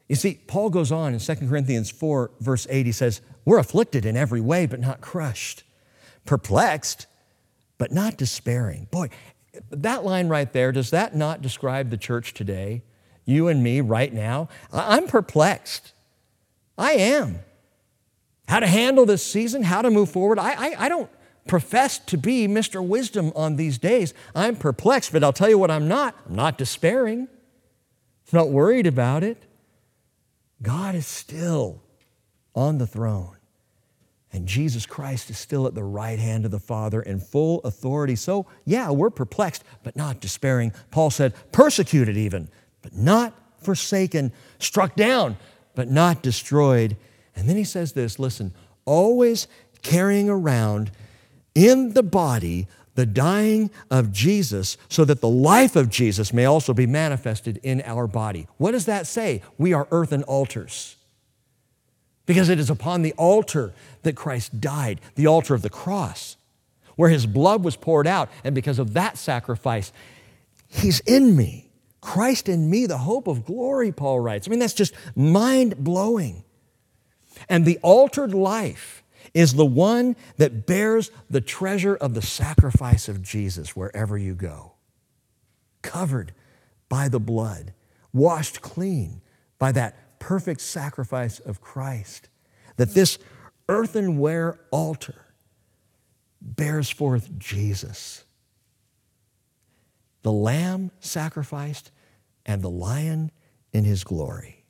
You 0.08 0.16
see, 0.16 0.40
Paul 0.46 0.70
goes 0.70 0.92
on 0.92 1.14
in 1.14 1.18
2 1.18 1.34
Corinthians 1.48 1.90
4, 1.90 2.30
verse 2.40 2.66
8, 2.68 2.84
he 2.84 2.92
says, 2.92 3.22
We're 3.44 3.58
afflicted 3.58 4.04
in 4.04 4.16
every 4.16 4.40
way, 4.40 4.66
but 4.66 4.80
not 4.80 5.00
crushed 5.00 5.64
perplexed, 6.24 7.06
but 7.78 7.92
not 7.92 8.16
despairing. 8.16 8.88
Boy, 8.90 9.10
that 9.70 10.04
line 10.04 10.28
right 10.28 10.52
there, 10.52 10.72
does 10.72 10.90
that 10.90 11.14
not 11.14 11.42
describe 11.42 11.90
the 11.90 11.96
church 11.96 12.34
today? 12.34 12.82
You 13.24 13.48
and 13.48 13.62
me 13.62 13.80
right 13.80 14.12
now? 14.12 14.48
I'm 14.72 15.06
perplexed. 15.06 15.92
I 16.76 16.92
am. 16.92 17.40
How 18.48 18.60
to 18.60 18.66
handle 18.66 19.06
this 19.06 19.24
season, 19.24 19.62
how 19.62 19.82
to 19.82 19.90
move 19.90 20.10
forward. 20.10 20.38
I, 20.38 20.52
I, 20.52 20.84
I 20.84 20.88
don't 20.88 21.10
profess 21.46 21.98
to 21.98 22.18
be 22.18 22.46
Mr. 22.46 22.86
Wisdom 22.86 23.32
on 23.34 23.56
these 23.56 23.78
days. 23.78 24.12
I'm 24.34 24.56
perplexed, 24.56 25.12
but 25.12 25.24
I'll 25.24 25.32
tell 25.32 25.48
you 25.48 25.58
what 25.58 25.70
I'm 25.70 25.88
not. 25.88 26.14
I'm 26.28 26.34
not 26.34 26.58
despairing. 26.58 27.20
I'm 27.20 28.38
not 28.38 28.50
worried 28.50 28.86
about 28.86 29.22
it. 29.22 29.44
God 30.62 30.94
is 30.94 31.06
still 31.06 31.82
on 32.54 32.78
the 32.78 32.86
throne. 32.86 33.36
And 34.34 34.48
Jesus 34.48 34.84
Christ 34.84 35.30
is 35.30 35.38
still 35.38 35.64
at 35.68 35.76
the 35.76 35.84
right 35.84 36.18
hand 36.18 36.44
of 36.44 36.50
the 36.50 36.58
Father 36.58 37.00
in 37.00 37.20
full 37.20 37.60
authority. 37.60 38.16
So, 38.16 38.46
yeah, 38.64 38.90
we're 38.90 39.10
perplexed, 39.10 39.62
but 39.84 39.94
not 39.94 40.20
despairing. 40.20 40.72
Paul 40.90 41.10
said, 41.10 41.34
persecuted 41.52 42.16
even, 42.16 42.48
but 42.82 42.96
not 42.96 43.32
forsaken, 43.62 44.32
struck 44.58 44.96
down, 44.96 45.36
but 45.76 45.88
not 45.88 46.20
destroyed. 46.20 46.96
And 47.36 47.48
then 47.48 47.56
he 47.56 47.62
says 47.62 47.92
this 47.92 48.18
listen, 48.18 48.52
always 48.84 49.46
carrying 49.82 50.28
around 50.28 50.90
in 51.54 51.94
the 51.94 52.02
body 52.02 52.66
the 52.96 53.06
dying 53.06 53.70
of 53.88 54.10
Jesus 54.10 54.76
so 54.88 55.04
that 55.04 55.20
the 55.20 55.28
life 55.28 55.76
of 55.76 55.88
Jesus 55.88 56.32
may 56.32 56.44
also 56.44 56.74
be 56.74 56.86
manifested 56.86 57.60
in 57.62 57.82
our 57.82 58.08
body. 58.08 58.48
What 58.56 58.72
does 58.72 58.86
that 58.86 59.06
say? 59.06 59.42
We 59.58 59.72
are 59.72 59.86
earthen 59.92 60.24
altars. 60.24 60.96
Because 62.26 62.48
it 62.48 62.58
is 62.58 62.70
upon 62.70 63.02
the 63.02 63.12
altar 63.12 63.72
that 64.02 64.16
Christ 64.16 64.60
died, 64.60 65.00
the 65.14 65.26
altar 65.26 65.54
of 65.54 65.62
the 65.62 65.70
cross, 65.70 66.36
where 66.96 67.10
his 67.10 67.26
blood 67.26 67.62
was 67.62 67.76
poured 67.76 68.06
out. 68.06 68.30
And 68.42 68.54
because 68.54 68.78
of 68.78 68.94
that 68.94 69.18
sacrifice, 69.18 69.92
he's 70.68 71.00
in 71.00 71.36
me. 71.36 71.70
Christ 72.00 72.48
in 72.48 72.70
me, 72.70 72.86
the 72.86 72.98
hope 72.98 73.26
of 73.26 73.44
glory, 73.44 73.90
Paul 73.90 74.20
writes. 74.20 74.46
I 74.46 74.50
mean, 74.50 74.58
that's 74.58 74.74
just 74.74 74.94
mind 75.16 75.78
blowing. 75.78 76.44
And 77.48 77.64
the 77.64 77.78
altered 77.82 78.34
life 78.34 79.02
is 79.32 79.54
the 79.54 79.64
one 79.64 80.14
that 80.36 80.66
bears 80.66 81.10
the 81.28 81.40
treasure 81.40 81.96
of 81.96 82.14
the 82.14 82.22
sacrifice 82.22 83.08
of 83.08 83.22
Jesus 83.22 83.74
wherever 83.74 84.16
you 84.16 84.34
go. 84.34 84.72
Covered 85.82 86.32
by 86.88 87.08
the 87.08 87.20
blood, 87.20 87.72
washed 88.12 88.60
clean 88.60 89.20
by 89.58 89.72
that 89.72 89.96
perfect 90.24 90.62
sacrifice 90.62 91.38
of 91.38 91.60
Christ. 91.60 92.30
That 92.76 92.94
this 92.94 93.18
earthenware 93.68 94.58
altar 94.70 95.26
bears 96.40 96.88
forth 96.88 97.38
Jesus. 97.38 98.24
The 100.22 100.32
lamb 100.32 100.90
sacrificed 100.98 101.90
and 102.46 102.62
the 102.62 102.70
lion 102.70 103.32
in 103.74 103.84
his 103.84 104.02
glory. 104.02 104.64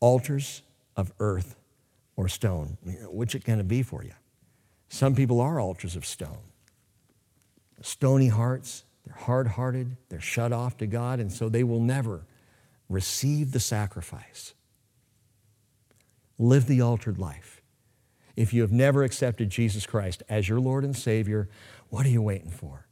Altars 0.00 0.62
of 0.96 1.12
earth 1.20 1.54
or 2.16 2.26
stone. 2.26 2.78
Which 3.04 3.36
it 3.36 3.44
going 3.44 3.58
to 3.58 3.64
be 3.64 3.84
for 3.84 4.02
you? 4.02 4.14
Some 4.88 5.14
people 5.14 5.40
are 5.40 5.60
altars 5.60 5.94
of 5.94 6.04
stone. 6.04 6.50
Stony 7.80 8.26
hearts, 8.26 8.82
they're 9.06 9.14
hard 9.14 9.46
hearted, 9.46 9.96
they're 10.08 10.20
shut 10.20 10.52
off 10.52 10.76
to 10.78 10.86
God, 10.88 11.20
and 11.20 11.30
so 11.30 11.48
they 11.48 11.62
will 11.62 11.80
never 11.80 12.24
receive 12.88 13.52
the 13.52 13.60
sacrifice. 13.60 14.54
Live 16.38 16.66
the 16.66 16.80
altered 16.80 17.18
life. 17.18 17.60
If 18.36 18.54
you 18.54 18.62
have 18.62 18.70
never 18.72 19.02
accepted 19.02 19.50
Jesus 19.50 19.86
Christ 19.86 20.22
as 20.28 20.48
your 20.48 20.60
Lord 20.60 20.84
and 20.84 20.96
Savior, 20.96 21.48
what 21.88 22.06
are 22.06 22.10
you 22.10 22.22
waiting 22.22 22.50
for? 22.50 22.86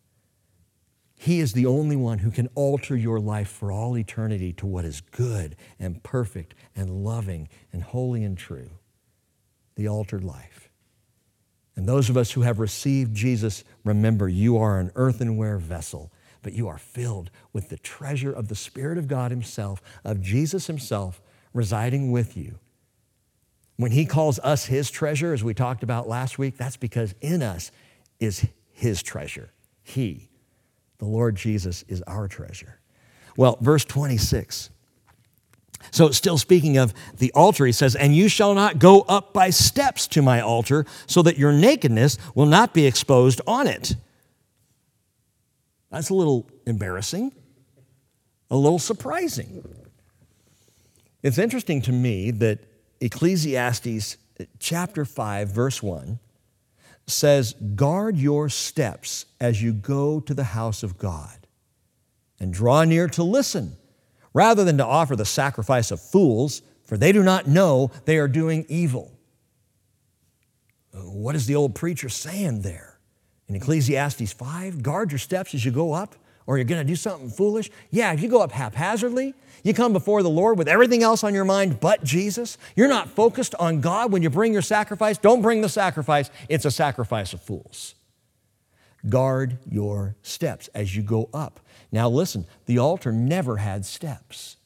He 1.18 1.40
is 1.40 1.52
the 1.52 1.66
only 1.66 1.96
one 1.96 2.18
who 2.18 2.30
can 2.30 2.48
alter 2.54 2.96
your 2.96 3.18
life 3.18 3.48
for 3.48 3.72
all 3.72 3.96
eternity 3.96 4.52
to 4.54 4.66
what 4.66 4.84
is 4.84 5.00
good 5.00 5.56
and 5.78 6.02
perfect 6.02 6.54
and 6.74 7.04
loving 7.04 7.48
and 7.72 7.82
holy 7.82 8.22
and 8.22 8.36
true. 8.36 8.70
The 9.76 9.88
altered 9.88 10.24
life. 10.24 10.68
And 11.74 11.88
those 11.88 12.08
of 12.10 12.16
us 12.16 12.32
who 12.32 12.42
have 12.42 12.58
received 12.58 13.14
Jesus, 13.14 13.62
remember 13.84 14.28
you 14.28 14.56
are 14.56 14.78
an 14.78 14.90
earthenware 14.94 15.58
vessel, 15.58 16.10
but 16.46 16.54
you 16.54 16.68
are 16.68 16.78
filled 16.78 17.28
with 17.52 17.70
the 17.70 17.76
treasure 17.76 18.30
of 18.30 18.46
the 18.46 18.54
Spirit 18.54 18.98
of 18.98 19.08
God 19.08 19.32
Himself, 19.32 19.82
of 20.04 20.20
Jesus 20.22 20.68
Himself 20.68 21.20
residing 21.52 22.12
with 22.12 22.36
you. 22.36 22.60
When 23.78 23.90
He 23.90 24.06
calls 24.06 24.38
us 24.38 24.66
His 24.66 24.88
treasure, 24.88 25.32
as 25.32 25.42
we 25.42 25.54
talked 25.54 25.82
about 25.82 26.08
last 26.08 26.38
week, 26.38 26.56
that's 26.56 26.76
because 26.76 27.16
in 27.20 27.42
us 27.42 27.72
is 28.20 28.46
His 28.70 29.02
treasure. 29.02 29.50
He 29.82 30.28
the 30.98 31.06
Lord 31.06 31.34
Jesus 31.34 31.84
is 31.88 32.00
our 32.02 32.28
treasure. 32.28 32.78
Well, 33.36 33.58
verse 33.60 33.84
26. 33.84 34.70
So, 35.90 36.12
still 36.12 36.38
speaking 36.38 36.78
of 36.78 36.94
the 37.18 37.32
altar, 37.32 37.66
he 37.66 37.72
says, 37.72 37.96
And 37.96 38.14
you 38.14 38.28
shall 38.28 38.54
not 38.54 38.78
go 38.78 39.00
up 39.02 39.32
by 39.32 39.50
steps 39.50 40.06
to 40.08 40.22
my 40.22 40.40
altar, 40.40 40.86
so 41.08 41.22
that 41.22 41.38
your 41.38 41.50
nakedness 41.50 42.18
will 42.36 42.46
not 42.46 42.72
be 42.72 42.86
exposed 42.86 43.40
on 43.48 43.66
it. 43.66 43.96
That's 45.90 46.10
a 46.10 46.14
little 46.14 46.48
embarrassing, 46.66 47.32
a 48.50 48.56
little 48.56 48.78
surprising. 48.78 49.66
It's 51.22 51.38
interesting 51.38 51.82
to 51.82 51.92
me 51.92 52.30
that 52.32 52.60
Ecclesiastes 53.00 54.16
chapter 54.58 55.04
5, 55.04 55.48
verse 55.48 55.82
1 55.82 56.18
says, 57.06 57.54
Guard 57.74 58.16
your 58.16 58.48
steps 58.48 59.26
as 59.40 59.62
you 59.62 59.72
go 59.72 60.20
to 60.20 60.34
the 60.34 60.44
house 60.44 60.82
of 60.82 60.98
God, 60.98 61.46
and 62.38 62.52
draw 62.52 62.84
near 62.84 63.08
to 63.08 63.22
listen, 63.22 63.76
rather 64.34 64.64
than 64.64 64.76
to 64.78 64.84
offer 64.84 65.16
the 65.16 65.24
sacrifice 65.24 65.90
of 65.90 66.00
fools, 66.00 66.62
for 66.84 66.96
they 66.96 67.12
do 67.12 67.22
not 67.22 67.46
know 67.46 67.90
they 68.04 68.18
are 68.18 68.28
doing 68.28 68.66
evil. 68.68 69.12
What 70.92 71.34
is 71.34 71.46
the 71.46 71.56
old 71.56 71.74
preacher 71.74 72.08
saying 72.08 72.62
there? 72.62 72.85
In 73.48 73.54
Ecclesiastes 73.54 74.32
5, 74.32 74.82
guard 74.82 75.12
your 75.12 75.18
steps 75.18 75.54
as 75.54 75.64
you 75.64 75.70
go 75.70 75.92
up, 75.92 76.16
or 76.46 76.58
you're 76.58 76.64
going 76.64 76.80
to 76.80 76.86
do 76.86 76.96
something 76.96 77.30
foolish. 77.30 77.70
Yeah, 77.90 78.12
if 78.12 78.20
you 78.20 78.28
go 78.28 78.40
up 78.40 78.52
haphazardly, 78.52 79.34
you 79.62 79.74
come 79.74 79.92
before 79.92 80.22
the 80.22 80.30
Lord 80.30 80.58
with 80.58 80.68
everything 80.68 81.02
else 81.02 81.24
on 81.24 81.34
your 81.34 81.44
mind 81.44 81.80
but 81.80 82.04
Jesus. 82.04 82.56
You're 82.76 82.88
not 82.88 83.08
focused 83.08 83.54
on 83.56 83.80
God 83.80 84.12
when 84.12 84.22
you 84.22 84.30
bring 84.30 84.52
your 84.52 84.62
sacrifice. 84.62 85.18
Don't 85.18 85.42
bring 85.42 85.60
the 85.60 85.68
sacrifice, 85.68 86.30
it's 86.48 86.64
a 86.64 86.70
sacrifice 86.70 87.32
of 87.32 87.42
fools. 87.42 87.94
Guard 89.08 89.58
your 89.70 90.16
steps 90.22 90.68
as 90.74 90.96
you 90.96 91.02
go 91.02 91.28
up. 91.32 91.60
Now, 91.92 92.08
listen, 92.08 92.46
the 92.66 92.78
altar 92.78 93.12
never 93.12 93.58
had 93.58 93.84
steps. 93.84 94.56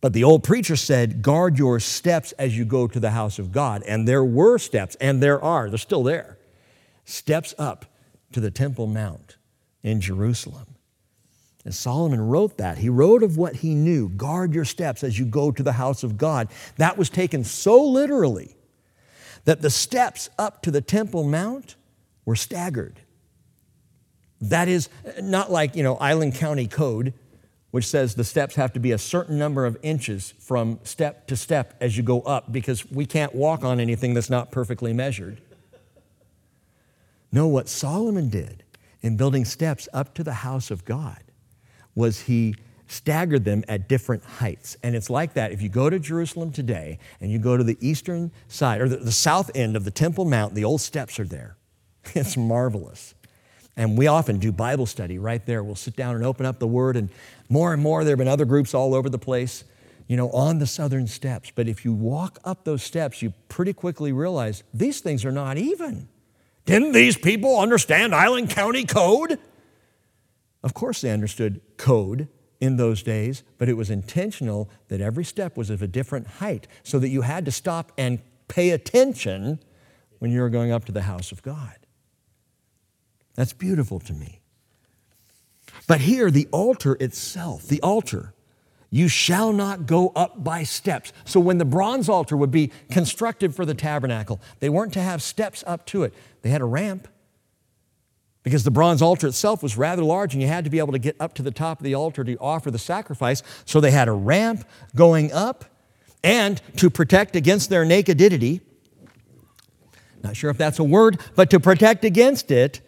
But 0.00 0.12
the 0.12 0.24
old 0.24 0.44
preacher 0.44 0.76
said, 0.76 1.22
Guard 1.22 1.58
your 1.58 1.80
steps 1.80 2.32
as 2.32 2.56
you 2.56 2.64
go 2.64 2.86
to 2.86 3.00
the 3.00 3.10
house 3.10 3.38
of 3.38 3.52
God. 3.52 3.82
And 3.82 4.06
there 4.06 4.24
were 4.24 4.58
steps, 4.58 4.96
and 5.00 5.22
there 5.22 5.42
are, 5.42 5.68
they're 5.68 5.78
still 5.78 6.02
there. 6.04 6.37
Steps 7.08 7.54
up 7.58 7.86
to 8.32 8.38
the 8.38 8.50
Temple 8.50 8.86
Mount 8.86 9.38
in 9.82 9.98
Jerusalem. 9.98 10.66
And 11.64 11.74
Solomon 11.74 12.20
wrote 12.20 12.58
that. 12.58 12.76
He 12.76 12.90
wrote 12.90 13.22
of 13.22 13.38
what 13.38 13.56
he 13.56 13.74
knew 13.74 14.10
guard 14.10 14.52
your 14.52 14.66
steps 14.66 15.02
as 15.02 15.18
you 15.18 15.24
go 15.24 15.50
to 15.50 15.62
the 15.62 15.72
house 15.72 16.02
of 16.02 16.18
God. 16.18 16.48
That 16.76 16.98
was 16.98 17.08
taken 17.08 17.44
so 17.44 17.82
literally 17.82 18.54
that 19.46 19.62
the 19.62 19.70
steps 19.70 20.28
up 20.38 20.60
to 20.64 20.70
the 20.70 20.82
Temple 20.82 21.24
Mount 21.24 21.76
were 22.26 22.36
staggered. 22.36 23.00
That 24.42 24.68
is 24.68 24.90
not 25.18 25.50
like, 25.50 25.76
you 25.76 25.82
know, 25.82 25.96
Island 25.96 26.34
County 26.34 26.66
Code, 26.66 27.14
which 27.70 27.86
says 27.86 28.16
the 28.16 28.22
steps 28.22 28.56
have 28.56 28.74
to 28.74 28.80
be 28.80 28.92
a 28.92 28.98
certain 28.98 29.38
number 29.38 29.64
of 29.64 29.78
inches 29.82 30.34
from 30.38 30.78
step 30.84 31.26
to 31.28 31.36
step 31.36 31.72
as 31.80 31.96
you 31.96 32.02
go 32.02 32.20
up 32.20 32.52
because 32.52 32.90
we 32.90 33.06
can't 33.06 33.34
walk 33.34 33.64
on 33.64 33.80
anything 33.80 34.12
that's 34.12 34.28
not 34.28 34.50
perfectly 34.50 34.92
measured. 34.92 35.40
No, 37.30 37.46
what 37.46 37.68
Solomon 37.68 38.28
did 38.28 38.64
in 39.02 39.16
building 39.16 39.44
steps 39.44 39.88
up 39.92 40.14
to 40.14 40.24
the 40.24 40.32
house 40.32 40.70
of 40.70 40.84
God 40.84 41.22
was 41.94 42.22
he 42.22 42.54
staggered 42.86 43.44
them 43.44 43.64
at 43.68 43.88
different 43.88 44.24
heights. 44.24 44.76
And 44.82 44.96
it's 44.96 45.10
like 45.10 45.34
that. 45.34 45.52
If 45.52 45.60
you 45.60 45.68
go 45.68 45.90
to 45.90 45.98
Jerusalem 45.98 46.52
today 46.52 46.98
and 47.20 47.30
you 47.30 47.38
go 47.38 47.56
to 47.56 47.64
the 47.64 47.76
eastern 47.80 48.32
side 48.48 48.80
or 48.80 48.88
the, 48.88 48.96
the 48.96 49.12
south 49.12 49.50
end 49.54 49.76
of 49.76 49.84
the 49.84 49.90
Temple 49.90 50.24
Mount, 50.24 50.54
the 50.54 50.64
old 50.64 50.80
steps 50.80 51.20
are 51.20 51.26
there. 51.26 51.56
It's 52.14 52.38
marvelous. 52.38 53.14
And 53.76 53.98
we 53.98 54.06
often 54.06 54.38
do 54.38 54.50
Bible 54.50 54.86
study 54.86 55.18
right 55.18 55.44
there. 55.44 55.62
We'll 55.62 55.76
sit 55.76 55.94
down 55.94 56.16
and 56.16 56.24
open 56.24 56.46
up 56.46 56.58
the 56.58 56.66
Word, 56.66 56.96
and 56.96 57.10
more 57.48 57.72
and 57.72 57.80
more, 57.80 58.02
there 58.02 58.12
have 58.12 58.18
been 58.18 58.26
other 58.26 58.44
groups 58.44 58.74
all 58.74 58.94
over 58.94 59.08
the 59.08 59.18
place, 59.18 59.62
you 60.08 60.16
know, 60.16 60.30
on 60.30 60.58
the 60.58 60.66
southern 60.66 61.06
steps. 61.06 61.52
But 61.54 61.68
if 61.68 61.84
you 61.84 61.92
walk 61.92 62.38
up 62.44 62.64
those 62.64 62.82
steps, 62.82 63.22
you 63.22 63.34
pretty 63.48 63.72
quickly 63.72 64.10
realize 64.10 64.64
these 64.74 65.00
things 65.00 65.24
are 65.24 65.30
not 65.30 65.58
even. 65.58 66.08
Didn't 66.68 66.92
these 66.92 67.16
people 67.16 67.58
understand 67.58 68.14
Island 68.14 68.50
County 68.50 68.84
code? 68.84 69.38
Of 70.62 70.74
course, 70.74 71.00
they 71.00 71.10
understood 71.10 71.62
code 71.78 72.28
in 72.60 72.76
those 72.76 73.02
days, 73.02 73.42
but 73.56 73.70
it 73.70 73.72
was 73.72 73.88
intentional 73.88 74.68
that 74.88 75.00
every 75.00 75.24
step 75.24 75.56
was 75.56 75.70
of 75.70 75.80
a 75.80 75.86
different 75.86 76.26
height 76.26 76.66
so 76.82 76.98
that 76.98 77.08
you 77.08 77.22
had 77.22 77.46
to 77.46 77.50
stop 77.50 77.90
and 77.96 78.20
pay 78.48 78.68
attention 78.68 79.60
when 80.18 80.30
you 80.30 80.42
were 80.42 80.50
going 80.50 80.70
up 80.70 80.84
to 80.84 80.92
the 80.92 81.00
house 81.00 81.32
of 81.32 81.40
God. 81.42 81.74
That's 83.34 83.54
beautiful 83.54 83.98
to 84.00 84.12
me. 84.12 84.42
But 85.86 86.02
here, 86.02 86.30
the 86.30 86.48
altar 86.52 86.98
itself, 87.00 87.62
the 87.62 87.80
altar, 87.80 88.34
you 88.90 89.08
shall 89.08 89.52
not 89.52 89.86
go 89.86 90.12
up 90.16 90.42
by 90.42 90.62
steps. 90.62 91.12
So 91.24 91.40
when 91.40 91.58
the 91.58 91.64
bronze 91.64 92.08
altar 92.08 92.36
would 92.36 92.50
be 92.50 92.72
constructed 92.90 93.54
for 93.54 93.66
the 93.66 93.74
tabernacle, 93.74 94.40
they 94.60 94.68
weren't 94.68 94.94
to 94.94 95.02
have 95.02 95.22
steps 95.22 95.62
up 95.66 95.84
to 95.86 96.04
it, 96.04 96.14
they 96.42 96.50
had 96.50 96.60
a 96.60 96.66
ramp 96.66 97.08
because 98.42 98.64
the 98.64 98.70
bronze 98.70 99.02
altar 99.02 99.26
itself 99.26 99.62
was 99.62 99.76
rather 99.76 100.02
large 100.02 100.32
and 100.32 100.42
you 100.42 100.48
had 100.48 100.64
to 100.64 100.70
be 100.70 100.78
able 100.78 100.92
to 100.92 100.98
get 100.98 101.16
up 101.20 101.34
to 101.34 101.42
the 101.42 101.50
top 101.50 101.80
of 101.80 101.84
the 101.84 101.94
altar 101.94 102.24
to 102.24 102.36
offer 102.38 102.70
the 102.70 102.78
sacrifice. 102.78 103.42
So 103.64 103.80
they 103.80 103.90
had 103.90 104.08
a 104.08 104.12
ramp 104.12 104.66
going 104.94 105.32
up 105.32 105.64
and 106.24 106.60
to 106.76 106.88
protect 106.88 107.36
against 107.36 107.70
their 107.70 107.84
nakedity. 107.84 108.60
Not 110.22 110.36
sure 110.36 110.50
if 110.50 110.58
that's 110.58 110.78
a 110.78 110.84
word, 110.84 111.20
but 111.36 111.50
to 111.50 111.60
protect 111.60 112.04
against 112.04 112.50
it, 112.50 112.80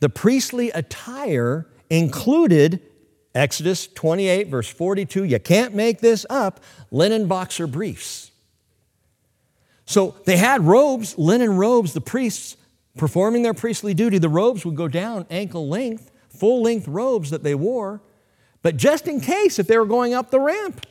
the 0.00 0.08
priestly 0.08 0.70
attire 0.70 1.66
included 1.90 2.80
Exodus 3.34 3.86
28, 3.86 4.48
verse 4.48 4.68
42. 4.68 5.24
You 5.24 5.38
can't 5.38 5.74
make 5.74 6.00
this 6.00 6.24
up 6.30 6.60
linen 6.90 7.26
boxer 7.26 7.66
briefs. 7.66 8.30
So 9.86 10.16
they 10.24 10.36
had 10.36 10.62
robes, 10.62 11.18
linen 11.18 11.56
robes, 11.56 11.92
the 11.92 12.00
priests 12.00 12.56
performing 12.96 13.42
their 13.42 13.54
priestly 13.54 13.94
duty, 13.94 14.18
the 14.18 14.28
robes 14.28 14.64
would 14.64 14.76
go 14.76 14.88
down 14.88 15.26
ankle 15.30 15.68
length, 15.68 16.10
full 16.28 16.62
length 16.62 16.88
robes 16.88 17.30
that 17.30 17.42
they 17.42 17.54
wore. 17.54 18.00
But 18.62 18.76
just 18.76 19.08
in 19.08 19.20
case, 19.20 19.58
if 19.58 19.66
they 19.66 19.78
were 19.78 19.86
going 19.86 20.14
up 20.14 20.30
the 20.30 20.40
ramp, 20.40 20.86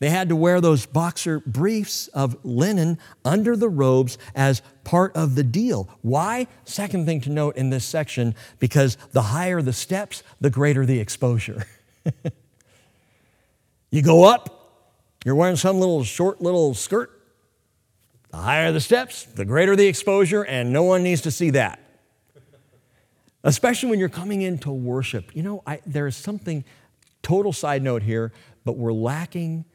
They 0.00 0.10
had 0.10 0.28
to 0.28 0.36
wear 0.36 0.60
those 0.60 0.84
boxer 0.86 1.40
briefs 1.40 2.08
of 2.08 2.36
linen 2.44 2.98
under 3.24 3.56
the 3.56 3.68
robes 3.70 4.18
as 4.34 4.60
part 4.82 5.16
of 5.16 5.34
the 5.34 5.44
deal. 5.44 5.88
Why? 6.02 6.46
Second 6.64 7.06
thing 7.06 7.20
to 7.22 7.30
note 7.30 7.56
in 7.56 7.70
this 7.70 7.84
section 7.86 8.34
because 8.58 8.98
the 9.12 9.22
higher 9.22 9.62
the 9.62 9.72
steps, 9.72 10.22
the 10.40 10.50
greater 10.50 10.84
the 10.84 10.98
exposure. 11.00 11.64
you 13.90 14.02
go 14.02 14.24
up, 14.24 14.82
you're 15.24 15.36
wearing 15.36 15.56
some 15.56 15.78
little 15.78 16.04
short 16.04 16.42
little 16.42 16.74
skirt. 16.74 17.13
The 18.34 18.40
higher 18.40 18.72
the 18.72 18.80
steps, 18.80 19.22
the 19.22 19.44
greater 19.44 19.76
the 19.76 19.86
exposure, 19.86 20.42
and 20.42 20.72
no 20.72 20.82
one 20.82 21.04
needs 21.04 21.20
to 21.20 21.30
see 21.30 21.50
that. 21.50 21.78
Especially 23.44 23.90
when 23.90 24.00
you're 24.00 24.08
coming 24.08 24.42
into 24.42 24.72
worship. 24.72 25.36
You 25.36 25.44
know, 25.44 25.62
I, 25.68 25.80
there's 25.86 26.16
something, 26.16 26.64
total 27.22 27.52
side 27.52 27.84
note 27.84 28.02
here, 28.02 28.32
but 28.64 28.76
we're 28.76 28.92
lacking 28.92 29.66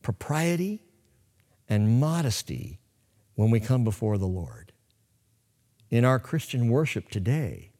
propriety 0.00 0.80
and 1.68 2.00
modesty 2.00 2.78
when 3.34 3.50
we 3.50 3.60
come 3.60 3.84
before 3.84 4.16
the 4.16 4.26
Lord. 4.26 4.72
In 5.90 6.06
our 6.06 6.18
Christian 6.18 6.70
worship 6.70 7.10
today, 7.10 7.72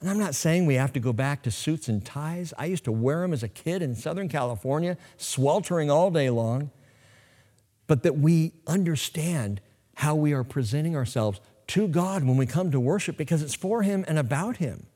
and 0.00 0.08
I'm 0.08 0.20
not 0.20 0.36
saying 0.36 0.66
we 0.66 0.76
have 0.76 0.92
to 0.92 1.00
go 1.00 1.12
back 1.12 1.42
to 1.42 1.50
suits 1.50 1.88
and 1.88 2.04
ties. 2.04 2.54
I 2.56 2.66
used 2.66 2.84
to 2.84 2.92
wear 2.92 3.22
them 3.22 3.32
as 3.32 3.42
a 3.42 3.48
kid 3.48 3.82
in 3.82 3.96
Southern 3.96 4.28
California, 4.28 4.96
sweltering 5.16 5.90
all 5.90 6.12
day 6.12 6.30
long. 6.30 6.70
But 7.92 8.04
that 8.04 8.16
we 8.16 8.52
understand 8.66 9.60
how 9.96 10.14
we 10.14 10.32
are 10.32 10.44
presenting 10.44 10.96
ourselves 10.96 11.42
to 11.66 11.86
God 11.86 12.24
when 12.24 12.38
we 12.38 12.46
come 12.46 12.70
to 12.70 12.80
worship 12.80 13.18
because 13.18 13.42
it's 13.42 13.54
for 13.54 13.82
Him 13.82 14.02
and 14.08 14.18
about 14.18 14.56
Him. 14.56 14.86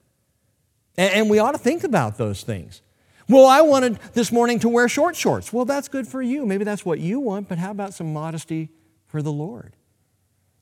And, 0.97 1.29
we 1.29 1.39
ought 1.39 1.53
to 1.53 1.59
think 1.59 1.85
about 1.85 2.17
those 2.17 2.43
things. 2.43 2.81
Well, 3.29 3.45
I 3.45 3.61
wanted 3.61 3.99
this 4.15 4.33
morning 4.33 4.61
to 4.61 4.71
wear 4.71 4.89
short 4.89 5.15
shorts. 5.15 5.53
Well, 5.53 5.67
that's 5.67 5.89
good 5.89 6.09
for 6.09 6.23
you. 6.23 6.47
Maybe 6.47 6.65
that's 6.65 6.87
what 6.87 6.99
you 6.99 7.21
want, 7.21 7.51
but 7.51 7.59
how 7.59 7.71
about 7.71 7.93
some 7.93 8.15
modesty 8.15 8.71
for 9.09 9.21
the 9.21 9.31
Lord? 9.31 9.77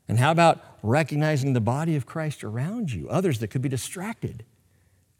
And 0.08 0.18
how 0.18 0.32
about 0.32 0.60
recognizing 0.82 1.52
the 1.52 1.60
body 1.60 1.94
of 1.94 2.04
Christ 2.04 2.42
around 2.42 2.90
you, 2.90 3.08
others 3.08 3.38
that 3.38 3.50
could 3.50 3.62
be 3.62 3.68
distracted 3.68 4.44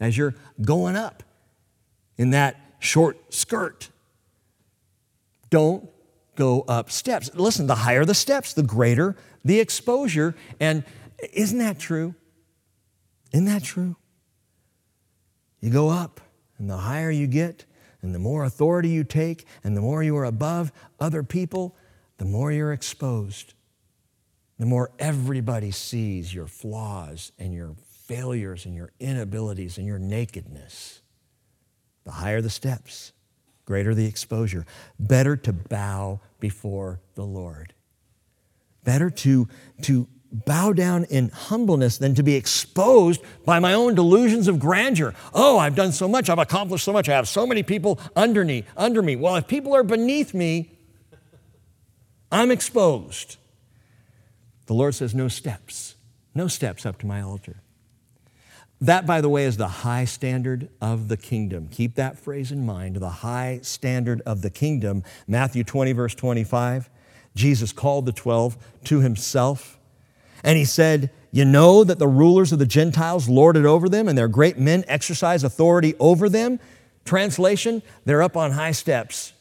as 0.01 0.19
you're 0.19 0.35
going 0.61 0.97
up 0.97 1.23
in 2.19 2.31
that 2.31 2.57
short 2.81 3.33
skirt? 3.33 3.91
Don't 5.49 5.89
go 6.37 6.63
up 6.63 6.91
steps. 6.91 7.31
Listen, 7.35 7.67
the 7.67 7.75
higher 7.75 8.05
the 8.05 8.15
steps, 8.15 8.53
the 8.53 8.63
greater 8.63 9.17
the 9.45 9.61
exposure. 9.61 10.35
And 10.59 10.85
isn't 11.33 11.59
that 11.59 11.79
true? 11.79 12.15
Isn't 13.33 13.47
that 13.47 13.63
true? 13.63 13.97
You 15.61 15.71
go 15.71 15.89
up 15.89 16.21
and 16.59 16.69
the 16.69 16.77
higher 16.77 17.11
you 17.11 17.27
get, 17.27 17.65
and 18.01 18.15
the 18.15 18.19
more 18.19 18.45
authority 18.45 18.91
you 18.91 19.03
take, 19.03 19.47
and 19.65 19.77
the 19.77 19.81
more 19.81 20.03
you 20.03 20.17
are 20.17 20.25
above 20.25 20.73
other 21.01 21.23
people, 21.23 21.75
the 22.19 22.25
more 22.25 22.53
you're 22.53 22.73
exposed. 22.73 23.55
The 24.59 24.67
more 24.67 24.93
everybody 24.99 25.71
sees 25.71 26.33
your 26.33 26.47
flaws 26.47 27.33
and 27.39 27.53
your 27.53 27.75
failures 28.07 28.67
and 28.67 28.75
your 28.75 28.93
inabilities 29.01 29.79
and 29.79 29.87
your 29.87 29.99
nakedness. 29.99 31.01
The 32.05 32.13
higher 32.13 32.43
the 32.43 32.51
steps, 32.51 33.13
greater 33.65 33.95
the 33.95 34.07
exposure. 34.07 34.67
Better 34.99 35.37
to 35.37 35.53
bow 35.53 36.21
before 36.41 37.01
the 37.15 37.25
Lord. 37.25 37.73
Better 38.85 39.11
to, 39.11 39.49
to 39.83 40.07
bow 40.31 40.73
down 40.73 41.05
in 41.05 41.29
humbleness 41.31 41.99
than 41.99 42.15
to 42.17 42.23
be 42.23 42.35
exposed 42.35 43.23
by 43.45 43.61
my 43.61 43.73
own 43.73 43.95
delusions 43.95 44.49
of 44.49 44.59
grandeur. 44.59 45.15
Oh, 45.33 45.59
I've 45.59 45.77
done 45.77 45.93
so 45.93 46.09
much, 46.09 46.29
I've 46.29 46.39
accomplished 46.39 46.85
so 46.85 46.93
much, 46.93 47.09
I 47.09 47.15
have 47.15 47.29
so 47.29 47.47
many 47.47 47.63
people 47.63 48.01
under 48.17 48.45
me, 48.45 48.65
under 48.77 49.01
me. 49.01 49.17
Well, 49.17 49.37
if 49.37 49.47
people 49.47 49.75
are 49.75 49.85
beneath 49.85 50.35
me, 50.35 50.71
I'm 52.33 52.51
exposed. 52.51 53.37
The 54.67 54.75
Lord 54.75 54.95
says, 54.95 55.15
no 55.15 55.29
steps, 55.29 55.95
no 56.35 56.49
steps 56.49 56.85
up 56.85 56.99
to 56.99 57.07
my 57.07 57.21
altar. 57.21 57.61
That, 58.85 59.07
by 59.07 59.21
the 59.21 59.29
way, 59.29 59.45
is 59.45 59.57
the 59.57 59.69
high 59.69 60.05
standard 60.05 60.69
of 60.81 61.09
the 61.09 61.17
kingdom. 61.17 61.69
Keep 61.71 61.95
that 61.95 62.19
phrase 62.19 62.53
in 62.53 62.67
mind 62.67 62.97
the 62.97 63.09
high 63.09 63.61
standard 63.63 64.21
of 64.27 64.43
the 64.43 64.51
kingdom. 64.51 65.03
Matthew 65.27 65.65
20, 65.65 65.93
verse 65.93 66.15
25. 66.15 66.91
Jesus 67.35 67.73
called 67.73 68.07
the 68.07 68.13
12 68.13 68.57
to 68.85 69.01
himself 69.01 69.79
and 70.45 70.59
he 70.59 70.67
said, 70.67 71.11
You 71.33 71.47
know 71.47 71.83
that 71.83 71.99
the 71.99 72.07
rulers 72.07 72.53
of 72.53 72.59
the 72.59 72.67
Gentiles 72.67 73.29
lord 73.29 73.57
it 73.57 73.65
over 73.65 73.89
them, 73.89 74.07
and 74.07 74.17
their 74.17 74.29
great 74.29 74.59
men 74.59 74.85
exercise 74.87 75.43
authority 75.43 75.95
over 75.99 76.29
them. 76.29 76.61
Translation, 77.05 77.83
they're 78.05 78.23
up 78.23 78.37
on 78.37 78.53
high 78.53 78.73
steps. 78.73 79.33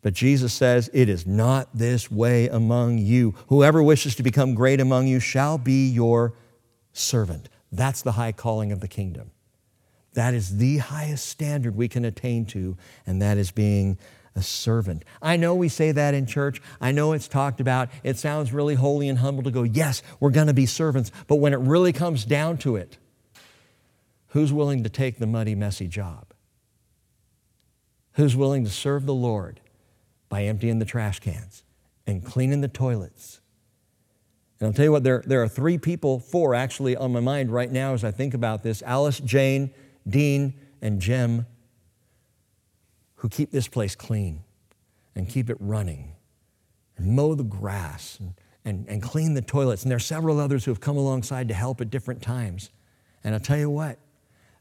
But 0.00 0.14
Jesus 0.14 0.52
says, 0.52 0.90
It 0.94 1.10
is 1.10 1.26
not 1.26 1.68
this 1.74 2.10
way 2.10 2.48
among 2.48 2.98
you. 2.98 3.34
Whoever 3.48 3.82
wishes 3.82 4.16
to 4.16 4.22
become 4.22 4.54
great 4.54 4.80
among 4.80 5.06
you 5.06 5.20
shall 5.20 5.58
be 5.58 5.88
your 5.88 6.32
servant. 6.94 7.50
That's 7.72 8.02
the 8.02 8.12
high 8.12 8.32
calling 8.32 8.70
of 8.70 8.80
the 8.80 8.88
kingdom. 8.88 9.30
That 10.12 10.34
is 10.34 10.58
the 10.58 10.78
highest 10.78 11.26
standard 11.26 11.74
we 11.74 11.88
can 11.88 12.04
attain 12.04 12.44
to, 12.46 12.76
and 13.06 13.22
that 13.22 13.38
is 13.38 13.50
being 13.50 13.98
a 14.36 14.42
servant. 14.42 15.04
I 15.20 15.36
know 15.36 15.54
we 15.54 15.68
say 15.68 15.92
that 15.92 16.14
in 16.14 16.26
church. 16.26 16.60
I 16.80 16.92
know 16.92 17.12
it's 17.12 17.28
talked 17.28 17.60
about. 17.60 17.88
It 18.02 18.18
sounds 18.18 18.52
really 18.52 18.74
holy 18.74 19.08
and 19.08 19.18
humble 19.18 19.42
to 19.44 19.50
go, 19.50 19.62
yes, 19.62 20.02
we're 20.20 20.30
going 20.30 20.46
to 20.46 20.54
be 20.54 20.66
servants. 20.66 21.10
But 21.26 21.36
when 21.36 21.52
it 21.52 21.60
really 21.60 21.92
comes 21.92 22.24
down 22.24 22.58
to 22.58 22.76
it, 22.76 22.98
who's 24.28 24.52
willing 24.52 24.82
to 24.82 24.88
take 24.88 25.18
the 25.18 25.26
muddy, 25.26 25.54
messy 25.54 25.86
job? 25.86 26.26
Who's 28.12 28.36
willing 28.36 28.64
to 28.64 28.70
serve 28.70 29.06
the 29.06 29.14
Lord 29.14 29.60
by 30.28 30.44
emptying 30.44 30.78
the 30.78 30.84
trash 30.84 31.20
cans 31.20 31.62
and 32.06 32.24
cleaning 32.24 32.60
the 32.60 32.68
toilets? 32.68 33.40
And 34.62 34.68
I'll 34.68 34.74
tell 34.74 34.84
you 34.84 34.92
what, 34.92 35.02
there, 35.02 35.24
there 35.26 35.42
are 35.42 35.48
three 35.48 35.76
people, 35.76 36.20
four 36.20 36.54
actually, 36.54 36.94
on 36.94 37.12
my 37.12 37.18
mind 37.18 37.50
right 37.50 37.68
now 37.68 37.94
as 37.94 38.04
I 38.04 38.12
think 38.12 38.32
about 38.32 38.62
this 38.62 38.80
Alice, 38.82 39.18
Jane, 39.18 39.72
Dean, 40.08 40.54
and 40.80 41.00
Jem 41.00 41.46
who 43.16 43.28
keep 43.28 43.50
this 43.50 43.66
place 43.66 43.96
clean 43.96 44.44
and 45.16 45.28
keep 45.28 45.50
it 45.50 45.56
running 45.58 46.12
and 46.96 47.08
mow 47.08 47.34
the 47.34 47.42
grass 47.42 48.20
and, 48.20 48.34
and, 48.64 48.88
and 48.88 49.02
clean 49.02 49.34
the 49.34 49.42
toilets. 49.42 49.82
And 49.82 49.90
there 49.90 49.96
are 49.96 49.98
several 49.98 50.38
others 50.38 50.64
who 50.64 50.70
have 50.70 50.80
come 50.80 50.96
alongside 50.96 51.48
to 51.48 51.54
help 51.54 51.80
at 51.80 51.90
different 51.90 52.22
times. 52.22 52.70
And 53.24 53.34
I'll 53.34 53.40
tell 53.40 53.58
you 53.58 53.68
what, 53.68 53.98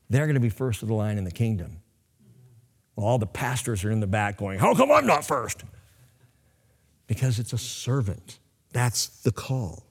they're 0.09 0.25
going 0.25 0.33
to 0.33 0.39
be 0.39 0.49
first 0.49 0.81
of 0.81 0.87
the 0.87 0.95
line 0.95 1.19
in 1.19 1.25
the 1.25 1.31
kingdom. 1.31 1.77
Well, 2.95 3.05
all 3.05 3.19
the 3.19 3.27
pastors 3.27 3.85
are 3.85 3.91
in 3.91 3.99
the 3.99 4.07
back 4.07 4.37
going, 4.37 4.57
How 4.57 4.73
come 4.73 4.91
I'm 4.91 5.05
not 5.05 5.25
first? 5.25 5.63
Because 7.05 7.37
it's 7.37 7.53
a 7.53 7.59
servant. 7.59 8.39
That's 8.73 9.21
the 9.21 9.31
call. 9.31 9.90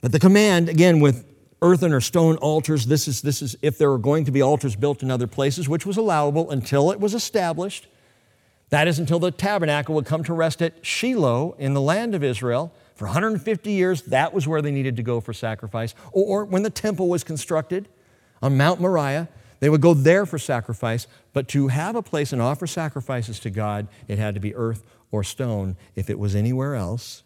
But 0.00 0.12
the 0.12 0.20
command, 0.20 0.68
again, 0.68 1.00
with 1.00 1.24
earthen 1.62 1.92
or 1.92 2.00
stone 2.00 2.36
altars. 2.36 2.86
This 2.86 3.08
is, 3.08 3.22
this 3.22 3.42
is 3.42 3.56
if 3.62 3.78
there 3.78 3.90
were 3.90 3.98
going 3.98 4.24
to 4.24 4.30
be 4.30 4.42
altars 4.42 4.76
built 4.76 5.02
in 5.02 5.10
other 5.10 5.26
places, 5.26 5.68
which 5.68 5.84
was 5.84 5.96
allowable 5.96 6.50
until 6.50 6.90
it 6.90 7.00
was 7.00 7.14
established. 7.14 7.86
That 8.70 8.86
is 8.86 8.98
until 8.98 9.18
the 9.18 9.30
tabernacle 9.30 9.94
would 9.94 10.04
come 10.04 10.22
to 10.24 10.34
rest 10.34 10.60
at 10.60 10.84
Shiloh 10.84 11.56
in 11.58 11.74
the 11.74 11.80
land 11.80 12.14
of 12.14 12.22
Israel. 12.22 12.72
For 12.94 13.06
150 13.06 13.70
years, 13.70 14.02
that 14.02 14.34
was 14.34 14.46
where 14.46 14.60
they 14.60 14.70
needed 14.70 14.96
to 14.96 15.02
go 15.02 15.20
for 15.20 15.32
sacrifice. 15.32 15.94
Or 16.12 16.44
when 16.44 16.62
the 16.62 16.70
temple 16.70 17.08
was 17.08 17.24
constructed 17.24 17.88
on 18.42 18.56
Mount 18.56 18.80
Moriah, 18.80 19.28
they 19.60 19.70
would 19.70 19.80
go 19.80 19.94
there 19.94 20.26
for 20.26 20.38
sacrifice. 20.38 21.06
But 21.32 21.48
to 21.48 21.68
have 21.68 21.96
a 21.96 22.02
place 22.02 22.32
and 22.32 22.42
offer 22.42 22.66
sacrifices 22.66 23.40
to 23.40 23.50
God, 23.50 23.88
it 24.06 24.18
had 24.18 24.34
to 24.34 24.40
be 24.40 24.54
earth 24.54 24.84
or 25.10 25.24
stone. 25.24 25.76
If 25.96 26.10
it 26.10 26.18
was 26.18 26.34
anywhere 26.34 26.74
else, 26.74 27.22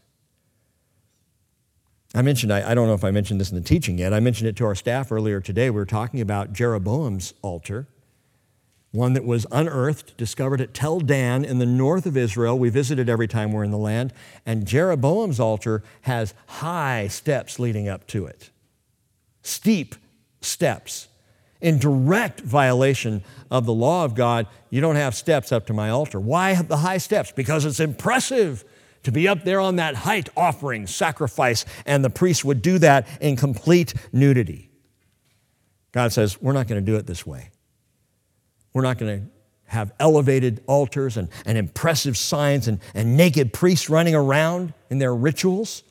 I 2.15 2.23
mentioned, 2.23 2.53
I, 2.53 2.73
I, 2.73 2.75
don't 2.75 2.89
know 2.89 2.95
if 2.95 3.05
I 3.05 3.11
mentioned 3.11 3.41
this 3.41 3.51
in 3.51 3.57
the 3.57 3.67
teaching 3.67 3.97
yet. 3.97 4.13
I 4.13 4.21
mentioned 4.21 4.49
it 4.49 4.57
to 4.57 4.67
our 4.67 4.75
staff 4.75 5.11
earlier 5.11 5.41
today. 5.41 5.71
We 5.71 5.77
were 5.77 5.87
talking 5.87 6.21
about 6.21 6.53
Jeroboam's 6.53 7.33
altar, 7.41 7.89
one 8.91 9.15
that 9.15 9.25
was 9.25 9.47
unearthed, 9.51 10.17
discovered 10.19 10.61
at 10.61 10.75
Tel 10.75 11.01
Dan 11.01 11.43
in 11.43 11.59
the 11.59 11.67
north 11.67 12.05
of 12.05 12.17
Israel. 12.17 12.59
We 12.59 12.69
visit 12.69 12.99
it 12.99 13.09
every 13.09 13.29
time 13.29 13.53
we're 13.53 13.65
in 13.65 13.71
the 13.71 13.79
land. 13.79 14.13
And 14.45 14.67
Jeroboam's 14.67 15.41
altar 15.41 15.83
has 16.03 16.35
high 16.47 17.09
steps 17.09 17.59
leading 17.59 17.89
up 17.89 18.07
to 18.09 18.27
it, 18.27 18.51
steep 19.43 19.95
steps. 20.43 21.09
In 21.63 21.79
direct 21.79 22.41
violation 22.41 23.23
of 23.49 23.67
the 23.67 23.73
law 23.73 24.05
of 24.05 24.17
God, 24.17 24.49
you 24.69 24.81
don't 24.81 24.97
have 24.97 25.15
steps 25.15 25.53
up 25.53 25.65
to 25.69 25.73
my 25.73 25.91
altar. 25.91 26.19
Why 26.19 26.61
the 26.61 26.79
high 26.79 26.99
steps? 26.99 27.31
Because 27.31 27.65
it's 27.65 27.79
impressive 27.79 28.65
to 29.03 29.13
be 29.13 29.29
up 29.29 29.45
there 29.45 29.61
on 29.61 29.77
that 29.77 29.95
height 29.95 30.29
offering 30.37 30.87
sacrifice, 30.87 31.65
and 31.87 32.05
the 32.05 32.11
priest 32.11 32.45
would 32.45 32.63
do 32.63 32.79
that 32.79 33.07
in 33.21 33.37
complete 33.37 33.95
nudity. 34.13 34.71
God 35.93 36.13
says, 36.13 36.41
We're 36.41 36.53
not 36.53 36.69
going 36.69 36.85
to 36.85 36.91
do 36.91 36.97
it 36.97 37.07
this 37.07 37.27
way. 37.27 37.51
We're 38.73 38.83
not 38.83 38.99
going 38.99 39.21
to 39.21 39.27
have 39.67 39.93
elevated 39.99 40.63
altars 40.67 41.17
and, 41.17 41.29
and 41.47 41.57
impressive 41.57 42.17
signs 42.17 42.69
and, 42.69 42.79
and 42.95 43.17
naked 43.17 43.53
priests 43.53 43.89
running 43.89 44.15
around 44.15 44.75
in 44.91 44.99
their 44.99 45.15
rituals. 45.15 45.83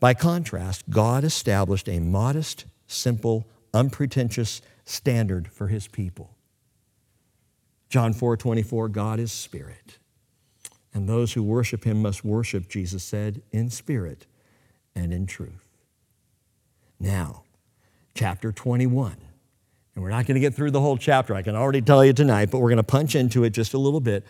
By 0.00 0.14
contrast, 0.14 0.90
God 0.90 1.24
established 1.24 1.88
a 1.88 2.00
modest, 2.00 2.66
simple, 2.86 3.46
unpretentious 3.72 4.60
standard 4.84 5.48
for 5.48 5.68
his 5.68 5.88
people. 5.88 6.36
John 7.88 8.12
4 8.12 8.36
24, 8.36 8.88
God 8.88 9.20
is 9.20 9.32
spirit. 9.32 9.98
And 10.96 11.06
those 11.06 11.34
who 11.34 11.42
worship 11.42 11.84
him 11.84 12.00
must 12.00 12.24
worship, 12.24 12.70
Jesus 12.70 13.04
said, 13.04 13.42
in 13.52 13.68
spirit 13.68 14.24
and 14.94 15.12
in 15.12 15.26
truth. 15.26 15.68
Now, 16.98 17.42
chapter 18.14 18.50
21. 18.50 19.14
And 19.94 20.02
we're 20.02 20.08
not 20.08 20.24
going 20.24 20.36
to 20.36 20.40
get 20.40 20.54
through 20.54 20.70
the 20.70 20.80
whole 20.80 20.96
chapter, 20.96 21.34
I 21.34 21.42
can 21.42 21.54
already 21.54 21.82
tell 21.82 22.02
you 22.02 22.14
tonight, 22.14 22.50
but 22.50 22.60
we're 22.60 22.70
going 22.70 22.78
to 22.78 22.82
punch 22.82 23.14
into 23.14 23.44
it 23.44 23.50
just 23.50 23.74
a 23.74 23.78
little 23.78 24.00
bit. 24.00 24.26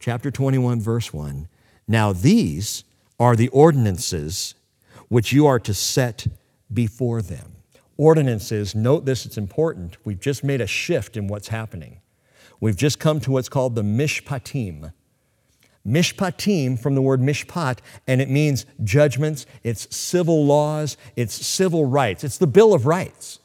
Chapter 0.00 0.32
21, 0.32 0.80
verse 0.80 1.12
1. 1.12 1.46
Now, 1.86 2.12
these 2.12 2.82
are 3.20 3.36
the 3.36 3.48
ordinances 3.50 4.56
which 5.06 5.32
you 5.32 5.46
are 5.46 5.60
to 5.60 5.72
set 5.72 6.26
before 6.72 7.22
them. 7.22 7.52
Ordinances, 7.96 8.74
note 8.74 9.04
this, 9.04 9.26
it's 9.26 9.38
important. 9.38 9.96
We've 10.04 10.18
just 10.18 10.42
made 10.42 10.60
a 10.60 10.66
shift 10.66 11.16
in 11.16 11.28
what's 11.28 11.48
happening. 11.48 12.00
We've 12.58 12.76
just 12.76 12.98
come 12.98 13.20
to 13.20 13.30
what's 13.30 13.48
called 13.48 13.76
the 13.76 13.82
mishpatim. 13.82 14.92
Mishpatim 15.86 16.78
from 16.78 16.94
the 16.94 17.02
word 17.02 17.20
mishpat, 17.20 17.78
and 18.06 18.20
it 18.20 18.30
means 18.30 18.64
judgments, 18.82 19.44
it's 19.62 19.94
civil 19.94 20.46
laws, 20.46 20.96
it's 21.14 21.34
civil 21.34 21.84
rights, 21.84 22.24
it's 22.24 22.38
the 22.38 22.46
Bill 22.46 22.72
of 22.72 22.86
Rights. 22.86 23.38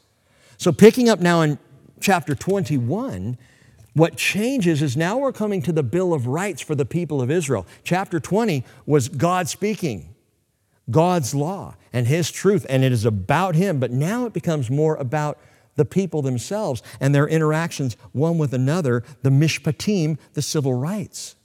So, 0.56 0.72
picking 0.72 1.08
up 1.08 1.20
now 1.20 1.42
in 1.42 1.58
chapter 2.00 2.34
21, 2.34 3.36
what 3.94 4.16
changes 4.16 4.82
is 4.82 4.96
now 4.96 5.18
we're 5.18 5.32
coming 5.32 5.62
to 5.62 5.72
the 5.72 5.82
Bill 5.82 6.14
of 6.14 6.26
Rights 6.26 6.62
for 6.62 6.74
the 6.74 6.86
people 6.86 7.20
of 7.20 7.30
Israel. 7.30 7.66
Chapter 7.84 8.20
20 8.20 8.64
was 8.86 9.08
God 9.08 9.48
speaking, 9.48 10.14
God's 10.90 11.34
law 11.34 11.74
and 11.92 12.06
His 12.06 12.30
truth, 12.30 12.64
and 12.68 12.84
it 12.84 12.92
is 12.92 13.04
about 13.04 13.54
Him, 13.54 13.80
but 13.80 13.90
now 13.90 14.26
it 14.26 14.32
becomes 14.32 14.70
more 14.70 14.96
about 14.96 15.38
the 15.76 15.84
people 15.84 16.22
themselves 16.22 16.82
and 17.00 17.14
their 17.14 17.26
interactions 17.26 17.96
one 18.12 18.38
with 18.38 18.52
another, 18.52 19.02
the 19.22 19.30
mishpatim, 19.30 20.18
the 20.34 20.42
civil 20.42 20.74
rights. 20.74 21.36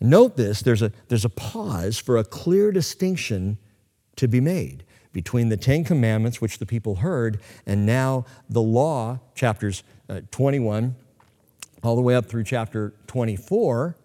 Note 0.00 0.36
this 0.36 0.62
there's 0.62 0.82
a, 0.82 0.92
there's 1.08 1.24
a 1.24 1.30
pause 1.30 1.98
for 1.98 2.16
a 2.16 2.24
clear 2.24 2.72
distinction 2.72 3.58
to 4.16 4.28
be 4.28 4.40
made 4.40 4.84
between 5.12 5.48
the 5.48 5.56
Ten 5.56 5.84
Commandments, 5.84 6.40
which 6.40 6.58
the 6.58 6.66
people 6.66 6.96
heard, 6.96 7.40
and 7.66 7.84
now 7.84 8.24
the 8.48 8.62
law, 8.62 9.18
chapters 9.34 9.82
uh, 10.08 10.20
21 10.30 10.94
all 11.82 11.96
the 11.96 12.02
way 12.02 12.14
up 12.14 12.26
through 12.26 12.44
chapter 12.44 12.92
24, 13.06 13.96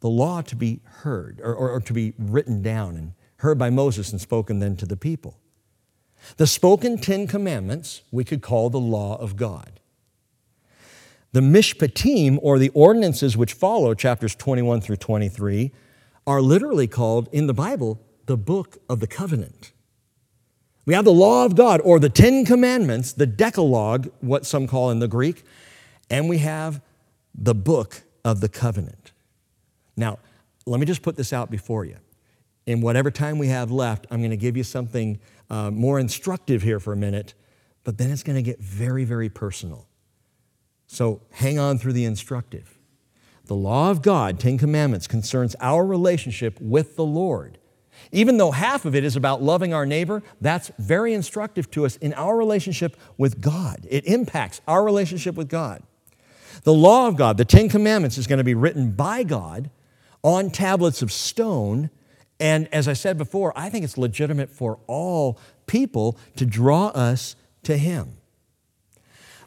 the 0.00 0.08
law 0.08 0.40
to 0.42 0.54
be 0.54 0.80
heard 0.84 1.40
or, 1.42 1.54
or, 1.54 1.70
or 1.70 1.80
to 1.80 1.92
be 1.92 2.14
written 2.18 2.62
down 2.62 2.96
and 2.96 3.12
heard 3.38 3.58
by 3.58 3.70
Moses 3.70 4.12
and 4.12 4.20
spoken 4.20 4.60
then 4.60 4.76
to 4.76 4.86
the 4.86 4.96
people. 4.96 5.38
The 6.36 6.46
spoken 6.46 6.98
Ten 6.98 7.26
Commandments 7.26 8.02
we 8.10 8.24
could 8.24 8.42
call 8.42 8.70
the 8.70 8.80
law 8.80 9.16
of 9.16 9.36
God. 9.36 9.80
The 11.36 11.42
mishpatim, 11.42 12.38
or 12.40 12.58
the 12.58 12.70
ordinances 12.70 13.36
which 13.36 13.52
follow, 13.52 13.92
chapters 13.92 14.34
21 14.34 14.80
through 14.80 14.96
23, 14.96 15.70
are 16.26 16.40
literally 16.40 16.86
called 16.86 17.28
in 17.30 17.46
the 17.46 17.52
Bible 17.52 18.00
the 18.24 18.38
book 18.38 18.78
of 18.88 19.00
the 19.00 19.06
covenant. 19.06 19.72
We 20.86 20.94
have 20.94 21.04
the 21.04 21.12
law 21.12 21.44
of 21.44 21.54
God, 21.54 21.82
or 21.84 21.98
the 21.98 22.08
Ten 22.08 22.46
Commandments, 22.46 23.12
the 23.12 23.26
Decalogue, 23.26 24.10
what 24.22 24.46
some 24.46 24.66
call 24.66 24.90
in 24.90 24.98
the 24.98 25.08
Greek, 25.08 25.44
and 26.08 26.26
we 26.26 26.38
have 26.38 26.80
the 27.34 27.54
book 27.54 28.04
of 28.24 28.40
the 28.40 28.48
covenant. 28.48 29.12
Now, 29.94 30.18
let 30.64 30.80
me 30.80 30.86
just 30.86 31.02
put 31.02 31.16
this 31.16 31.34
out 31.34 31.50
before 31.50 31.84
you. 31.84 31.98
In 32.64 32.80
whatever 32.80 33.10
time 33.10 33.36
we 33.36 33.48
have 33.48 33.70
left, 33.70 34.06
I'm 34.10 34.20
going 34.20 34.30
to 34.30 34.38
give 34.38 34.56
you 34.56 34.64
something 34.64 35.20
uh, 35.50 35.70
more 35.70 36.00
instructive 36.00 36.62
here 36.62 36.80
for 36.80 36.94
a 36.94 36.96
minute, 36.96 37.34
but 37.84 37.98
then 37.98 38.10
it's 38.10 38.22
going 38.22 38.36
to 38.36 38.42
get 38.42 38.58
very, 38.58 39.04
very 39.04 39.28
personal. 39.28 39.86
So 40.86 41.22
hang 41.32 41.58
on 41.58 41.78
through 41.78 41.94
the 41.94 42.04
instructive. 42.04 42.78
The 43.46 43.54
law 43.54 43.90
of 43.90 44.02
God, 44.02 44.40
Ten 44.40 44.58
Commandments, 44.58 45.06
concerns 45.06 45.54
our 45.60 45.84
relationship 45.84 46.60
with 46.60 46.96
the 46.96 47.04
Lord. 47.04 47.58
Even 48.12 48.36
though 48.36 48.50
half 48.50 48.84
of 48.84 48.94
it 48.94 49.04
is 49.04 49.16
about 49.16 49.42
loving 49.42 49.72
our 49.72 49.86
neighbor, 49.86 50.22
that's 50.40 50.70
very 50.78 51.14
instructive 51.14 51.70
to 51.72 51.86
us 51.86 51.96
in 51.96 52.12
our 52.14 52.36
relationship 52.36 52.96
with 53.16 53.40
God. 53.40 53.86
It 53.88 54.04
impacts 54.04 54.60
our 54.66 54.84
relationship 54.84 55.34
with 55.34 55.48
God. 55.48 55.82
The 56.64 56.72
law 56.72 57.08
of 57.08 57.16
God, 57.16 57.36
the 57.36 57.44
Ten 57.44 57.68
Commandments, 57.68 58.18
is 58.18 58.26
going 58.26 58.38
to 58.38 58.44
be 58.44 58.54
written 58.54 58.92
by 58.92 59.22
God 59.22 59.70
on 60.22 60.50
tablets 60.50 61.02
of 61.02 61.12
stone. 61.12 61.90
And 62.40 62.68
as 62.72 62.88
I 62.88 62.92
said 62.92 63.18
before, 63.18 63.52
I 63.56 63.70
think 63.70 63.84
it's 63.84 63.96
legitimate 63.98 64.50
for 64.50 64.78
all 64.86 65.38
people 65.66 66.18
to 66.36 66.46
draw 66.46 66.88
us 66.88 67.36
to 67.62 67.76
Him. 67.76 68.16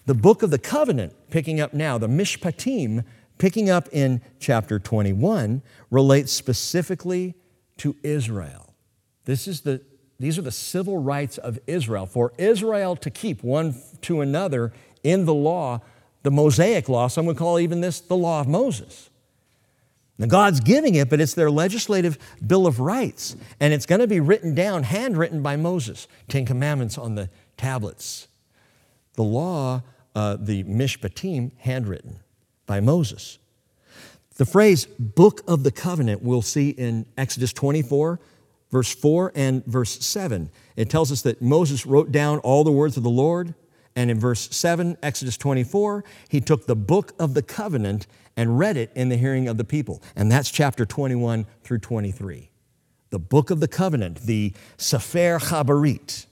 The 0.10 0.16
book 0.16 0.42
of 0.42 0.50
the 0.50 0.58
covenant, 0.58 1.14
picking 1.30 1.62
up 1.62 1.72
now, 1.72 2.00
the 2.00 2.08
Mishpatim, 2.08 3.04
picking 3.38 3.70
up 3.70 3.88
in 3.92 4.22
chapter 4.40 4.80
21, 4.80 5.62
relates 5.92 6.32
specifically 6.32 7.36
to 7.78 7.96
Israel. 8.02 8.74
This 9.26 9.48
is 9.48 9.62
the, 9.62 9.84
these 10.20 10.40
are 10.40 10.42
the 10.42 10.52
civil 10.52 10.98
rights 10.98 11.38
of 11.38 11.60
Israel. 11.68 12.08
For 12.08 12.34
Israel 12.40 12.96
to 12.96 13.12
keep 13.12 13.44
one 13.44 13.76
to 14.02 14.22
another 14.22 14.74
in 15.04 15.26
the 15.26 15.34
law, 15.36 15.82
the 16.24 16.32
Mosaic 16.32 16.90
law, 16.90 17.08
some 17.08 17.28
would 17.28 17.38
call 17.38 17.60
even 17.60 17.82
this 17.82 18.00
the 18.00 18.18
law 18.18 18.42
of 18.42 18.48
Moses. 18.48 19.12
Now, 20.18 20.26
God's 20.26 20.60
giving 20.60 20.96
it, 20.96 21.08
but 21.12 21.22
it's 21.22 21.36
their 21.36 21.52
legislative 21.52 22.18
Bill 22.48 22.66
of 22.66 22.80
Rights. 22.80 23.36
And 23.60 23.76
it's 23.76 23.86
going 23.86 24.02
to 24.02 24.08
be 24.08 24.20
written 24.20 24.56
down, 24.56 24.82
handwritten 24.82 25.44
by 25.44 25.56
Moses. 25.56 26.08
Ten 26.28 26.48
Commandments 26.48 26.98
on 26.98 27.14
the 27.14 27.30
tablets. 27.58 28.28
The 29.14 29.24
law, 29.24 29.84
uh, 30.16 30.38
the 30.40 30.64
Mishpatim, 30.64 31.52
handwritten 31.58 32.20
by 32.66 32.80
Moses. 32.80 33.40
The 34.38 34.46
phrase 34.46 34.86
book 34.86 35.42
of 35.48 35.64
the 35.64 35.72
covenant 35.72 36.22
we'll 36.22 36.42
see 36.42 36.70
in 36.70 37.06
Exodus 37.18 37.52
24, 37.52 38.20
verse 38.72 38.96
4 38.96 39.34
and 39.36 39.66
verse 39.66 40.00
7. 40.06 40.50
It 40.76 40.90
tells 40.90 41.12
us 41.12 41.22
that 41.24 41.42
Moses 41.42 41.86
wrote 41.86 42.12
down 42.12 42.40
all 42.40 42.64
the 42.64 42.72
words 42.72 42.96
of 42.96 43.04
the 43.04 43.10
Lord. 43.10 43.54
And 43.96 44.10
in 44.10 44.18
verse 44.18 44.48
7, 44.56 44.98
Exodus 45.04 45.36
24, 45.36 46.06
he 46.30 46.40
took 46.40 46.68
the 46.68 46.76
book 46.76 47.14
of 47.20 47.34
the 47.34 47.42
covenant 47.42 48.08
and 48.38 48.58
read 48.58 48.78
it 48.78 48.92
in 48.96 49.10
the 49.10 49.18
hearing 49.18 49.50
of 49.50 49.58
the 49.58 49.66
people. 49.66 50.02
And 50.16 50.32
that's 50.32 50.50
chapter 50.50 50.86
21 50.86 51.46
through 51.64 51.80
23. 51.80 52.50
The 53.10 53.20
book 53.20 53.50
of 53.50 53.60
the 53.60 53.68
covenant, 53.68 54.22
the 54.22 54.54
Sefer 54.78 55.40
Chabarit. 55.40 56.28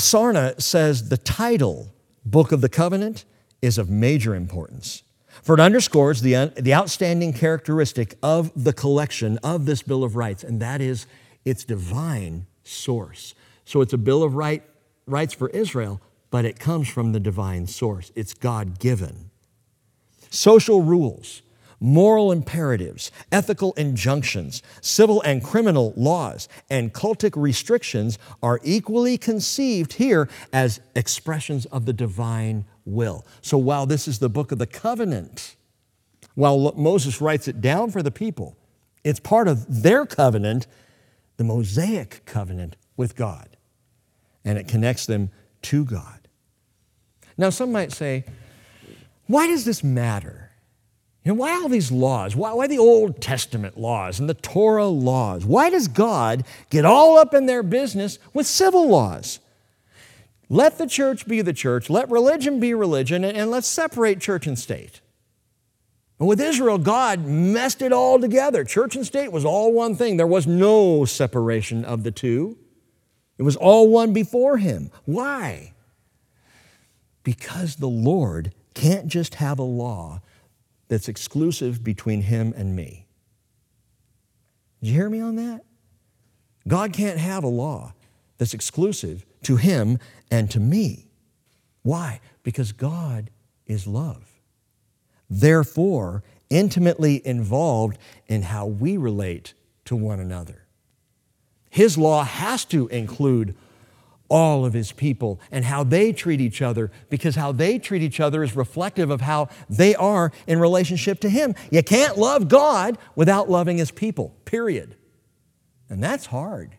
Sarna 0.00 0.60
says 0.60 1.08
the 1.08 1.16
title, 1.16 1.94
Book 2.24 2.52
of 2.52 2.60
the 2.60 2.68
Covenant, 2.68 3.24
is 3.62 3.78
of 3.78 3.88
major 3.88 4.34
importance. 4.34 5.02
For 5.42 5.54
it 5.54 5.60
underscores 5.60 6.22
the, 6.22 6.52
the 6.56 6.74
outstanding 6.74 7.32
characteristic 7.32 8.16
of 8.22 8.50
the 8.56 8.72
collection 8.72 9.38
of 9.38 9.66
this 9.66 9.82
Bill 9.82 10.04
of 10.04 10.16
Rights, 10.16 10.44
and 10.44 10.60
that 10.60 10.80
is 10.80 11.06
its 11.44 11.64
divine 11.64 12.46
source. 12.64 13.34
So 13.64 13.80
it's 13.80 13.92
a 13.92 13.98
Bill 13.98 14.22
of 14.22 14.34
right, 14.34 14.62
Rights 15.06 15.34
for 15.34 15.48
Israel, 15.50 16.00
but 16.30 16.44
it 16.44 16.58
comes 16.58 16.88
from 16.88 17.12
the 17.12 17.20
divine 17.20 17.66
source. 17.66 18.12
It's 18.14 18.34
God 18.34 18.78
given. 18.78 19.30
Social 20.30 20.82
rules, 20.82 21.42
moral 21.80 22.30
imperatives, 22.30 23.10
ethical 23.32 23.72
injunctions, 23.72 24.62
civil 24.82 25.22
and 25.22 25.42
criminal 25.42 25.94
laws, 25.96 26.48
and 26.68 26.92
cultic 26.92 27.32
restrictions 27.34 28.18
are 28.42 28.60
equally 28.62 29.16
conceived 29.16 29.94
here 29.94 30.28
as 30.52 30.80
expressions 30.94 31.64
of 31.66 31.86
the 31.86 31.92
divine 31.92 32.64
will. 32.84 33.24
So 33.40 33.56
while 33.58 33.86
this 33.86 34.06
is 34.06 34.18
the 34.18 34.28
book 34.28 34.52
of 34.52 34.58
the 34.58 34.66
covenant, 34.66 35.56
while 36.34 36.72
Moses 36.76 37.20
writes 37.20 37.48
it 37.48 37.60
down 37.60 37.90
for 37.90 38.02
the 38.02 38.10
people, 38.10 38.56
it's 39.02 39.20
part 39.20 39.48
of 39.48 39.82
their 39.82 40.04
covenant, 40.04 40.66
the 41.38 41.44
Mosaic 41.44 42.22
covenant 42.26 42.76
with 42.96 43.16
God. 43.16 43.56
And 44.44 44.58
it 44.58 44.68
connects 44.68 45.06
them 45.06 45.30
to 45.62 45.84
God. 45.84 46.28
Now, 47.36 47.50
some 47.50 47.72
might 47.72 47.92
say, 47.92 48.24
why 49.26 49.46
does 49.46 49.64
this 49.64 49.82
matter? 49.82 50.49
Know, 51.24 51.34
why 51.34 51.52
all 51.52 51.68
these 51.68 51.92
laws? 51.92 52.34
Why, 52.34 52.52
why 52.52 52.66
the 52.66 52.78
Old 52.78 53.20
Testament 53.20 53.78
laws 53.78 54.18
and 54.20 54.28
the 54.28 54.34
Torah 54.34 54.86
laws? 54.86 55.44
Why 55.44 55.68
does 55.68 55.86
God 55.86 56.44
get 56.70 56.84
all 56.84 57.18
up 57.18 57.34
in 57.34 57.46
their 57.46 57.62
business 57.62 58.18
with 58.32 58.46
civil 58.46 58.88
laws? 58.88 59.38
Let 60.48 60.78
the 60.78 60.86
church 60.86 61.28
be 61.28 61.42
the 61.42 61.52
church, 61.52 61.90
let 61.90 62.10
religion 62.10 62.58
be 62.58 62.74
religion, 62.74 63.22
and, 63.24 63.50
let's 63.50 63.68
separate 63.68 64.20
church 64.20 64.46
and 64.46 64.58
state. 64.58 65.00
And 66.18 66.26
with 66.26 66.40
Israel, 66.40 66.78
God 66.78 67.24
messed 67.24 67.82
it 67.82 67.92
all 67.92 68.18
together. 68.18 68.64
Church 68.64 68.96
and 68.96 69.06
state 69.06 69.30
was 69.30 69.44
all 69.44 69.72
one 69.72 69.94
thing. 69.94 70.16
There 70.16 70.26
was 70.26 70.46
no 70.46 71.04
separation 71.04 71.84
of 71.84 72.02
the 72.02 72.10
two. 72.10 72.58
It 73.38 73.42
was 73.42 73.56
all 73.56 73.88
one 73.88 74.12
before 74.12 74.58
Him. 74.58 74.90
Why? 75.04 75.72
Because 77.22 77.76
the 77.76 77.88
Lord 77.88 78.52
can't 78.74 79.06
just 79.06 79.36
have 79.36 79.58
a 79.58 79.62
law 79.62 80.20
that's 80.90 81.08
exclusive 81.08 81.82
between 81.84 82.22
Him 82.22 82.52
and 82.56 82.74
me. 82.74 83.06
Did 84.82 84.88
you 84.88 84.94
hear 84.94 85.08
me 85.08 85.20
on 85.20 85.36
that? 85.36 85.64
God 86.66 86.92
can't 86.92 87.18
have 87.18 87.44
a 87.44 87.48
law 87.48 87.94
that's 88.38 88.54
exclusive 88.54 89.24
to 89.44 89.56
Him 89.56 90.00
and 90.32 90.50
to 90.50 90.58
me. 90.58 91.06
Why? 91.82 92.20
Because 92.42 92.72
God 92.72 93.30
is 93.66 93.86
love. 93.86 94.40
Therefore, 95.30 96.24
intimately 96.50 97.24
involved 97.24 97.96
in 98.26 98.42
how 98.42 98.66
we 98.66 98.96
relate 98.96 99.54
to 99.84 99.94
one 99.94 100.18
another. 100.18 100.66
His 101.70 101.96
law 101.96 102.24
has 102.24 102.64
to 102.66 102.88
include 102.88 103.54
all 104.30 104.64
of 104.64 104.72
his 104.72 104.92
people 104.92 105.40
and 105.50 105.64
how 105.64 105.84
they 105.84 106.12
treat 106.12 106.40
each 106.40 106.62
other 106.62 106.90
because 107.10 107.34
how 107.36 107.52
they 107.52 107.78
treat 107.78 108.00
each 108.00 108.20
other 108.20 108.42
is 108.42 108.56
reflective 108.56 109.10
of 109.10 109.20
how 109.20 109.48
they 109.68 109.94
are 109.96 110.32
in 110.46 110.58
relationship 110.58 111.20
to 111.20 111.28
him. 111.28 111.54
You 111.70 111.82
can't 111.82 112.16
love 112.16 112.48
God 112.48 112.96
without 113.16 113.50
loving 113.50 113.76
his 113.76 113.90
people, 113.90 114.34
period. 114.44 114.94
And 115.90 116.02
that's 116.02 116.26
hard. 116.26 116.76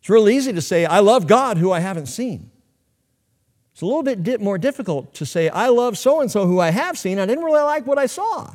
It's 0.00 0.10
real 0.10 0.28
easy 0.28 0.52
to 0.52 0.62
say, 0.62 0.84
I 0.84 1.00
love 1.00 1.26
God 1.26 1.56
who 1.56 1.72
I 1.72 1.80
haven't 1.80 2.06
seen. 2.06 2.50
It's 3.72 3.80
a 3.82 3.86
little 3.86 4.02
bit 4.02 4.40
more 4.40 4.56
difficult 4.56 5.12
to 5.14 5.26
say, 5.26 5.48
I 5.48 5.68
love 5.68 5.98
so 5.98 6.20
and 6.20 6.30
so 6.30 6.46
who 6.46 6.60
I 6.60 6.70
have 6.70 6.96
seen. 6.96 7.18
I 7.18 7.26
didn't 7.26 7.44
really 7.44 7.62
like 7.62 7.86
what 7.86 7.98
I 7.98 8.06
saw. 8.06 8.54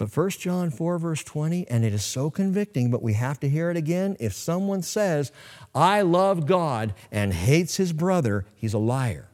But 0.00 0.16
1 0.16 0.30
John 0.30 0.70
4, 0.70 0.98
verse 0.98 1.22
20, 1.22 1.68
and 1.68 1.84
it 1.84 1.92
is 1.92 2.02
so 2.02 2.30
convicting, 2.30 2.90
but 2.90 3.02
we 3.02 3.12
have 3.12 3.38
to 3.40 3.48
hear 3.50 3.70
it 3.70 3.76
again. 3.76 4.16
If 4.18 4.32
someone 4.32 4.80
says, 4.80 5.30
I 5.74 6.00
love 6.00 6.46
God 6.46 6.94
and 7.12 7.34
hates 7.34 7.76
his 7.76 7.92
brother, 7.92 8.46
he's 8.54 8.72
a 8.72 8.78
liar. 8.78 9.28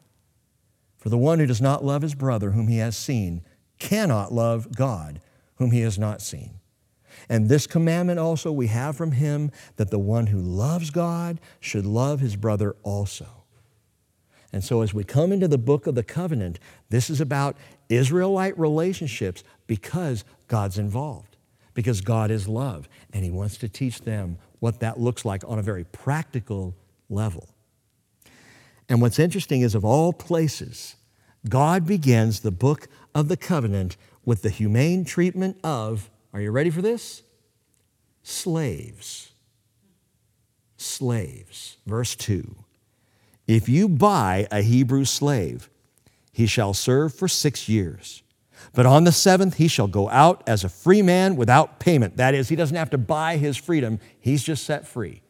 For 0.96 1.08
the 1.08 1.18
one 1.18 1.38
who 1.38 1.46
does 1.46 1.60
not 1.60 1.84
love 1.84 2.02
his 2.02 2.16
brother 2.16 2.50
whom 2.50 2.66
he 2.66 2.78
has 2.78 2.96
seen 2.96 3.42
cannot 3.78 4.32
love 4.32 4.74
God 4.74 5.20
whom 5.54 5.70
he 5.70 5.82
has 5.82 6.00
not 6.00 6.20
seen. 6.20 6.58
And 7.28 7.48
this 7.48 7.68
commandment 7.68 8.18
also 8.18 8.50
we 8.50 8.66
have 8.66 8.96
from 8.96 9.12
him 9.12 9.52
that 9.76 9.92
the 9.92 10.00
one 10.00 10.26
who 10.26 10.40
loves 10.40 10.90
God 10.90 11.38
should 11.60 11.86
love 11.86 12.18
his 12.18 12.34
brother 12.34 12.74
also. 12.82 13.35
And 14.52 14.62
so, 14.62 14.82
as 14.82 14.94
we 14.94 15.04
come 15.04 15.32
into 15.32 15.48
the 15.48 15.58
book 15.58 15.86
of 15.86 15.94
the 15.94 16.02
covenant, 16.02 16.58
this 16.88 17.10
is 17.10 17.20
about 17.20 17.56
Israelite 17.88 18.58
relationships 18.58 19.44
because 19.66 20.24
God's 20.48 20.78
involved, 20.78 21.36
because 21.74 22.00
God 22.00 22.30
is 22.30 22.48
love, 22.48 22.88
and 23.12 23.24
He 23.24 23.30
wants 23.30 23.58
to 23.58 23.68
teach 23.68 24.00
them 24.00 24.38
what 24.60 24.80
that 24.80 24.98
looks 24.98 25.24
like 25.24 25.42
on 25.46 25.58
a 25.58 25.62
very 25.62 25.84
practical 25.84 26.74
level. 27.08 27.48
And 28.88 29.02
what's 29.02 29.18
interesting 29.18 29.62
is, 29.62 29.74
of 29.74 29.84
all 29.84 30.12
places, 30.12 30.96
God 31.48 31.86
begins 31.86 32.40
the 32.40 32.50
book 32.50 32.88
of 33.14 33.28
the 33.28 33.36
covenant 33.36 33.96
with 34.24 34.42
the 34.42 34.50
humane 34.50 35.04
treatment 35.04 35.58
of, 35.64 36.10
are 36.32 36.40
you 36.40 36.50
ready 36.50 36.70
for 36.70 36.82
this? 36.82 37.22
Slaves. 38.22 39.32
Slaves. 40.76 41.78
Verse 41.86 42.14
2 42.16 42.56
If 43.46 43.68
you 43.68 43.88
buy 43.88 44.48
a 44.50 44.62
Hebrew 44.62 45.04
slave, 45.04 45.70
he 46.32 46.46
shall 46.46 46.74
serve 46.74 47.14
for 47.14 47.28
six 47.28 47.68
years. 47.68 48.22
But 48.72 48.86
on 48.86 49.04
the 49.04 49.12
seventh, 49.12 49.54
he 49.54 49.68
shall 49.68 49.86
go 49.86 50.10
out 50.10 50.42
as 50.46 50.64
a 50.64 50.68
free 50.68 51.02
man 51.02 51.36
without 51.36 51.78
payment. 51.78 52.16
That 52.16 52.34
is, 52.34 52.48
he 52.48 52.56
doesn't 52.56 52.76
have 52.76 52.90
to 52.90 52.98
buy 52.98 53.36
his 53.36 53.56
freedom, 53.56 54.00
he's 54.18 54.42
just 54.42 54.64
set 54.64 54.86
free. 54.86 55.22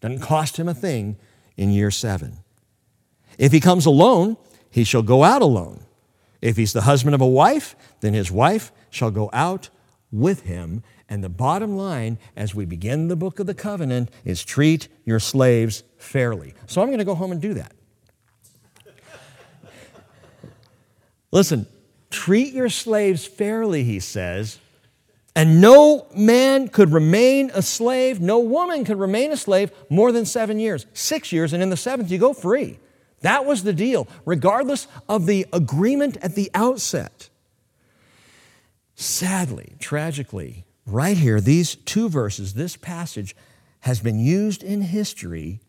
Doesn't 0.00 0.20
cost 0.20 0.58
him 0.58 0.68
a 0.68 0.74
thing 0.74 1.16
in 1.56 1.70
year 1.70 1.90
seven. 1.90 2.38
If 3.38 3.52
he 3.52 3.60
comes 3.60 3.86
alone, 3.86 4.36
he 4.68 4.84
shall 4.84 5.02
go 5.02 5.22
out 5.22 5.42
alone. 5.42 5.84
If 6.40 6.56
he's 6.56 6.72
the 6.72 6.82
husband 6.82 7.14
of 7.14 7.20
a 7.20 7.26
wife, 7.26 7.76
then 8.00 8.14
his 8.14 8.30
wife 8.30 8.72
shall 8.90 9.10
go 9.10 9.30
out 9.32 9.70
with 10.10 10.42
him. 10.42 10.82
And 11.12 11.22
the 11.22 11.28
bottom 11.28 11.76
line, 11.76 12.18
as 12.36 12.54
we 12.54 12.64
begin 12.64 13.08
the 13.08 13.16
book 13.16 13.38
of 13.38 13.46
the 13.46 13.54
covenant, 13.54 14.10
is 14.24 14.44
treat 14.44 14.88
your 15.04 15.20
slaves 15.20 15.82
fairly. 15.98 16.54
So 16.66 16.80
I'm 16.80 16.88
going 16.88 16.98
to 17.00 17.04
go 17.04 17.14
home 17.14 17.32
and 17.32 17.40
do 17.40 17.54
that. 17.54 17.72
Listen, 21.30 21.66
Treat 22.12 22.52
your 22.52 22.68
slaves 22.68 23.24
fairly, 23.24 23.84
he 23.84 23.98
says. 23.98 24.58
And 25.34 25.62
no 25.62 26.06
man 26.14 26.68
could 26.68 26.92
remain 26.92 27.50
a 27.54 27.62
slave, 27.62 28.20
no 28.20 28.38
woman 28.38 28.84
could 28.84 28.98
remain 28.98 29.32
a 29.32 29.36
slave 29.36 29.72
more 29.88 30.12
than 30.12 30.26
seven 30.26 30.60
years. 30.60 30.84
Six 30.92 31.32
years, 31.32 31.54
and 31.54 31.62
in 31.62 31.70
the 31.70 31.76
seventh, 31.76 32.10
you 32.10 32.18
go 32.18 32.34
free. 32.34 32.78
That 33.22 33.46
was 33.46 33.62
the 33.62 33.72
deal, 33.72 34.08
regardless 34.26 34.86
of 35.08 35.24
the 35.24 35.46
agreement 35.54 36.18
at 36.20 36.34
the 36.34 36.50
outset. 36.54 37.30
Sadly, 38.94 39.74
tragically, 39.78 40.66
right 40.86 41.16
here, 41.16 41.40
these 41.40 41.74
two 41.74 42.08
verses, 42.08 42.54
this 42.54 42.76
passage 42.76 43.34
has 43.80 44.00
been 44.00 44.18
used 44.18 44.62
in 44.62 44.82
history 44.82 45.60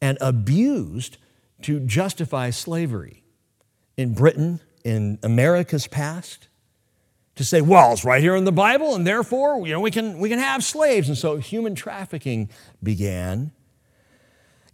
and 0.00 0.18
abused 0.20 1.18
to 1.62 1.80
justify 1.80 2.50
slavery 2.50 3.22
in 3.96 4.14
Britain 4.14 4.60
in 4.84 5.18
America's 5.22 5.86
past 5.86 6.48
to 7.36 7.44
say, 7.44 7.60
well, 7.60 7.92
it's 7.92 8.04
right 8.04 8.20
here 8.20 8.36
in 8.36 8.44
the 8.44 8.52
Bible, 8.52 8.94
and 8.94 9.06
therefore, 9.06 9.66
you 9.66 9.72
know, 9.72 9.80
we 9.80 9.90
can, 9.90 10.18
we 10.18 10.28
can 10.28 10.38
have 10.38 10.62
slaves. 10.62 11.08
And 11.08 11.16
so 11.16 11.36
human 11.36 11.74
trafficking 11.74 12.50
began. 12.82 13.52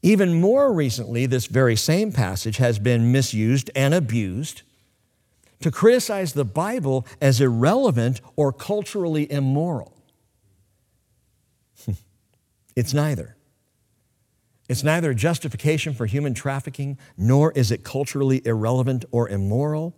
Even 0.03 0.41
more 0.41 0.73
recently, 0.73 1.27
this 1.27 1.47
very 1.47 1.77
same 1.77 2.13
passage 2.13 2.57
has 2.57 2.79
been 2.79 3.13
misused 3.13 3.71
and 3.77 3.95
abused 3.95 4.63
to 5.61 5.71
criticize 5.71 6.33
the 6.33 6.45
Bible 6.45 7.07
as 7.21 7.41
irrelevant 7.41 8.21
or 8.37 8.53
culturally 8.53 9.31
immoral. 9.31 9.97
it's 12.77 12.95
neither. 12.95 13.37
It's 14.69 14.85
neither 14.85 15.11
a 15.11 15.15
justification 15.15 15.95
for 15.95 16.07
human 16.07 16.35
trafficking, 16.35 16.99
nor 17.17 17.53
is 17.53 17.71
it 17.71 17.85
culturally 17.85 18.43
irrelevant 18.45 19.05
or 19.11 19.29
immoral. 19.29 19.97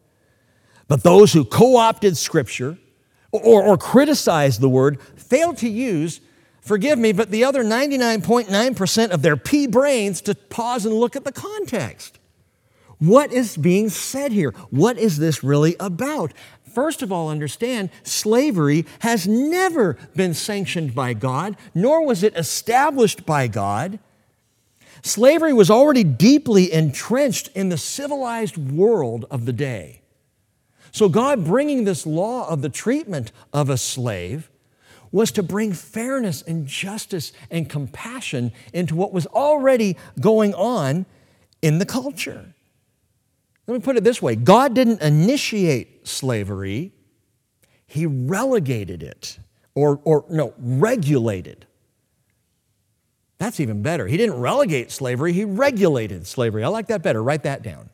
But 0.86 1.02
those 1.02 1.32
who 1.32 1.44
co 1.44 1.76
opted 1.76 2.16
Scripture 2.16 2.78
or, 3.32 3.62
or 3.62 3.76
criticized 3.76 4.60
the 4.60 4.68
word 4.68 5.00
failed 5.16 5.56
to 5.58 5.68
use, 5.68 6.20
forgive 6.60 6.98
me, 6.98 7.12
but 7.12 7.30
the 7.30 7.44
other 7.44 7.64
99.9% 7.64 9.10
of 9.10 9.22
their 9.22 9.36
pea 9.36 9.66
brains 9.66 10.20
to 10.22 10.34
pause 10.34 10.86
and 10.86 10.94
look 10.94 11.16
at 11.16 11.24
the 11.24 11.32
context. 11.32 12.19
What 13.00 13.32
is 13.32 13.56
being 13.56 13.88
said 13.88 14.30
here? 14.30 14.52
What 14.68 14.98
is 14.98 15.16
this 15.16 15.42
really 15.42 15.74
about? 15.80 16.32
First 16.72 17.02
of 17.02 17.10
all, 17.10 17.30
understand 17.30 17.90
slavery 18.04 18.86
has 19.00 19.26
never 19.26 19.98
been 20.14 20.34
sanctioned 20.34 20.94
by 20.94 21.14
God, 21.14 21.56
nor 21.74 22.06
was 22.06 22.22
it 22.22 22.36
established 22.36 23.26
by 23.26 23.48
God. 23.48 23.98
Slavery 25.02 25.54
was 25.54 25.70
already 25.70 26.04
deeply 26.04 26.72
entrenched 26.72 27.48
in 27.54 27.70
the 27.70 27.78
civilized 27.78 28.58
world 28.58 29.24
of 29.30 29.46
the 29.46 29.52
day. 29.52 30.02
So, 30.92 31.08
God 31.08 31.44
bringing 31.44 31.84
this 31.84 32.06
law 32.06 32.48
of 32.48 32.62
the 32.62 32.68
treatment 32.68 33.32
of 33.52 33.70
a 33.70 33.78
slave 33.78 34.50
was 35.10 35.32
to 35.32 35.42
bring 35.42 35.72
fairness 35.72 36.42
and 36.42 36.66
justice 36.66 37.32
and 37.50 37.68
compassion 37.68 38.52
into 38.72 38.94
what 38.94 39.12
was 39.12 39.26
already 39.26 39.96
going 40.20 40.54
on 40.54 41.06
in 41.62 41.78
the 41.78 41.86
culture. 41.86 42.54
Let 43.70 43.80
me 43.80 43.84
put 43.84 43.96
it 43.96 44.04
this 44.04 44.20
way 44.20 44.34
God 44.36 44.74
didn't 44.74 45.00
initiate 45.00 46.06
slavery, 46.08 46.92
He 47.86 48.04
relegated 48.04 49.02
it, 49.02 49.38
or, 49.74 50.00
or 50.04 50.24
no, 50.28 50.54
regulated 50.58 51.66
that's 53.40 53.58
even 53.58 53.80
better. 53.80 54.06
He 54.06 54.18
didn't 54.18 54.38
relegate 54.38 54.92
slavery, 54.92 55.32
he 55.32 55.46
regulated 55.46 56.26
slavery. 56.26 56.62
I 56.62 56.68
like 56.68 56.88
that 56.88 57.02
better. 57.02 57.22
Write 57.22 57.42
that 57.44 57.62
down. 57.62 57.88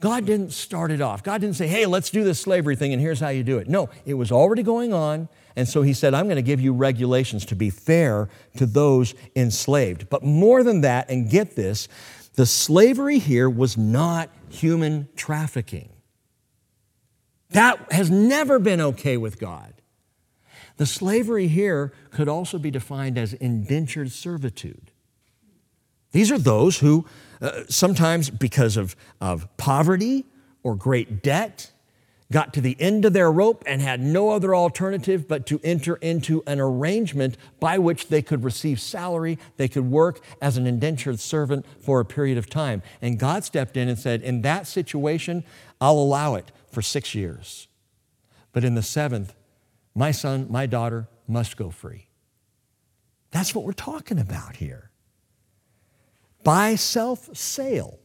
God 0.00 0.26
didn't 0.26 0.52
start 0.52 0.92
it 0.92 1.00
off. 1.00 1.22
God 1.22 1.40
didn't 1.40 1.56
say, 1.56 1.66
hey, 1.66 1.86
let's 1.86 2.10
do 2.10 2.22
this 2.22 2.38
slavery 2.38 2.76
thing 2.76 2.92
and 2.92 3.00
here's 3.00 3.18
how 3.18 3.30
you 3.30 3.42
do 3.42 3.56
it. 3.56 3.66
No, 3.66 3.88
it 4.04 4.14
was 4.14 4.30
already 4.30 4.62
going 4.62 4.92
on. 4.92 5.28
And 5.56 5.66
so 5.66 5.80
he 5.80 5.94
said, 5.94 6.12
I'm 6.12 6.26
going 6.26 6.36
to 6.36 6.42
give 6.42 6.60
you 6.60 6.74
regulations 6.74 7.46
to 7.46 7.56
be 7.56 7.70
fair 7.70 8.28
to 8.58 8.66
those 8.66 9.14
enslaved. 9.34 10.10
But 10.10 10.22
more 10.22 10.62
than 10.62 10.82
that, 10.82 11.10
and 11.10 11.30
get 11.30 11.56
this, 11.56 11.88
the 12.34 12.46
slavery 12.46 13.18
here 13.18 13.48
was 13.48 13.78
not 13.78 14.28
human 14.50 15.08
trafficking. 15.16 15.90
That 17.50 17.92
has 17.92 18.10
never 18.10 18.58
been 18.58 18.80
okay 18.80 19.16
with 19.16 19.38
God. 19.38 19.74
The 20.76 20.86
slavery 20.86 21.48
here 21.48 21.92
could 22.10 22.28
also 22.28 22.58
be 22.58 22.70
defined 22.70 23.18
as 23.18 23.32
indentured 23.32 24.12
servitude. 24.12 24.92
These 26.12 26.30
are 26.30 26.38
those 26.38 26.78
who, 26.78 27.06
uh, 27.40 27.62
sometimes 27.68 28.30
because 28.30 28.76
of, 28.76 28.96
of 29.20 29.48
poverty 29.56 30.24
or 30.62 30.74
great 30.74 31.22
debt, 31.22 31.72
got 32.30 32.52
to 32.52 32.60
the 32.60 32.76
end 32.78 33.04
of 33.04 33.14
their 33.14 33.32
rope 33.32 33.64
and 33.66 33.80
had 33.80 34.00
no 34.00 34.30
other 34.30 34.54
alternative 34.54 35.26
but 35.26 35.46
to 35.46 35.60
enter 35.64 35.96
into 35.96 36.42
an 36.46 36.60
arrangement 36.60 37.36
by 37.58 37.78
which 37.78 38.08
they 38.08 38.20
could 38.20 38.44
receive 38.44 38.78
salary, 38.80 39.38
they 39.56 39.68
could 39.68 39.90
work 39.90 40.20
as 40.42 40.56
an 40.56 40.66
indentured 40.66 41.18
servant 41.18 41.64
for 41.80 42.00
a 42.00 42.04
period 42.04 42.36
of 42.36 42.50
time. 42.50 42.82
And 43.00 43.18
God 43.18 43.44
stepped 43.44 43.76
in 43.76 43.88
and 43.88 43.98
said, 43.98 44.20
In 44.22 44.42
that 44.42 44.66
situation, 44.66 45.42
I'll 45.80 45.98
allow 45.98 46.34
it 46.34 46.52
for 46.70 46.82
six 46.82 47.14
years. 47.14 47.66
But 48.52 48.64
in 48.64 48.74
the 48.74 48.82
seventh, 48.82 49.34
my 49.94 50.10
son, 50.10 50.46
my 50.50 50.66
daughter 50.66 51.08
must 51.26 51.56
go 51.56 51.70
free. 51.70 52.08
That's 53.30 53.54
what 53.54 53.64
we're 53.64 53.72
talking 53.72 54.18
about 54.18 54.56
here. 54.56 54.90
By 56.44 56.76
self 56.76 57.36
sale, 57.36 57.98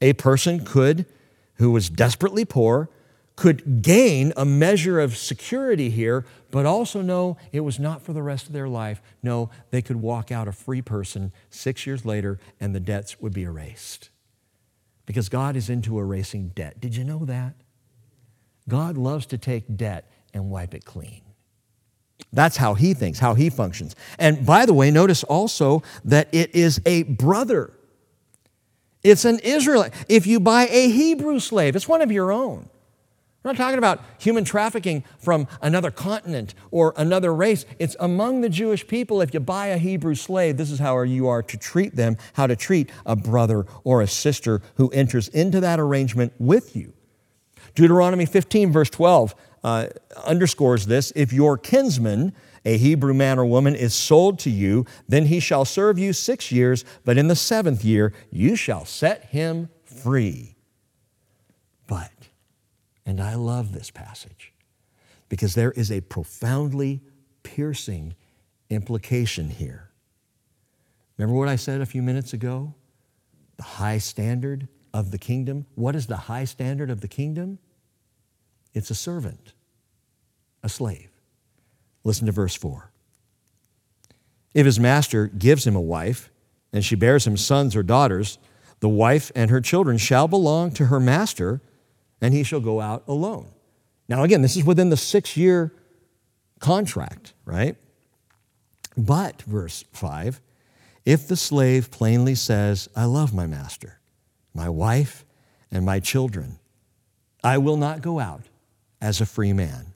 a 0.00 0.12
person 0.14 0.64
could 0.64 1.06
who 1.54 1.70
was 1.70 1.88
desperately 1.88 2.44
poor, 2.44 2.90
could 3.36 3.82
gain 3.82 4.32
a 4.36 4.44
measure 4.44 5.00
of 5.00 5.16
security 5.16 5.90
here, 5.90 6.24
but 6.50 6.66
also 6.66 7.02
know 7.02 7.36
it 7.52 7.60
was 7.60 7.80
not 7.80 8.02
for 8.02 8.12
the 8.12 8.22
rest 8.22 8.46
of 8.46 8.52
their 8.52 8.68
life. 8.68 9.02
No, 9.22 9.50
they 9.70 9.82
could 9.82 9.96
walk 9.96 10.30
out 10.30 10.46
a 10.46 10.52
free 10.52 10.82
person 10.82 11.32
six 11.50 11.86
years 11.86 12.04
later 12.04 12.38
and 12.60 12.74
the 12.74 12.80
debts 12.80 13.20
would 13.20 13.32
be 13.32 13.42
erased. 13.42 14.10
Because 15.06 15.28
God 15.28 15.56
is 15.56 15.68
into 15.68 15.98
erasing 15.98 16.48
debt. 16.54 16.80
Did 16.80 16.96
you 16.96 17.04
know 17.04 17.24
that? 17.24 17.54
God 18.68 18.96
loves 18.96 19.26
to 19.26 19.38
take 19.38 19.76
debt 19.76 20.10
and 20.32 20.50
wipe 20.50 20.74
it 20.74 20.84
clean. 20.84 21.20
That's 22.32 22.56
how 22.56 22.74
he 22.74 22.94
thinks, 22.94 23.18
how 23.18 23.34
he 23.34 23.50
functions. 23.50 23.94
And 24.18 24.46
by 24.46 24.66
the 24.66 24.74
way, 24.74 24.90
notice 24.90 25.24
also 25.24 25.82
that 26.04 26.28
it 26.32 26.54
is 26.54 26.80
a 26.86 27.02
brother. 27.02 27.72
It's 29.02 29.24
an 29.24 29.40
Israelite. 29.40 29.92
If 30.08 30.26
you 30.26 30.40
buy 30.40 30.66
a 30.68 30.88
Hebrew 30.88 31.40
slave, 31.40 31.76
it's 31.76 31.88
one 31.88 32.00
of 32.00 32.10
your 32.10 32.32
own. 32.32 32.68
We're 33.44 33.52
not 33.52 33.58
talking 33.58 33.76
about 33.76 34.00
human 34.16 34.44
trafficking 34.44 35.04
from 35.18 35.46
another 35.60 35.90
continent 35.90 36.54
or 36.70 36.94
another 36.96 37.34
race. 37.34 37.66
It's 37.78 37.94
among 38.00 38.40
the 38.40 38.48
Jewish 38.48 38.86
people. 38.86 39.20
If 39.20 39.34
you 39.34 39.40
buy 39.40 39.66
a 39.66 39.76
Hebrew 39.76 40.14
slave, 40.14 40.56
this 40.56 40.70
is 40.70 40.78
how 40.78 40.98
you 41.02 41.28
are 41.28 41.42
to 41.42 41.58
treat 41.58 41.94
them, 41.94 42.16
how 42.32 42.46
to 42.46 42.56
treat 42.56 42.90
a 43.04 43.14
brother 43.14 43.66
or 43.84 44.00
a 44.00 44.06
sister 44.06 44.62
who 44.76 44.88
enters 44.90 45.28
into 45.28 45.60
that 45.60 45.78
arrangement 45.78 46.32
with 46.38 46.74
you. 46.74 46.94
Deuteronomy 47.74 48.24
15, 48.24 48.72
verse 48.72 48.88
12, 48.88 49.34
uh, 49.62 49.88
underscores 50.24 50.86
this. 50.86 51.12
If 51.14 51.30
your 51.30 51.58
kinsman, 51.58 52.32
a 52.64 52.78
Hebrew 52.78 53.12
man 53.12 53.38
or 53.38 53.44
woman, 53.44 53.74
is 53.74 53.92
sold 53.92 54.38
to 54.40 54.50
you, 54.50 54.86
then 55.06 55.26
he 55.26 55.38
shall 55.38 55.66
serve 55.66 55.98
you 55.98 56.14
six 56.14 56.50
years, 56.50 56.82
but 57.04 57.18
in 57.18 57.28
the 57.28 57.36
seventh 57.36 57.84
year 57.84 58.14
you 58.30 58.56
shall 58.56 58.86
set 58.86 59.26
him 59.26 59.68
free. 59.84 60.53
And 63.06 63.20
I 63.20 63.34
love 63.34 63.72
this 63.72 63.90
passage 63.90 64.52
because 65.28 65.54
there 65.54 65.72
is 65.72 65.90
a 65.90 66.00
profoundly 66.00 67.02
piercing 67.42 68.14
implication 68.70 69.50
here. 69.50 69.90
Remember 71.16 71.38
what 71.38 71.48
I 71.48 71.56
said 71.56 71.80
a 71.80 71.86
few 71.86 72.02
minutes 72.02 72.32
ago? 72.32 72.74
The 73.56 73.62
high 73.62 73.98
standard 73.98 74.68
of 74.92 75.10
the 75.10 75.18
kingdom. 75.18 75.66
What 75.74 75.94
is 75.94 76.06
the 76.06 76.16
high 76.16 76.44
standard 76.44 76.90
of 76.90 77.00
the 77.00 77.08
kingdom? 77.08 77.58
It's 78.72 78.90
a 78.90 78.94
servant, 78.94 79.52
a 80.62 80.68
slave. 80.68 81.10
Listen 82.02 82.26
to 82.26 82.32
verse 82.32 82.54
4. 82.54 82.90
If 84.54 84.66
his 84.66 84.80
master 84.80 85.26
gives 85.26 85.66
him 85.66 85.76
a 85.76 85.80
wife, 85.80 86.30
and 86.72 86.84
she 86.84 86.96
bears 86.96 87.26
him 87.26 87.36
sons 87.36 87.76
or 87.76 87.84
daughters, 87.84 88.38
the 88.80 88.88
wife 88.88 89.30
and 89.34 89.50
her 89.50 89.60
children 89.60 89.96
shall 89.96 90.26
belong 90.26 90.72
to 90.72 90.86
her 90.86 90.98
master 90.98 91.60
and 92.20 92.34
he 92.34 92.42
shall 92.42 92.60
go 92.60 92.80
out 92.80 93.04
alone. 93.06 93.48
Now, 94.08 94.22
again, 94.22 94.42
this 94.42 94.56
is 94.56 94.64
within 94.64 94.90
the 94.90 94.96
six 94.96 95.36
year 95.36 95.72
contract, 96.60 97.32
right? 97.44 97.76
But, 98.96 99.42
verse 99.42 99.84
5, 99.92 100.40
if 101.04 101.26
the 101.26 101.36
slave 101.36 101.90
plainly 101.90 102.34
says, 102.34 102.88
I 102.94 103.04
love 103.04 103.34
my 103.34 103.46
master, 103.46 103.98
my 104.54 104.68
wife, 104.68 105.24
and 105.70 105.84
my 105.84 106.00
children, 106.00 106.58
I 107.42 107.58
will 107.58 107.76
not 107.76 108.00
go 108.00 108.20
out 108.20 108.44
as 109.00 109.20
a 109.20 109.26
free 109.26 109.52
man. 109.52 109.92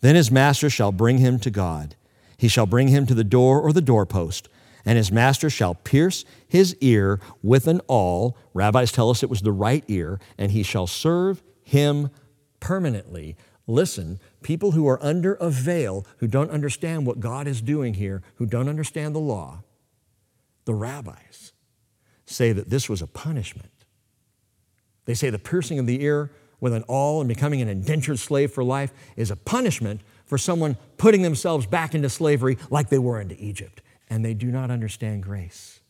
Then 0.00 0.14
his 0.14 0.30
master 0.30 0.70
shall 0.70 0.92
bring 0.92 1.18
him 1.18 1.38
to 1.40 1.50
God. 1.50 1.96
He 2.36 2.48
shall 2.48 2.66
bring 2.66 2.88
him 2.88 3.06
to 3.06 3.14
the 3.14 3.24
door 3.24 3.60
or 3.60 3.72
the 3.72 3.80
doorpost 3.80 4.48
and 4.84 4.96
his 4.96 5.12
master 5.12 5.50
shall 5.50 5.74
pierce 5.74 6.24
his 6.48 6.76
ear 6.80 7.20
with 7.42 7.66
an 7.66 7.80
awl. 7.88 8.36
Rabbis 8.54 8.92
tell 8.92 9.10
us 9.10 9.22
it 9.22 9.30
was 9.30 9.42
the 9.42 9.52
right 9.52 9.84
ear, 9.88 10.20
and 10.38 10.52
he 10.52 10.62
shall 10.62 10.86
serve 10.86 11.42
him 11.62 12.10
permanently. 12.60 13.36
Listen, 13.66 14.18
people 14.42 14.72
who 14.72 14.88
are 14.88 15.02
under 15.02 15.34
a 15.34 15.50
veil, 15.50 16.06
who 16.18 16.26
don't 16.26 16.50
understand 16.50 17.06
what 17.06 17.20
God 17.20 17.46
is 17.46 17.60
doing 17.60 17.94
here, 17.94 18.22
who 18.36 18.46
don't 18.46 18.68
understand 18.68 19.14
the 19.14 19.20
law, 19.20 19.62
the 20.64 20.74
rabbis 20.74 21.52
say 22.26 22.52
that 22.52 22.70
this 22.70 22.88
was 22.88 23.02
a 23.02 23.06
punishment. 23.06 23.70
They 25.04 25.14
say 25.14 25.30
the 25.30 25.38
piercing 25.38 25.78
of 25.78 25.86
the 25.86 26.02
ear 26.02 26.30
with 26.60 26.72
an 26.74 26.84
awl 26.88 27.20
and 27.20 27.28
becoming 27.28 27.62
an 27.62 27.68
indentured 27.68 28.18
slave 28.18 28.52
for 28.52 28.62
life 28.62 28.92
is 29.16 29.30
a 29.30 29.36
punishment 29.36 30.02
for 30.26 30.38
someone 30.38 30.76
putting 30.98 31.22
themselves 31.22 31.66
back 31.66 31.94
into 31.94 32.08
slavery 32.08 32.58
like 32.70 32.88
they 32.88 32.98
were 32.98 33.20
into 33.20 33.34
Egypt 33.42 33.82
and 34.10 34.24
they 34.24 34.34
do 34.34 34.48
not 34.48 34.70
understand 34.70 35.22
grace. 35.22 35.80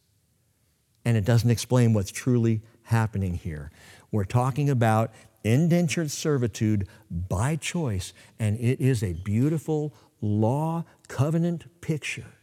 And 1.04 1.16
it 1.16 1.24
doesn't 1.24 1.50
explain 1.50 1.94
what's 1.94 2.12
truly 2.12 2.60
happening 2.84 3.34
here. 3.34 3.72
We're 4.12 4.24
talking 4.24 4.68
about 4.68 5.10
indentured 5.42 6.10
servitude 6.10 6.86
by 7.10 7.56
choice, 7.56 8.12
and 8.38 8.60
it 8.60 8.80
is 8.80 9.02
a 9.02 9.14
beautiful 9.14 9.94
law 10.20 10.84
covenant 11.08 11.64
picture 11.80 12.34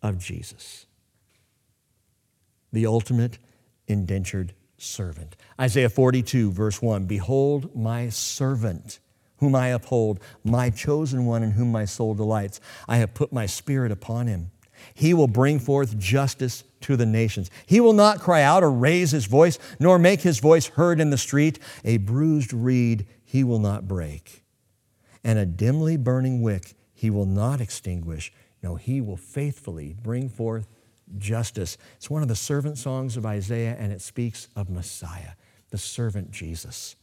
of 0.00 0.18
Jesus, 0.18 0.86
the 2.72 2.86
ultimate 2.86 3.38
indentured 3.88 4.54
servant. 4.78 5.36
Isaiah 5.60 5.90
42, 5.90 6.52
verse 6.52 6.80
1 6.80 7.06
Behold, 7.06 7.74
my 7.74 8.08
servant 8.08 9.00
whom 9.40 9.54
I 9.54 9.68
uphold, 9.68 10.20
my 10.44 10.70
chosen 10.70 11.24
one 11.24 11.42
in 11.42 11.52
whom 11.52 11.72
my 11.72 11.86
soul 11.86 12.14
delights. 12.14 12.60
I 12.86 12.98
have 12.98 13.14
put 13.14 13.32
my 13.32 13.46
spirit 13.46 13.90
upon 13.90 14.26
him. 14.26 14.50
He 14.94 15.14
will 15.14 15.28
bring 15.28 15.58
forth 15.58 15.98
justice 15.98 16.64
to 16.82 16.96
the 16.96 17.06
nations. 17.06 17.50
He 17.66 17.80
will 17.80 17.92
not 17.92 18.20
cry 18.20 18.42
out 18.42 18.62
or 18.62 18.70
raise 18.70 19.10
his 19.10 19.26
voice, 19.26 19.58
nor 19.78 19.98
make 19.98 20.20
his 20.20 20.38
voice 20.38 20.66
heard 20.66 21.00
in 21.00 21.10
the 21.10 21.18
street. 21.18 21.58
A 21.84 21.98
bruised 21.98 22.52
reed 22.52 23.06
he 23.24 23.44
will 23.44 23.58
not 23.58 23.86
break, 23.86 24.44
and 25.22 25.38
a 25.38 25.46
dimly 25.46 25.96
burning 25.96 26.42
wick 26.42 26.74
he 26.92 27.10
will 27.10 27.26
not 27.26 27.60
extinguish. 27.60 28.32
No, 28.62 28.74
he 28.74 29.00
will 29.00 29.16
faithfully 29.16 29.94
bring 30.02 30.28
forth 30.28 30.66
justice. 31.18 31.78
It's 31.96 32.10
one 32.10 32.22
of 32.22 32.28
the 32.28 32.36
servant 32.36 32.78
songs 32.78 33.16
of 33.16 33.24
Isaiah, 33.24 33.76
and 33.78 33.92
it 33.92 34.00
speaks 34.00 34.48
of 34.54 34.68
Messiah, 34.68 35.32
the 35.70 35.78
servant 35.78 36.30
Jesus. 36.30 36.96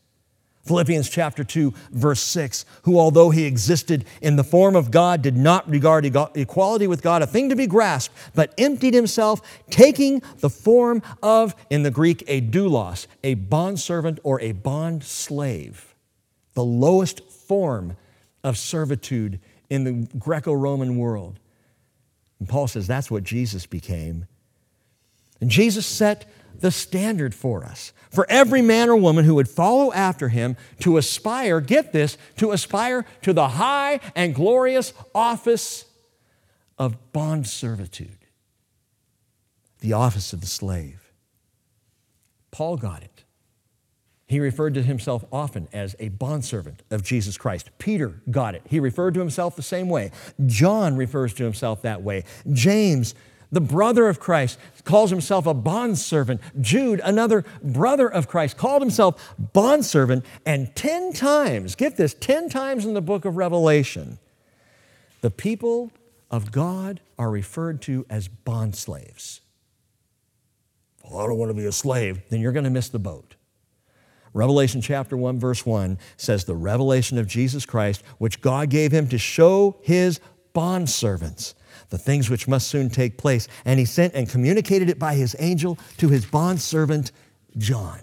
Philippians 0.68 1.10
chapter 1.10 1.44
2, 1.44 1.74
verse 1.92 2.22
6, 2.22 2.66
who, 2.84 3.00
although 3.00 3.30
he 3.30 3.46
existed 3.46 4.06
in 4.22 4.36
the 4.36 4.44
form 4.44 4.76
of 4.76 4.92
God, 4.92 5.22
did 5.22 5.38
not 5.38 5.70
regard 5.70 6.06
equality 6.06 6.88
with 6.88 7.02
God 7.02 7.22
a 7.22 7.28
thing 7.28 7.50
to 7.50 7.56
be 7.56 7.68
grasped, 7.68 8.16
but 8.36 8.54
emptied 8.58 8.94
himself, 8.94 9.42
taking 9.70 10.22
the 10.40 10.50
form 10.50 11.02
of, 11.24 11.56
in 11.70 11.84
the 11.84 11.92
Greek, 11.92 12.24
a 12.28 12.42
doulos, 12.42 13.08
a 13.24 13.36
bondservant 13.36 14.20
or 14.24 14.40
a 14.42 14.52
bond 14.52 15.04
slave, 15.04 15.96
the 16.54 16.64
lowest 16.64 17.22
form 17.30 17.96
of 18.44 18.58
servitude 18.58 19.40
in 19.70 19.84
the 19.84 20.18
Greco 20.18 20.54
Roman 20.54 20.98
world. 20.98 21.40
And 22.40 22.48
Paul 22.48 22.68
says 22.68 22.88
that's 22.88 23.10
what 23.10 23.24
Jesus 23.24 23.66
became. 23.66 24.28
And 25.40 25.50
Jesus 25.50 25.86
set 25.86 26.26
the 26.60 26.72
standard 26.72 27.36
for 27.36 27.64
us. 27.64 27.94
For 28.12 28.26
every 28.30 28.62
man 28.62 28.90
or 28.90 28.96
woman 28.96 29.26
who 29.26 29.36
would 29.36 29.50
follow 29.50 29.92
after 29.94 30.30
him 30.30 30.56
to 30.80 30.98
aspire, 30.98 31.62
get 31.62 31.94
this, 31.94 32.18
to 32.38 32.52
aspire 32.52 33.06
to 33.24 33.34
the 33.34 33.50
high 33.50 34.00
and 34.16 34.34
glorious 34.34 34.94
office 35.14 35.86
of 36.78 37.12
bond 37.12 37.48
servitude, 37.48 38.18
the 39.80 39.94
office 39.94 40.34
of 40.34 40.42
the 40.42 40.48
slave. 40.48 41.12
Paul 42.52 42.78
got 42.78 43.04
it. 43.04 43.24
He 44.28 44.40
referred 44.42 44.74
to 44.74 44.84
himself 44.84 45.24
often 45.32 45.70
as 45.72 45.96
a 46.00 46.10
bondservant 46.10 46.84
of 46.92 47.02
Jesus 47.02 47.38
Christ. 47.38 47.70
Peter 47.78 48.22
got 48.30 48.56
it. 48.56 48.62
He 48.68 48.80
referred 48.80 49.14
to 49.14 49.22
himself 49.22 49.56
the 49.56 49.62
same 49.62 49.88
way. 49.88 50.12
John 50.46 50.98
refers 50.98 51.34
to 51.36 51.44
himself 51.46 51.82
that 51.84 52.02
way. 52.02 52.26
James 52.52 53.16
the 53.52 53.62
brother 53.62 54.08
of 54.08 54.20
Christ, 54.20 54.60
calls 54.84 55.10
himself 55.10 55.46
a 55.46 55.54
bondservant. 55.54 56.42
Jude, 56.60 57.02
another 57.04 57.46
brother 57.64 58.08
of 58.08 58.28
Christ, 58.28 58.58
called 58.58 58.82
himself 58.82 59.36
bondservant. 59.38 60.26
And 60.46 60.76
10 60.76 61.14
times, 61.14 61.76
get 61.76 61.98
this, 61.98 62.14
10 62.14 62.50
times 62.50 62.86
in 62.86 62.94
the 62.94 63.02
book 63.02 63.26
of 63.26 63.38
Revelation, 63.38 64.20
the 65.22 65.32
people 65.32 65.92
of 66.30 66.52
God 66.52 67.00
are 67.18 67.30
referred 67.30 67.82
to 67.84 68.06
as 68.10 68.28
bondslaves. 68.28 69.40
Well, 71.04 71.22
I 71.22 71.28
don't 71.28 71.38
want 71.38 71.50
to 71.50 71.56
be 71.56 71.66
a 71.66 71.72
slave. 71.72 72.22
Then 72.30 72.42
you're 72.42 72.52
going 72.52 72.66
to 72.66 72.70
miss 72.70 72.90
the 72.90 73.00
boat. 73.00 73.36
Revelation 74.34 74.82
chapter 74.82 75.16
1, 75.16 75.40
verse 75.40 75.66
1 75.66 75.98
says, 76.18 76.44
The 76.44 76.56
revelation 76.56 77.18
of 77.18 77.28
Jesus 77.28 77.66
Christ, 77.66 78.04
which 78.18 78.42
God 78.42 78.70
gave 78.70 78.92
him 78.92 79.08
to 79.08 79.18
show 79.18 79.78
his 79.82 80.20
bondservants 80.54 81.54
the 81.90 81.98
things 81.98 82.30
which 82.30 82.48
must 82.48 82.68
soon 82.68 82.90
take 82.90 83.18
place. 83.18 83.48
And 83.66 83.80
he 83.80 83.86
sent 83.86 84.14
and 84.14 84.30
communicated 84.30 84.90
it 84.90 85.00
by 85.00 85.16
his 85.16 85.36
angel 85.40 85.78
to 85.98 86.10
his 86.10 86.26
bondservant 86.26 87.12
John. 87.58 88.00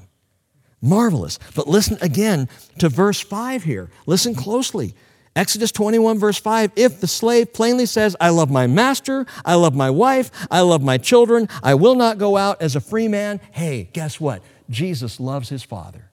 Marvelous. 0.81 1.39
But 1.55 1.69
listen 1.69 1.97
again 2.03 2.49
to 2.79 2.89
verse 2.89 3.21
5 3.21 3.65
here. 3.65 3.91
Listen 4.07 4.35
closely. 4.35 4.95
Exodus 5.37 5.73
21, 5.73 6.19
verse 6.19 6.39
5 6.39 6.73
if 6.77 7.01
the 7.01 7.09
slave 7.09 7.53
plainly 7.53 7.87
says, 7.87 8.15
I 8.21 8.29
love 8.29 8.51
my 8.51 8.67
master, 8.69 9.27
I 9.45 9.55
love 9.55 9.75
my 9.75 9.91
wife, 9.91 10.31
I 10.49 10.61
love 10.61 10.81
my 10.81 10.97
children, 10.97 11.49
I 11.61 11.75
will 11.75 11.97
not 11.97 12.19
go 12.19 12.37
out 12.37 12.63
as 12.63 12.77
a 12.77 12.81
free 12.81 13.09
man, 13.09 13.41
hey, 13.51 13.89
guess 13.93 14.21
what? 14.21 14.43
Jesus 14.71 15.19
loves 15.19 15.49
his 15.49 15.65
father. 15.65 16.13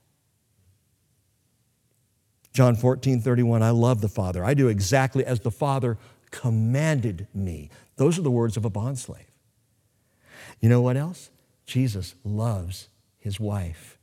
John 2.53 2.75
14, 2.75 3.21
31, 3.21 3.63
I 3.63 3.69
love 3.69 4.01
the 4.01 4.09
Father. 4.09 4.43
I 4.43 4.53
do 4.53 4.67
exactly 4.67 5.25
as 5.25 5.39
the 5.39 5.51
Father 5.51 5.97
commanded 6.31 7.27
me. 7.33 7.69
Those 7.97 8.17
are 8.17 8.23
the 8.23 8.31
words 8.31 8.57
of 8.57 8.65
a 8.65 8.69
bondslave. 8.69 9.25
You 10.59 10.69
know 10.69 10.81
what 10.81 10.97
else? 10.97 11.29
Jesus 11.65 12.15
loves 12.23 12.89
his 13.19 13.39
wife. 13.39 13.97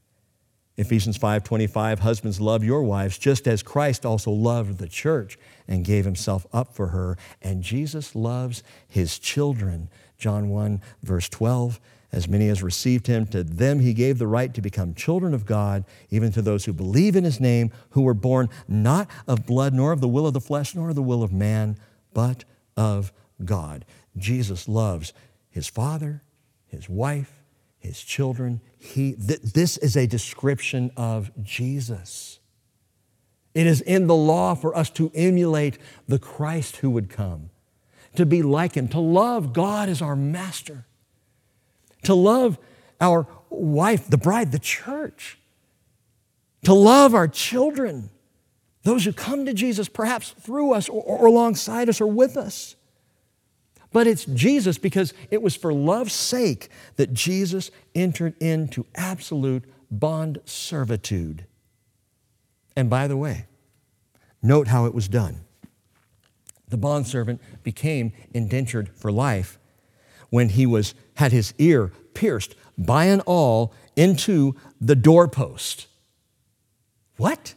Ephesians 0.77 1.19
5:25 1.19 1.99
Husbands 1.99 2.41
love 2.41 2.63
your 2.63 2.85
wives 2.85 3.19
just 3.19 3.49
as 3.49 3.65
Christ 3.65 4.07
also 4.07 4.31
loved 4.31 4.79
the 4.79 4.89
church 4.89 5.37
and 5.67 5.85
gave 5.85 6.05
himself 6.05 6.47
up 6.53 6.75
for 6.75 6.89
her 6.89 7.19
and 7.43 7.65
Jesus 7.65 8.15
loves 8.15 8.63
his 8.87 9.19
children. 9.19 9.89
John 10.19 10.49
1 10.49 10.81
verse 11.03 11.29
12 11.29 11.81
as 12.11 12.29
many 12.29 12.49
as 12.49 12.63
received 12.63 13.07
him 13.07 13.27
to 13.27 13.43
them 13.43 13.81
he 13.81 13.93
gave 13.93 14.19
the 14.19 14.27
right 14.27 14.55
to 14.55 14.63
become 14.63 14.95
children 14.95 15.35
of 15.35 15.45
God 15.45 15.85
even 16.11 16.33
to 16.33 16.41
those 16.41 16.65
who 16.65 16.73
believe 16.73 17.17
in 17.17 17.25
his 17.25 17.41
name 17.41 17.71
who 17.91 18.03
were 18.03 18.15
born 18.15 18.49
not 18.67 19.11
of 19.27 19.47
blood 19.47 19.75
nor 19.75 19.93
of 19.93 20.01
the 20.01 20.09
will 20.09 20.27
of 20.27 20.33
the 20.33 20.41
flesh 20.41 20.75
nor 20.75 20.91
of 20.91 20.95
the 20.95 21.03
will 21.03 21.23
of 21.23 21.33
man 21.33 21.77
but 22.13 22.45
of 22.77 23.13
God. 23.45 23.85
Jesus 24.17 24.69
loves 24.69 25.13
his 25.51 25.69
father, 25.69 26.23
his 26.67 26.89
wife, 26.89 27.43
his 27.79 28.03
children. 28.03 28.61
He, 28.79 29.13
th- 29.13 29.41
this 29.41 29.77
is 29.77 29.97
a 29.97 30.07
description 30.07 30.91
of 30.97 31.31
Jesus. 31.43 32.41
It 33.55 33.67
is 33.67 33.81
in 33.81 34.07
the 34.07 34.15
law 34.15 34.55
for 34.55 34.77
us 34.77 34.91
to 34.91 35.11
emulate 35.15 35.79
the 36.07 36.19
Christ 36.19 36.77
who 36.77 36.91
would 36.91 37.09
come, 37.09 37.51
to 38.15 38.27
be 38.27 38.43
like 38.43 38.75
him, 38.75 38.89
to 38.89 39.01
love 39.01 39.53
God 39.53 39.89
as 39.89 40.03
our 40.03 40.17
master, 40.17 40.87
to 42.05 42.15
love 42.15 42.59
our 43.01 43.27
wife, 43.51 44.09
the 44.09 44.19
bride, 44.19 44.53
the 44.53 44.59
church, 44.59 45.39
to 46.65 46.75
love 46.75 47.15
our 47.15 47.29
children, 47.29 48.11
those 48.89 49.05
who 49.05 49.13
come 49.13 49.45
to 49.45 49.53
Jesus 49.53 49.87
perhaps 49.87 50.31
through 50.41 50.73
us 50.73 50.89
or, 50.89 51.03
or 51.03 51.27
alongside 51.27 51.91
us 51.91 52.01
or 52.01 52.07
with 52.07 52.39
us. 52.39 52.75
But 53.93 54.07
it's 54.07 54.25
Jesus 54.25 54.79
because 54.79 55.13
it 55.31 55.43
was 55.43 55.55
for 55.55 55.75
love's 55.75 56.15
sake 56.15 56.71
that 56.97 57.13
Jesus 57.13 57.71
entered 57.95 58.35
into 58.41 58.87
absolute 58.95 59.65
bond 59.91 60.39
servitude. 60.47 61.45
And 62.77 62.89
by 62.89 63.09
the 63.09 63.17
way, 63.19 63.45
note 64.43 64.69
how 64.69 64.87
it 64.87 64.95
was 64.95 65.07
done. 65.07 65.43
The 66.69 66.79
bondservant 66.79 67.43
became 67.63 68.13
indentured 68.33 68.89
for 68.97 69.13
life 69.13 69.59
when 70.31 70.49
he 70.49 70.65
was, 70.65 70.95
had 71.17 71.33
his 71.33 71.53
ear 71.59 71.93
pierced 72.15 72.55
by 72.79 73.05
an 73.05 73.21
awl 73.27 73.75
into 73.97 74.57
the 74.81 74.97
doorpost. 74.97 75.89
What? 77.19 77.53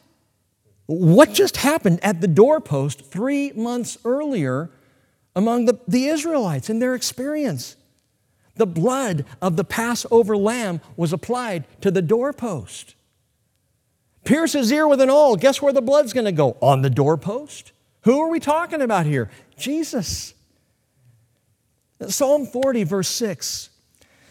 What 0.93 1.33
just 1.33 1.57
happened 1.57 1.99
at 2.03 2.21
the 2.21 2.27
doorpost 2.27 3.05
three 3.05 3.51
months 3.53 3.97
earlier 4.03 4.69
among 5.35 5.65
the, 5.65 5.79
the 5.87 6.07
Israelites 6.07 6.69
in 6.69 6.79
their 6.79 6.95
experience. 6.95 7.75
The 8.55 8.67
blood 8.67 9.25
of 9.41 9.55
the 9.55 9.63
Passover 9.63 10.35
lamb 10.35 10.81
was 10.97 11.13
applied 11.13 11.65
to 11.81 11.91
the 11.91 12.01
doorpost. 12.01 12.95
Pierce 14.23 14.53
his 14.53 14.71
ear 14.71 14.87
with 14.87 15.01
an 15.01 15.09
awl. 15.09 15.35
Guess 15.35 15.61
where 15.61 15.73
the 15.73 15.81
blood's 15.81 16.13
going 16.13 16.25
to 16.25 16.31
go? 16.31 16.57
On 16.61 16.81
the 16.81 16.89
doorpost. 16.89 17.71
Who 18.01 18.19
are 18.19 18.29
we 18.29 18.39
talking 18.39 18.81
about 18.81 19.05
here? 19.05 19.29
Jesus. 19.57 20.33
Psalm 22.07 22.45
40, 22.45 22.83
verse 22.83 23.07
6 23.07 23.69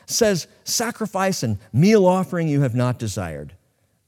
says, 0.06 0.48
Sacrifice 0.64 1.42
and 1.42 1.58
meal 1.72 2.04
offering 2.04 2.48
you 2.48 2.60
have 2.62 2.74
not 2.74 2.98
desired. 2.98 3.54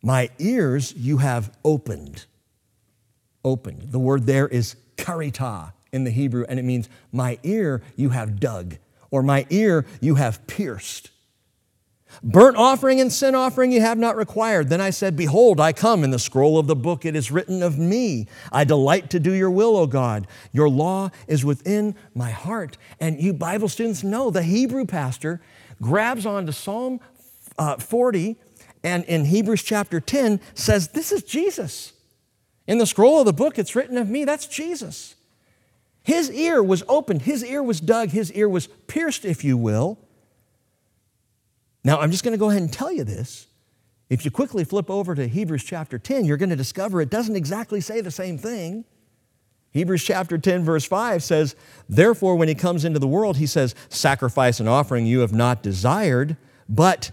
My 0.02 0.30
ears 0.38 0.92
you 0.94 1.18
have 1.18 1.56
opened. 1.64 2.26
Opened. 3.44 3.92
The 3.92 3.98
word 3.98 4.26
there 4.26 4.48
is 4.48 4.76
karita 4.96 5.72
in 5.92 6.04
the 6.04 6.10
Hebrew, 6.10 6.44
and 6.48 6.58
it 6.58 6.64
means, 6.64 6.88
My 7.12 7.38
ear 7.42 7.82
you 7.96 8.10
have 8.10 8.40
dug, 8.40 8.76
or 9.10 9.22
my 9.22 9.46
ear 9.50 9.84
you 10.00 10.16
have 10.16 10.46
pierced. 10.46 11.10
Burnt 12.22 12.56
offering 12.56 13.00
and 13.00 13.12
sin 13.12 13.34
offering 13.34 13.72
you 13.72 13.80
have 13.80 13.96
not 13.96 14.16
required. 14.16 14.68
Then 14.68 14.80
I 14.80 14.90
said, 14.90 15.16
Behold, 15.16 15.60
I 15.60 15.72
come. 15.72 16.04
In 16.04 16.10
the 16.10 16.18
scroll 16.18 16.58
of 16.58 16.66
the 16.66 16.76
book 16.76 17.04
it 17.04 17.16
is 17.16 17.30
written 17.30 17.62
of 17.62 17.78
me. 17.78 18.26
I 18.50 18.64
delight 18.64 19.10
to 19.10 19.20
do 19.20 19.32
your 19.32 19.50
will, 19.50 19.76
O 19.76 19.86
God. 19.86 20.26
Your 20.52 20.68
law 20.68 21.10
is 21.26 21.44
within 21.44 21.94
my 22.14 22.30
heart. 22.30 22.76
And 23.00 23.20
you 23.20 23.32
Bible 23.32 23.68
students 23.68 24.04
know 24.04 24.30
the 24.30 24.42
Hebrew 24.42 24.84
pastor 24.84 25.40
grabs 25.80 26.26
onto 26.26 26.52
Psalm 26.52 27.00
uh, 27.58 27.76
40 27.76 28.36
and 28.84 29.04
in 29.04 29.26
Hebrews 29.26 29.62
chapter 29.62 30.00
10 30.00 30.40
says, 30.54 30.88
This 30.88 31.12
is 31.12 31.22
Jesus. 31.22 31.91
In 32.72 32.78
the 32.78 32.86
scroll 32.86 33.18
of 33.18 33.26
the 33.26 33.34
book 33.34 33.58
it's 33.58 33.76
written 33.76 33.98
of 33.98 34.08
me. 34.08 34.24
That's 34.24 34.46
Jesus. 34.46 35.14
His 36.04 36.30
ear 36.30 36.62
was 36.62 36.82
opened, 36.88 37.20
his 37.20 37.44
ear 37.44 37.62
was 37.62 37.80
dug, 37.80 38.08
his 38.08 38.32
ear 38.32 38.48
was 38.48 38.66
pierced, 38.86 39.26
if 39.26 39.44
you 39.44 39.58
will. 39.58 39.98
Now, 41.84 42.00
I'm 42.00 42.10
just 42.10 42.24
going 42.24 42.32
to 42.32 42.38
go 42.38 42.48
ahead 42.48 42.62
and 42.62 42.72
tell 42.72 42.90
you 42.90 43.04
this. 43.04 43.46
If 44.08 44.24
you 44.24 44.30
quickly 44.30 44.64
flip 44.64 44.88
over 44.88 45.14
to 45.14 45.28
Hebrews 45.28 45.64
chapter 45.64 45.98
10, 45.98 46.24
you're 46.24 46.38
going 46.38 46.48
to 46.48 46.56
discover 46.56 47.02
it 47.02 47.10
doesn't 47.10 47.36
exactly 47.36 47.82
say 47.82 48.00
the 48.00 48.10
same 48.10 48.38
thing. 48.38 48.86
Hebrews 49.72 50.02
chapter 50.02 50.38
10, 50.38 50.64
verse 50.64 50.86
5 50.86 51.22
says, 51.22 51.54
Therefore, 51.90 52.36
when 52.36 52.48
he 52.48 52.54
comes 52.54 52.86
into 52.86 52.98
the 52.98 53.06
world, 53.06 53.36
he 53.36 53.46
says, 53.46 53.74
Sacrifice 53.90 54.60
and 54.60 54.68
offering 54.68 55.04
you 55.04 55.20
have 55.20 55.34
not 55.34 55.62
desired, 55.62 56.38
but 56.70 57.10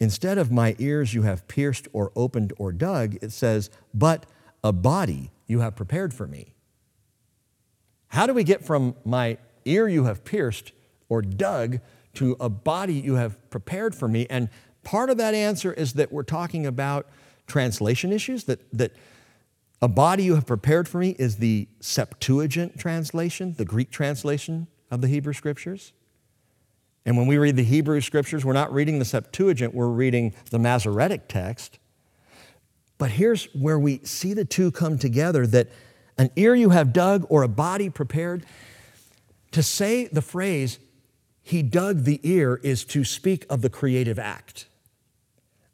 instead 0.00 0.36
of 0.36 0.52
my 0.52 0.76
ears 0.78 1.14
you 1.14 1.22
have 1.22 1.48
pierced 1.48 1.88
or 1.94 2.12
opened 2.14 2.52
or 2.58 2.72
dug, 2.72 3.16
it 3.22 3.32
says, 3.32 3.70
But 3.94 4.26
a 4.64 4.72
body 4.72 5.30
you 5.46 5.60
have 5.60 5.76
prepared 5.76 6.14
for 6.14 6.26
me. 6.26 6.54
How 8.08 8.26
do 8.26 8.34
we 8.34 8.44
get 8.44 8.64
from 8.64 8.94
my 9.04 9.38
ear 9.64 9.88
you 9.88 10.04
have 10.04 10.24
pierced 10.24 10.72
or 11.08 11.22
dug 11.22 11.80
to 12.14 12.36
a 12.38 12.48
body 12.48 12.94
you 12.94 13.14
have 13.14 13.50
prepared 13.50 13.94
for 13.94 14.08
me? 14.08 14.26
And 14.28 14.50
part 14.82 15.10
of 15.10 15.16
that 15.18 15.34
answer 15.34 15.72
is 15.72 15.94
that 15.94 16.12
we're 16.12 16.22
talking 16.22 16.66
about 16.66 17.06
translation 17.46 18.12
issues, 18.12 18.44
that, 18.44 18.60
that 18.76 18.92
a 19.80 19.88
body 19.88 20.22
you 20.24 20.34
have 20.34 20.46
prepared 20.46 20.88
for 20.88 20.98
me 20.98 21.16
is 21.18 21.36
the 21.36 21.68
Septuagint 21.80 22.78
translation, 22.78 23.54
the 23.56 23.64
Greek 23.64 23.90
translation 23.90 24.68
of 24.90 25.00
the 25.00 25.08
Hebrew 25.08 25.32
Scriptures. 25.32 25.92
And 27.04 27.16
when 27.16 27.26
we 27.26 27.36
read 27.36 27.56
the 27.56 27.64
Hebrew 27.64 28.00
Scriptures, 28.00 28.44
we're 28.44 28.52
not 28.52 28.72
reading 28.72 28.98
the 29.00 29.04
Septuagint, 29.04 29.74
we're 29.74 29.88
reading 29.88 30.34
the 30.50 30.58
Masoretic 30.58 31.26
text. 31.26 31.78
But 33.02 33.10
here's 33.10 33.46
where 33.46 33.80
we 33.80 33.98
see 34.04 34.32
the 34.32 34.44
two 34.44 34.70
come 34.70 34.96
together 34.96 35.44
that 35.48 35.72
an 36.18 36.30
ear 36.36 36.54
you 36.54 36.70
have 36.70 36.92
dug, 36.92 37.26
or 37.28 37.42
a 37.42 37.48
body 37.48 37.90
prepared. 37.90 38.46
To 39.50 39.60
say 39.60 40.04
the 40.04 40.22
phrase, 40.22 40.78
he 41.42 41.64
dug 41.64 42.04
the 42.04 42.20
ear, 42.22 42.60
is 42.62 42.84
to 42.84 43.02
speak 43.02 43.44
of 43.50 43.60
the 43.60 43.68
creative 43.68 44.20
act. 44.20 44.66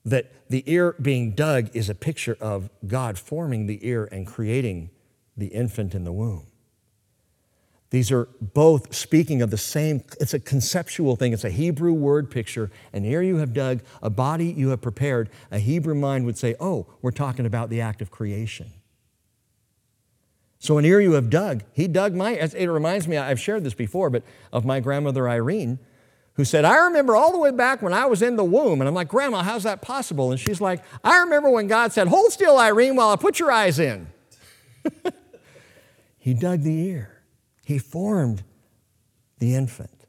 That 0.06 0.32
the 0.48 0.64
ear 0.64 0.96
being 1.02 1.32
dug 1.32 1.68
is 1.76 1.90
a 1.90 1.94
picture 1.94 2.38
of 2.40 2.70
God 2.86 3.18
forming 3.18 3.66
the 3.66 3.86
ear 3.86 4.09
and 4.10 4.26
creating 4.26 4.88
the 5.36 5.48
infant 5.48 5.94
in 5.94 6.05
the 6.05 6.12
womb. 6.12 6.46
These 7.90 8.12
are 8.12 8.28
both 8.40 8.94
speaking 8.94 9.40
of 9.40 9.51
the 9.51 9.56
same, 9.56 10.02
it's 10.20 10.35
a 10.35 10.39
conceptual 10.39 11.16
thing. 11.16 11.32
It's 11.32 11.44
a 11.44 11.51
Hebrew 11.51 11.94
word 11.94 12.31
picture. 12.31 12.70
An 12.93 13.05
ear 13.05 13.23
you 13.23 13.36
have 13.36 13.55
dug, 13.55 13.81
a 14.02 14.10
body 14.10 14.47
you 14.47 14.69
have 14.70 14.82
prepared. 14.82 15.31
A 15.51 15.59
Hebrew 15.59 15.94
mind 15.94 16.27
would 16.27 16.36
say, 16.36 16.55
oh, 16.60 16.86
we're 17.01 17.12
talking 17.12 17.47
about 17.47 17.70
the 17.70 17.81
act 17.81 18.02
of 18.02 18.10
creation. 18.10 18.73
So 20.59 20.77
an 20.77 20.85
ear 20.85 21.01
you 21.01 21.12
have 21.12 21.31
dug. 21.31 21.62
He 21.73 21.89
dug 21.89 22.15
my, 22.15 22.32
it 22.32 22.66
reminds 22.66 23.06
me, 23.06 23.16
I've 23.16 23.40
shared 23.40 23.65
this 23.65 23.74
before, 23.74 24.10
but 24.10 24.23
of 24.52 24.65
my 24.65 24.81
grandmother 24.81 25.28
Irene, 25.28 25.78
who 26.35 26.44
said, 26.44 26.65
I 26.65 26.85
remember 26.86 27.16
all 27.16 27.32
the 27.32 27.39
way 27.39 27.51
back 27.51 27.81
when 27.81 27.93
I 27.93 28.06
was 28.06 28.23
in 28.23 28.36
the 28.36 28.44
womb. 28.44 28.81
And 28.81 28.89
I'm 28.89 28.94
like, 28.94 29.09
Grandma, 29.09 29.43
how's 29.43 29.62
that 29.65 29.82
possible? 29.82 30.31
And 30.31 30.39
she's 30.39 30.60
like, 30.60 30.85
I 31.02 31.19
remember 31.19 31.51
when 31.51 31.69
God 31.69 31.93
said, 31.93 32.09
Hold 32.09 32.32
still, 32.32 32.59
Irene, 32.59 32.97
while 32.97 33.10
I 33.10 33.16
put 33.16 33.39
your 33.39 33.51
eyes 33.51 33.78
in. 33.78 34.09
he 36.19 36.35
dug 36.35 36.62
the 36.62 36.78
ear, 36.89 37.18
he 37.69 37.77
formed 37.77 38.43
the 39.40 39.55
infant. 39.55 40.07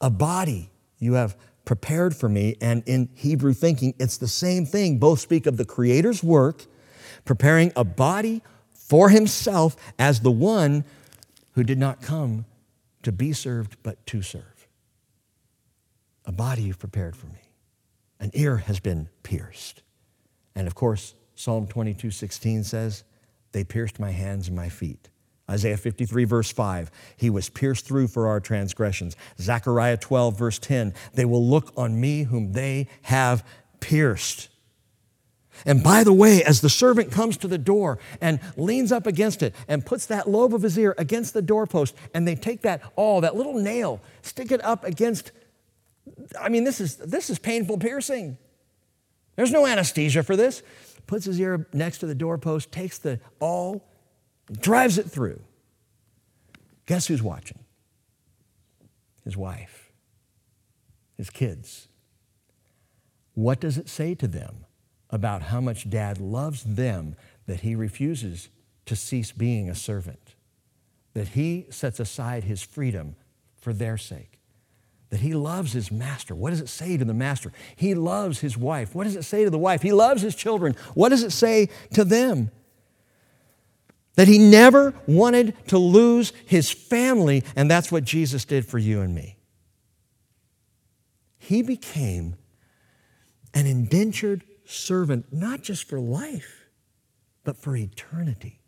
A 0.00 0.08
body 0.08 0.70
you 1.00 1.14
have 1.14 1.36
prepared 1.64 2.14
for 2.14 2.28
me. 2.28 2.54
And 2.60 2.84
in 2.86 3.08
Hebrew 3.14 3.54
thinking, 3.54 3.92
it's 3.98 4.18
the 4.18 4.28
same 4.28 4.66
thing. 4.66 4.98
Both 4.98 5.18
speak 5.18 5.46
of 5.46 5.56
the 5.56 5.64
Creator's 5.64 6.22
work, 6.22 6.64
preparing 7.24 7.72
a 7.74 7.82
body 7.82 8.40
for 8.70 9.08
himself 9.08 9.74
as 9.98 10.20
the 10.20 10.30
one 10.30 10.84
who 11.54 11.64
did 11.64 11.76
not 11.76 12.02
come 12.02 12.44
to 13.02 13.10
be 13.10 13.32
served, 13.32 13.78
but 13.82 14.06
to 14.06 14.22
serve. 14.22 14.68
A 16.24 16.30
body 16.30 16.62
you've 16.62 16.78
prepared 16.78 17.16
for 17.16 17.26
me. 17.26 17.50
An 18.20 18.30
ear 18.32 18.58
has 18.58 18.78
been 18.78 19.08
pierced. 19.24 19.82
And 20.54 20.68
of 20.68 20.76
course, 20.76 21.16
Psalm 21.34 21.66
22 21.66 22.12
16 22.12 22.62
says, 22.62 23.02
they 23.50 23.64
pierced 23.64 23.98
my 23.98 24.12
hands 24.12 24.46
and 24.46 24.56
my 24.56 24.68
feet. 24.68 25.08
Isaiah 25.50 25.76
53, 25.76 26.24
verse 26.24 26.52
5, 26.52 26.90
he 27.16 27.28
was 27.28 27.48
pierced 27.48 27.86
through 27.86 28.08
for 28.08 28.28
our 28.28 28.40
transgressions. 28.40 29.16
Zechariah 29.40 29.96
12, 29.96 30.38
verse 30.38 30.58
10, 30.58 30.94
they 31.14 31.24
will 31.24 31.44
look 31.44 31.72
on 31.76 32.00
me 32.00 32.22
whom 32.22 32.52
they 32.52 32.88
have 33.02 33.44
pierced. 33.80 34.48
And 35.66 35.82
by 35.82 36.02
the 36.04 36.12
way, 36.12 36.42
as 36.42 36.60
the 36.60 36.70
servant 36.70 37.12
comes 37.12 37.36
to 37.38 37.48
the 37.48 37.58
door 37.58 37.98
and 38.20 38.40
leans 38.56 38.90
up 38.90 39.06
against 39.06 39.42
it 39.42 39.54
and 39.68 39.84
puts 39.84 40.06
that 40.06 40.28
lobe 40.28 40.54
of 40.54 40.62
his 40.62 40.78
ear 40.78 40.94
against 40.96 41.34
the 41.34 41.42
doorpost, 41.42 41.94
and 42.14 42.26
they 42.26 42.34
take 42.34 42.62
that 42.62 42.80
awl, 42.96 43.20
that 43.20 43.36
little 43.36 43.54
nail, 43.54 44.00
stick 44.22 44.50
it 44.50 44.64
up 44.64 44.84
against, 44.84 45.32
I 46.40 46.48
mean, 46.48 46.64
this 46.64 46.80
is, 46.80 46.96
this 46.96 47.30
is 47.30 47.38
painful 47.38 47.78
piercing. 47.78 48.38
There's 49.36 49.52
no 49.52 49.66
anesthesia 49.66 50.22
for 50.22 50.36
this. 50.36 50.62
Puts 51.06 51.26
his 51.26 51.38
ear 51.40 51.66
next 51.72 51.98
to 51.98 52.06
the 52.06 52.14
doorpost, 52.14 52.72
takes 52.72 52.98
the 52.98 53.20
awl, 53.40 53.84
drives 54.60 54.98
it 54.98 55.10
through. 55.10 55.40
Guess 56.86 57.06
who's 57.06 57.22
watching? 57.22 57.58
His 59.24 59.36
wife, 59.36 59.92
his 61.16 61.30
kids. 61.30 61.88
What 63.34 63.60
does 63.60 63.78
it 63.78 63.88
say 63.88 64.14
to 64.16 64.26
them 64.26 64.66
about 65.10 65.42
how 65.42 65.60
much 65.60 65.88
dad 65.88 66.20
loves 66.20 66.64
them 66.64 67.16
that 67.46 67.60
he 67.60 67.74
refuses 67.74 68.48
to 68.86 68.96
cease 68.96 69.32
being 69.32 69.70
a 69.70 69.74
servant? 69.74 70.34
That 71.14 71.28
he 71.28 71.66
sets 71.70 72.00
aside 72.00 72.44
his 72.44 72.62
freedom 72.62 73.16
for 73.54 73.72
their 73.72 73.96
sake? 73.96 74.40
That 75.10 75.20
he 75.20 75.34
loves 75.34 75.72
his 75.72 75.92
master. 75.92 76.34
What 76.34 76.50
does 76.50 76.60
it 76.60 76.68
say 76.68 76.96
to 76.96 77.04
the 77.04 77.14
master? 77.14 77.52
He 77.76 77.94
loves 77.94 78.40
his 78.40 78.56
wife. 78.56 78.94
What 78.94 79.04
does 79.04 79.14
it 79.16 79.24
say 79.24 79.44
to 79.44 79.50
the 79.50 79.58
wife? 79.58 79.82
He 79.82 79.92
loves 79.92 80.22
his 80.22 80.34
children. 80.34 80.74
What 80.94 81.10
does 81.10 81.22
it 81.22 81.32
say 81.32 81.68
to 81.92 82.04
them? 82.04 82.50
That 84.16 84.28
he 84.28 84.38
never 84.38 84.94
wanted 85.06 85.54
to 85.68 85.78
lose 85.78 86.32
his 86.44 86.70
family, 86.70 87.44
and 87.56 87.70
that's 87.70 87.90
what 87.90 88.04
Jesus 88.04 88.44
did 88.44 88.66
for 88.66 88.78
you 88.78 89.00
and 89.00 89.14
me. 89.14 89.38
He 91.38 91.62
became 91.62 92.36
an 93.54 93.66
indentured 93.66 94.44
servant, 94.64 95.32
not 95.32 95.62
just 95.62 95.88
for 95.88 95.98
life, 95.98 96.66
but 97.44 97.56
for 97.56 97.74
eternity. 97.74 98.60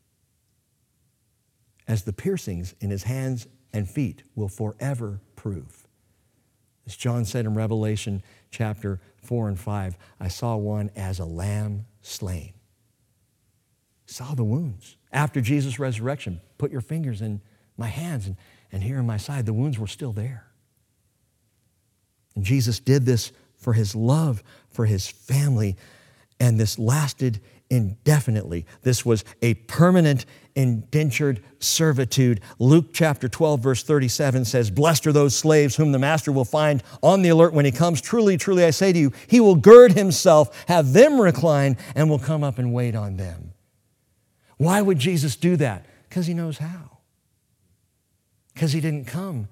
As 1.86 2.04
the 2.04 2.12
piercings 2.12 2.74
in 2.80 2.90
his 2.90 3.04
hands 3.04 3.46
and 3.72 3.88
feet 3.88 4.22
will 4.34 4.48
forever 4.48 5.20
prove. 5.36 5.86
As 6.86 6.96
John 6.96 7.24
said 7.24 7.46
in 7.46 7.54
Revelation 7.54 8.22
chapter 8.50 9.00
4 9.22 9.48
and 9.48 9.58
5, 9.58 9.96
I 10.20 10.28
saw 10.28 10.56
one 10.56 10.90
as 10.96 11.18
a 11.18 11.24
lamb 11.24 11.86
slain. 12.02 12.54
Saw 14.06 14.34
the 14.34 14.44
wounds. 14.44 14.96
After 15.15 15.41
Jesus' 15.41 15.78
resurrection, 15.78 16.41
put 16.59 16.73
your 16.73 16.81
fingers 16.81 17.23
in 17.23 17.41
my 17.78 17.86
hands 17.86 18.27
and, 18.27 18.36
and 18.73 18.82
here 18.82 18.99
in 18.99 19.07
my 19.07 19.16
side. 19.16 19.47
The 19.47 19.53
wounds 19.53 19.78
were 19.78 19.86
still 19.86 20.12
there. 20.12 20.45
And 22.35 22.45
Jesus 22.45 22.81
did 22.81 23.07
this 23.07 23.31
for 23.57 23.73
his 23.73 23.95
love 23.95 24.43
for 24.69 24.86
his 24.86 25.09
family, 25.09 25.77
and 26.41 26.59
this 26.59 26.78
lasted 26.81 27.41
indefinitely. 27.70 28.66
This 28.82 29.07
was 29.07 29.24
a 29.41 29.55
permanent 29.55 30.27
indentured 30.57 31.43
servitude. 31.61 32.41
Luke 32.59 32.86
chapter 32.93 33.28
12, 33.28 33.61
verse 33.61 33.82
37 33.85 34.45
says, 34.45 34.70
Blessed 34.70 35.07
are 35.07 35.12
those 35.12 35.36
slaves 35.36 35.77
whom 35.77 35.93
the 35.93 35.99
master 35.99 36.32
will 36.32 36.45
find 36.45 36.82
on 37.03 37.23
the 37.23 37.28
alert 37.31 37.55
when 37.55 37.65
he 37.65 37.73
comes. 37.73 38.01
Truly, 38.01 38.36
truly, 38.36 38.65
I 38.65 38.70
say 38.70 38.93
to 38.93 38.99
you, 38.99 39.12
he 39.28 39.41
will 39.41 39.55
gird 39.55 39.93
himself, 39.93 40.65
have 40.66 40.93
them 40.93 41.20
recline, 41.20 41.77
and 41.95 42.11
will 42.11 42.19
come 42.19 42.43
up 42.43 42.59
and 42.59 42.74
wait 42.74 42.97
on 42.97 43.16
them. 43.16 43.53
Why 44.56 44.81
would 44.82 44.98
Jesus 44.98 45.36
do 45.36 45.56
that? 45.56 45.85
Because 46.09 46.26
he 46.26 46.35
knows 46.35 46.59
how. 46.59 46.98
Because 48.52 48.72
he 48.72 48.81
didn't 48.81 49.06
come 49.06 49.48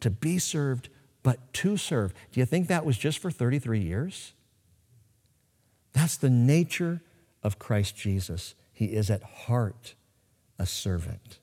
to 0.00 0.10
be 0.10 0.38
served, 0.38 0.88
but 1.22 1.52
to 1.54 1.76
serve. 1.76 2.14
Do 2.32 2.40
you 2.40 2.46
think 2.46 2.68
that 2.68 2.86
was 2.86 2.96
just 2.96 3.18
for 3.18 3.30
33 3.30 3.80
years? 3.80 4.32
That's 5.92 6.16
the 6.16 6.30
nature 6.30 7.02
of 7.42 7.58
Christ 7.58 7.96
Jesus. 7.96 8.54
He 8.72 8.86
is 8.86 9.10
at 9.10 9.22
heart 9.22 9.94
a 10.58 10.66
servant. 10.66 11.38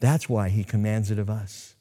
That's 0.00 0.28
why 0.28 0.48
he 0.48 0.64
commands 0.64 1.10
it 1.10 1.18
of 1.18 1.28
us. 1.28 1.74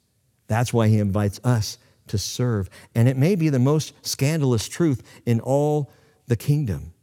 That's 0.48 0.74
why 0.74 0.88
he 0.88 1.00
invites 1.00 1.40
us 1.44 1.78
to 2.08 2.18
serve. 2.18 2.70
And 2.94 3.08
it 3.08 3.18
may 3.18 3.36
be 3.36 3.50
the 3.50 3.60
most 3.60 3.94
scandalous 4.06 4.68
truth 4.68 5.04
in 5.26 5.40
all 5.40 5.92
the 6.28 6.36
kingdom. 6.36 6.95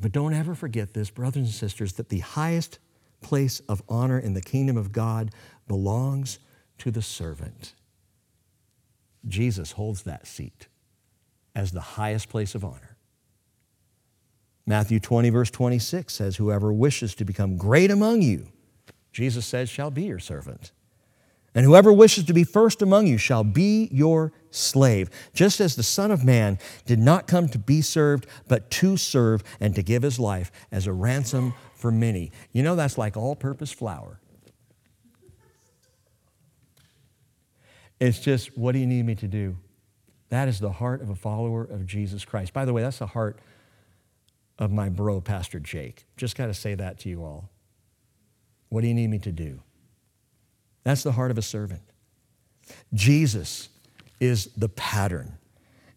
But 0.00 0.12
don't 0.12 0.34
ever 0.34 0.54
forget 0.54 0.94
this, 0.94 1.10
brothers 1.10 1.46
and 1.46 1.48
sisters, 1.48 1.94
that 1.94 2.08
the 2.08 2.20
highest 2.20 2.78
place 3.20 3.60
of 3.68 3.82
honor 3.88 4.18
in 4.18 4.34
the 4.34 4.40
kingdom 4.40 4.76
of 4.76 4.92
God 4.92 5.30
belongs 5.66 6.38
to 6.78 6.90
the 6.90 7.02
servant. 7.02 7.74
Jesus 9.26 9.72
holds 9.72 10.02
that 10.04 10.26
seat 10.26 10.68
as 11.54 11.72
the 11.72 11.80
highest 11.80 12.28
place 12.28 12.54
of 12.54 12.64
honor. 12.64 12.96
Matthew 14.66 15.00
20, 15.00 15.30
verse 15.30 15.50
26 15.50 16.12
says, 16.12 16.36
Whoever 16.36 16.72
wishes 16.72 17.14
to 17.16 17.24
become 17.24 17.56
great 17.56 17.90
among 17.90 18.22
you, 18.22 18.48
Jesus 19.12 19.46
says, 19.46 19.68
shall 19.68 19.90
be 19.90 20.04
your 20.04 20.18
servant. 20.18 20.72
And 21.58 21.66
whoever 21.66 21.92
wishes 21.92 22.22
to 22.26 22.32
be 22.32 22.44
first 22.44 22.82
among 22.82 23.08
you 23.08 23.18
shall 23.18 23.42
be 23.42 23.88
your 23.90 24.32
slave, 24.52 25.10
just 25.34 25.58
as 25.58 25.74
the 25.74 25.82
Son 25.82 26.12
of 26.12 26.24
Man 26.24 26.56
did 26.86 27.00
not 27.00 27.26
come 27.26 27.48
to 27.48 27.58
be 27.58 27.82
served, 27.82 28.28
but 28.46 28.70
to 28.70 28.96
serve 28.96 29.42
and 29.58 29.74
to 29.74 29.82
give 29.82 30.04
his 30.04 30.20
life 30.20 30.52
as 30.70 30.86
a 30.86 30.92
ransom 30.92 31.52
for 31.74 31.90
many. 31.90 32.30
You 32.52 32.62
know, 32.62 32.76
that's 32.76 32.96
like 32.96 33.16
all 33.16 33.34
purpose 33.34 33.72
flour. 33.72 34.20
It's 37.98 38.20
just, 38.20 38.56
what 38.56 38.70
do 38.70 38.78
you 38.78 38.86
need 38.86 39.04
me 39.04 39.16
to 39.16 39.26
do? 39.26 39.56
That 40.28 40.46
is 40.46 40.60
the 40.60 40.70
heart 40.70 41.02
of 41.02 41.10
a 41.10 41.16
follower 41.16 41.64
of 41.64 41.86
Jesus 41.86 42.24
Christ. 42.24 42.52
By 42.52 42.66
the 42.66 42.72
way, 42.72 42.82
that's 42.82 43.00
the 43.00 43.06
heart 43.06 43.40
of 44.60 44.70
my 44.70 44.90
bro, 44.90 45.20
Pastor 45.20 45.58
Jake. 45.58 46.06
Just 46.16 46.36
got 46.36 46.46
to 46.46 46.54
say 46.54 46.76
that 46.76 47.00
to 47.00 47.08
you 47.08 47.24
all. 47.24 47.50
What 48.68 48.82
do 48.82 48.86
you 48.86 48.94
need 48.94 49.10
me 49.10 49.18
to 49.18 49.32
do? 49.32 49.60
That's 50.88 51.02
the 51.02 51.12
heart 51.12 51.30
of 51.30 51.36
a 51.36 51.42
servant. 51.42 51.82
Jesus 52.94 53.68
is 54.20 54.46
the 54.56 54.70
pattern. 54.70 55.36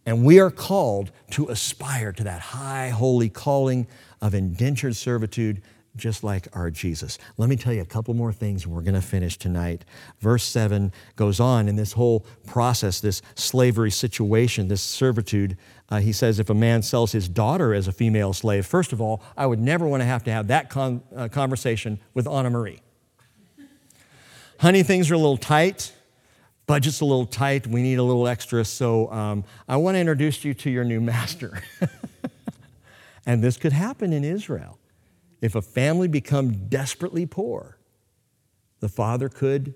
And 0.06 0.26
we 0.26 0.42
are 0.42 0.52
called 0.52 1.12
to 1.32 1.48
aspire 1.48 2.12
to 2.12 2.26
that 2.26 2.42
high, 2.42 2.90
holy 2.90 3.30
calling 3.30 3.88
of 4.22 4.34
indentured 4.34 4.98
servitude 4.98 5.62
just 5.96 6.26
like 6.26 6.48
our 6.52 6.70
Jesus. 6.70 7.18
Let 7.38 7.50
me 7.50 7.56
tell 7.56 7.72
you 7.72 7.82
a 7.82 7.86
couple 7.86 8.14
more 8.14 8.34
things 8.34 8.66
and 8.66 8.74
we're 8.74 8.82
going 8.82 8.96
to 8.96 9.02
finish 9.02 9.38
tonight. 9.38 9.86
Verse 10.20 10.44
7 10.44 10.92
goes 11.16 11.40
on 11.40 11.70
in 11.70 11.78
this 11.78 11.94
whole 11.94 12.26
process, 12.46 13.00
this 13.00 13.22
slavery 13.36 13.92
situation, 13.92 14.68
this 14.68 14.82
servitude. 14.82 15.58
Uh, 15.88 16.00
he 16.00 16.12
says, 16.12 16.38
if 16.38 16.50
a 16.50 16.54
man 16.54 16.82
sells 16.82 17.14
his 17.14 17.30
daughter 17.30 17.74
as 17.74 17.88
a 17.88 17.94
female 17.94 18.34
slave, 18.34 18.66
first 18.66 18.92
of 18.92 19.00
all, 19.00 19.24
I 19.38 19.46
would 19.46 19.60
never 19.60 19.88
want 19.88 20.02
to 20.02 20.06
have 20.06 20.26
to 20.26 20.32
have 20.32 20.48
that 20.48 20.70
con- 20.70 21.02
uh, 21.16 21.30
conversation 21.30 22.00
with 22.14 22.28
Anna 22.28 22.50
Marie. 22.50 22.82
Honey, 24.62 24.84
things 24.84 25.10
are 25.10 25.16
a 25.16 25.18
little 25.18 25.38
tight. 25.38 25.92
Budget's 26.68 27.02
a 27.02 27.06
little 27.06 27.26
tight. 27.26 27.66
We 27.66 27.82
need 27.82 27.98
a 27.98 28.04
little 28.04 28.28
extra. 28.28 28.64
So 28.64 29.12
um, 29.12 29.44
I 29.68 29.78
want 29.78 29.96
to 29.96 30.00
introduce 30.00 30.46
you 30.46 30.54
to 30.54 30.70
your 30.70 30.84
new 30.84 31.02
master. 31.02 31.64
and 33.26 33.44
this 33.44 33.58
could 33.58 33.74
happen 33.74 34.14
in 34.14 34.24
Israel. 34.24 34.78
If 35.42 35.56
a 35.56 35.64
family 35.64 36.08
become 36.08 36.68
desperately 36.70 37.26
poor, 37.26 37.80
the 38.82 38.88
father 38.88 39.30
could 39.30 39.74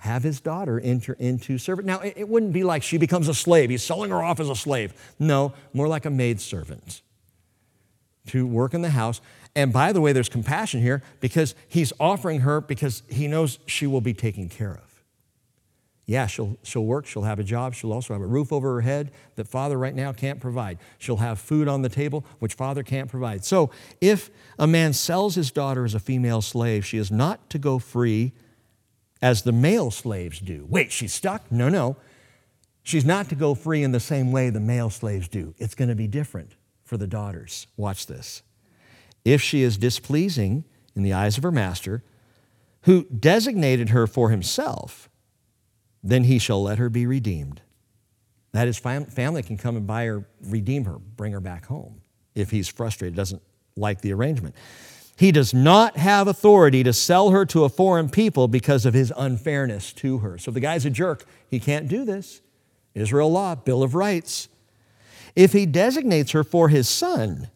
have 0.00 0.22
his 0.22 0.38
daughter 0.42 0.78
enter 0.80 1.14
into 1.14 1.56
service. 1.56 1.86
Now, 1.86 2.00
it 2.00 2.28
wouldn't 2.28 2.52
be 2.52 2.62
like 2.62 2.82
she 2.82 2.98
becomes 2.98 3.28
a 3.28 3.34
slave. 3.34 3.70
He's 3.70 3.82
selling 3.82 4.10
her 4.10 4.22
off 4.22 4.38
as 4.38 4.50
a 4.50 4.54
slave. 4.54 4.92
No, 5.18 5.54
more 5.72 5.88
like 5.88 6.04
a 6.04 6.10
maidservant 6.10 7.00
to 8.26 8.46
work 8.46 8.74
in 8.74 8.82
the 8.82 8.90
house. 8.90 9.20
And 9.54 9.72
by 9.72 9.92
the 9.92 10.00
way, 10.00 10.12
there's 10.12 10.28
compassion 10.28 10.80
here 10.80 11.02
because 11.20 11.54
he's 11.68 11.92
offering 11.98 12.40
her 12.40 12.60
because 12.60 13.02
he 13.08 13.26
knows 13.26 13.58
she 13.66 13.86
will 13.86 14.00
be 14.00 14.14
taken 14.14 14.48
care 14.48 14.72
of. 14.72 14.86
Yeah, 16.06 16.28
she'll, 16.28 16.56
she'll 16.62 16.84
work, 16.84 17.04
she'll 17.04 17.24
have 17.24 17.40
a 17.40 17.44
job, 17.44 17.74
she'll 17.74 17.92
also 17.92 18.12
have 18.12 18.22
a 18.22 18.26
roof 18.26 18.52
over 18.52 18.74
her 18.74 18.80
head 18.80 19.10
that 19.34 19.48
father 19.48 19.76
right 19.76 19.94
now 19.94 20.12
can't 20.12 20.38
provide. 20.38 20.78
She'll 20.98 21.16
have 21.16 21.40
food 21.40 21.66
on 21.66 21.82
the 21.82 21.88
table, 21.88 22.24
which 22.38 22.54
father 22.54 22.84
can't 22.84 23.10
provide. 23.10 23.44
So 23.44 23.70
if 24.00 24.30
a 24.56 24.68
man 24.68 24.92
sells 24.92 25.34
his 25.34 25.50
daughter 25.50 25.84
as 25.84 25.94
a 25.94 25.98
female 25.98 26.42
slave, 26.42 26.86
she 26.86 26.96
is 26.96 27.10
not 27.10 27.50
to 27.50 27.58
go 27.58 27.80
free 27.80 28.32
as 29.20 29.42
the 29.42 29.50
male 29.50 29.90
slaves 29.90 30.38
do. 30.38 30.64
Wait, 30.68 30.92
she's 30.92 31.12
stuck? 31.12 31.50
No, 31.50 31.68
no. 31.68 31.96
She's 32.84 33.04
not 33.04 33.28
to 33.30 33.34
go 33.34 33.56
free 33.56 33.82
in 33.82 33.90
the 33.90 33.98
same 33.98 34.30
way 34.30 34.48
the 34.50 34.60
male 34.60 34.90
slaves 34.90 35.26
do. 35.26 35.54
It's 35.58 35.74
going 35.74 35.88
to 35.88 35.96
be 35.96 36.06
different 36.06 36.54
for 36.86 36.96
the 36.96 37.06
daughters. 37.06 37.66
Watch 37.76 38.06
this. 38.06 38.42
If 39.24 39.42
she 39.42 39.62
is 39.62 39.76
displeasing 39.76 40.64
in 40.94 41.02
the 41.02 41.12
eyes 41.12 41.36
of 41.36 41.42
her 41.42 41.52
master, 41.52 42.02
who 42.82 43.04
designated 43.06 43.90
her 43.90 44.06
for 44.06 44.30
himself, 44.30 45.10
then 46.02 46.24
he 46.24 46.38
shall 46.38 46.62
let 46.62 46.78
her 46.78 46.88
be 46.88 47.04
redeemed. 47.04 47.60
That 48.52 48.68
is, 48.68 48.78
family 48.78 49.42
can 49.42 49.58
come 49.58 49.76
and 49.76 49.86
buy 49.86 50.06
her, 50.06 50.24
redeem 50.40 50.84
her, 50.84 50.98
bring 50.98 51.32
her 51.32 51.40
back 51.40 51.66
home 51.66 52.00
if 52.34 52.50
he's 52.50 52.68
frustrated, 52.68 53.16
doesn't 53.16 53.42
like 53.76 54.00
the 54.00 54.12
arrangement. 54.12 54.54
He 55.18 55.32
does 55.32 55.52
not 55.52 55.96
have 55.96 56.28
authority 56.28 56.84
to 56.84 56.92
sell 56.92 57.30
her 57.30 57.44
to 57.46 57.64
a 57.64 57.68
foreign 57.68 58.08
people 58.08 58.48
because 58.48 58.86
of 58.86 58.94
his 58.94 59.12
unfairness 59.16 59.92
to 59.94 60.18
her. 60.18 60.38
So 60.38 60.50
the 60.50 60.60
guy's 60.60 60.84
a 60.84 60.90
jerk, 60.90 61.26
he 61.48 61.58
can't 61.58 61.88
do 61.88 62.04
this. 62.04 62.40
Israel 62.94 63.30
law, 63.32 63.56
Bill 63.56 63.82
of 63.82 63.94
Rights. 63.94 64.48
If 65.36 65.52
he 65.52 65.66
designates 65.66 66.32
her 66.32 66.42
for 66.42 66.70
his 66.70 66.88
son, 66.88 67.50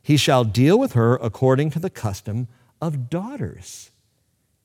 he 0.00 0.16
shall 0.16 0.44
deal 0.44 0.78
with 0.78 0.92
her 0.92 1.16
according 1.16 1.70
to 1.72 1.80
the 1.80 1.90
custom 1.90 2.46
of 2.80 3.10
daughters. 3.10 3.90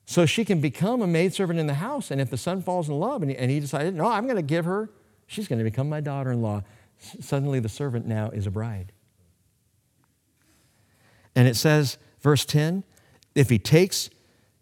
So 0.06 0.24
she 0.24 0.44
can 0.44 0.60
become 0.60 1.02
a 1.02 1.06
maidservant 1.06 1.58
in 1.58 1.66
the 1.66 1.74
house, 1.74 2.10
and 2.10 2.20
if 2.20 2.30
the 2.30 2.38
son 2.38 2.62
falls 2.62 2.88
in 2.88 2.98
love 2.98 3.22
and 3.22 3.30
he, 3.30 3.36
and 3.36 3.50
he 3.50 3.58
decided, 3.58 3.94
no, 3.94 4.06
I'm 4.06 4.24
going 4.24 4.36
to 4.36 4.42
give 4.42 4.64
her, 4.64 4.90
she's 5.26 5.48
going 5.48 5.58
to 5.58 5.64
become 5.64 5.88
my 5.88 6.00
daughter 6.00 6.30
in 6.30 6.42
law, 6.42 6.62
suddenly 7.20 7.58
the 7.58 7.68
servant 7.68 8.06
now 8.06 8.30
is 8.30 8.46
a 8.46 8.50
bride. 8.50 8.92
And 11.34 11.48
it 11.48 11.56
says, 11.56 11.98
verse 12.20 12.44
10 12.44 12.84
if 13.34 13.50
he 13.50 13.58
takes 13.58 14.10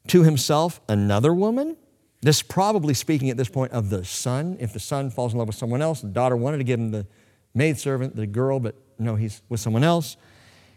to 0.06 0.22
himself 0.22 0.80
another 0.88 1.34
woman, 1.34 1.76
this 2.22 2.40
probably 2.40 2.94
speaking 2.94 3.28
at 3.28 3.36
this 3.36 3.50
point 3.50 3.72
of 3.72 3.90
the 3.90 4.02
son. 4.02 4.56
If 4.60 4.72
the 4.72 4.80
son 4.80 5.10
falls 5.10 5.32
in 5.32 5.38
love 5.38 5.48
with 5.48 5.56
someone 5.56 5.82
else, 5.82 6.00
the 6.00 6.08
daughter 6.08 6.36
wanted 6.36 6.58
to 6.58 6.64
give 6.64 6.80
him 6.80 6.90
the 6.90 7.06
maidservant, 7.54 8.16
the 8.16 8.26
girl, 8.26 8.60
but 8.60 8.74
no, 8.98 9.16
he's 9.16 9.42
with 9.48 9.60
someone 9.60 9.84
else. 9.84 10.16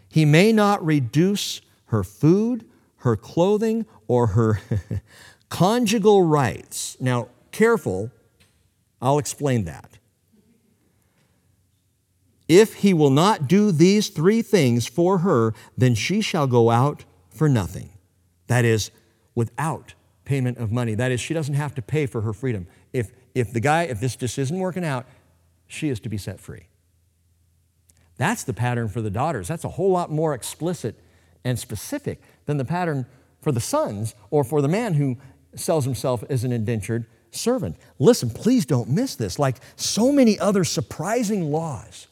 He 0.08 0.24
may 0.24 0.52
not 0.52 0.84
reduce 0.84 1.60
her 1.86 2.02
food, 2.02 2.64
her 2.98 3.16
clothing, 3.16 3.86
or 4.08 4.28
her 4.28 4.60
conjugal 5.48 6.22
rights. 6.22 6.96
Now, 7.00 7.28
careful, 7.52 8.10
I'll 9.00 9.18
explain 9.18 9.64
that. 9.64 9.98
If 12.48 12.74
he 12.74 12.94
will 12.94 13.10
not 13.10 13.48
do 13.48 13.72
these 13.72 14.08
three 14.08 14.42
things 14.42 14.86
for 14.86 15.18
her, 15.18 15.52
then 15.76 15.94
she 15.94 16.20
shall 16.20 16.46
go 16.46 16.70
out 16.70 17.04
for 17.28 17.48
nothing. 17.48 17.90
That 18.46 18.64
is, 18.64 18.90
without 19.34 19.94
payment 20.24 20.58
of 20.58 20.70
money. 20.70 20.94
That 20.94 21.10
is, 21.10 21.20
she 21.20 21.34
doesn't 21.34 21.54
have 21.54 21.74
to 21.76 21.82
pay 21.82 22.06
for 22.06 22.20
her 22.20 22.32
freedom. 22.32 22.66
If, 22.92 23.12
if 23.34 23.52
the 23.52 23.60
guy, 23.60 23.84
if 23.84 24.00
this 24.00 24.16
just 24.16 24.38
isn't 24.38 24.58
working 24.58 24.84
out, 24.84 25.06
she 25.66 25.88
is 25.88 26.00
to 26.00 26.08
be 26.08 26.18
set 26.18 26.40
free. 26.40 26.68
That's 28.18 28.44
the 28.44 28.54
pattern 28.54 28.88
for 28.88 29.02
the 29.02 29.10
daughters. 29.10 29.48
That's 29.48 29.64
a 29.64 29.70
whole 29.70 29.90
lot 29.90 30.10
more 30.10 30.34
explicit 30.34 30.98
and 31.44 31.58
specific 31.58 32.20
than 32.46 32.56
the 32.56 32.64
pattern 32.64 33.06
for 33.40 33.52
the 33.52 33.60
sons 33.60 34.14
or 34.30 34.42
for 34.42 34.62
the 34.62 34.68
man 34.68 34.94
who 34.94 35.16
sells 35.54 35.84
himself 35.84 36.24
as 36.28 36.44
an 36.44 36.52
indentured 36.52 37.06
servant. 37.30 37.76
Listen, 37.98 38.30
please 38.30 38.64
don't 38.64 38.88
miss 38.88 39.14
this. 39.14 39.38
Like 39.38 39.56
so 39.76 40.10
many 40.12 40.38
other 40.38 40.64
surprising 40.64 41.52
laws, 41.52 42.06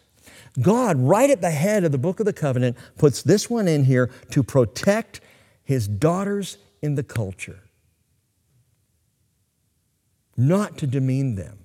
God, 0.60 0.98
right 0.98 1.30
at 1.30 1.40
the 1.40 1.50
head 1.50 1.84
of 1.84 1.92
the 1.92 1.98
book 1.98 2.20
of 2.20 2.26
the 2.26 2.32
covenant, 2.32 2.76
puts 2.96 3.22
this 3.22 3.50
one 3.50 3.66
in 3.66 3.84
here 3.84 4.10
to 4.30 4.42
protect 4.42 5.20
his 5.64 5.88
daughters 5.88 6.58
in 6.82 6.94
the 6.94 7.02
culture, 7.02 7.60
not 10.36 10.78
to 10.78 10.86
demean 10.86 11.34
them. 11.34 11.63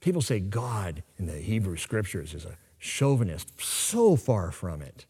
People 0.00 0.22
say 0.22 0.40
God 0.40 1.02
in 1.18 1.26
the 1.26 1.38
Hebrew 1.38 1.76
scriptures 1.76 2.34
is 2.34 2.44
a 2.44 2.56
chauvinist, 2.78 3.60
so 3.60 4.16
far 4.16 4.52
from 4.52 4.82
it. 4.82 5.06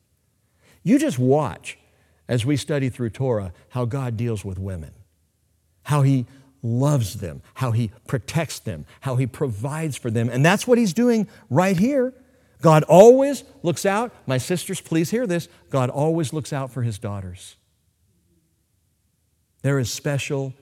You 0.82 0.98
just 0.98 1.18
watch 1.18 1.78
as 2.28 2.46
we 2.46 2.56
study 2.56 2.88
through 2.88 3.10
Torah 3.10 3.52
how 3.70 3.84
God 3.84 4.16
deals 4.16 4.44
with 4.44 4.58
women, 4.58 4.92
how 5.82 6.02
He 6.02 6.26
loves 6.62 7.20
them, 7.20 7.42
how 7.54 7.72
He 7.72 7.90
protects 8.06 8.58
them, 8.58 8.86
how 9.00 9.16
He 9.16 9.26
provides 9.26 9.96
for 9.96 10.10
them. 10.10 10.28
And 10.30 10.44
that's 10.44 10.66
what 10.66 10.78
He's 10.78 10.94
doing 10.94 11.28
right 11.50 11.76
here. 11.76 12.14
God 12.60 12.82
always 12.84 13.44
looks 13.62 13.86
out, 13.86 14.12
my 14.26 14.38
sisters, 14.38 14.80
please 14.80 15.10
hear 15.10 15.26
this 15.26 15.48
God 15.70 15.90
always 15.90 16.32
looks 16.32 16.52
out 16.52 16.70
for 16.70 16.82
His 16.82 16.98
daughters. 16.98 17.56
There 19.62 19.78
is 19.78 19.92
special 19.92 20.54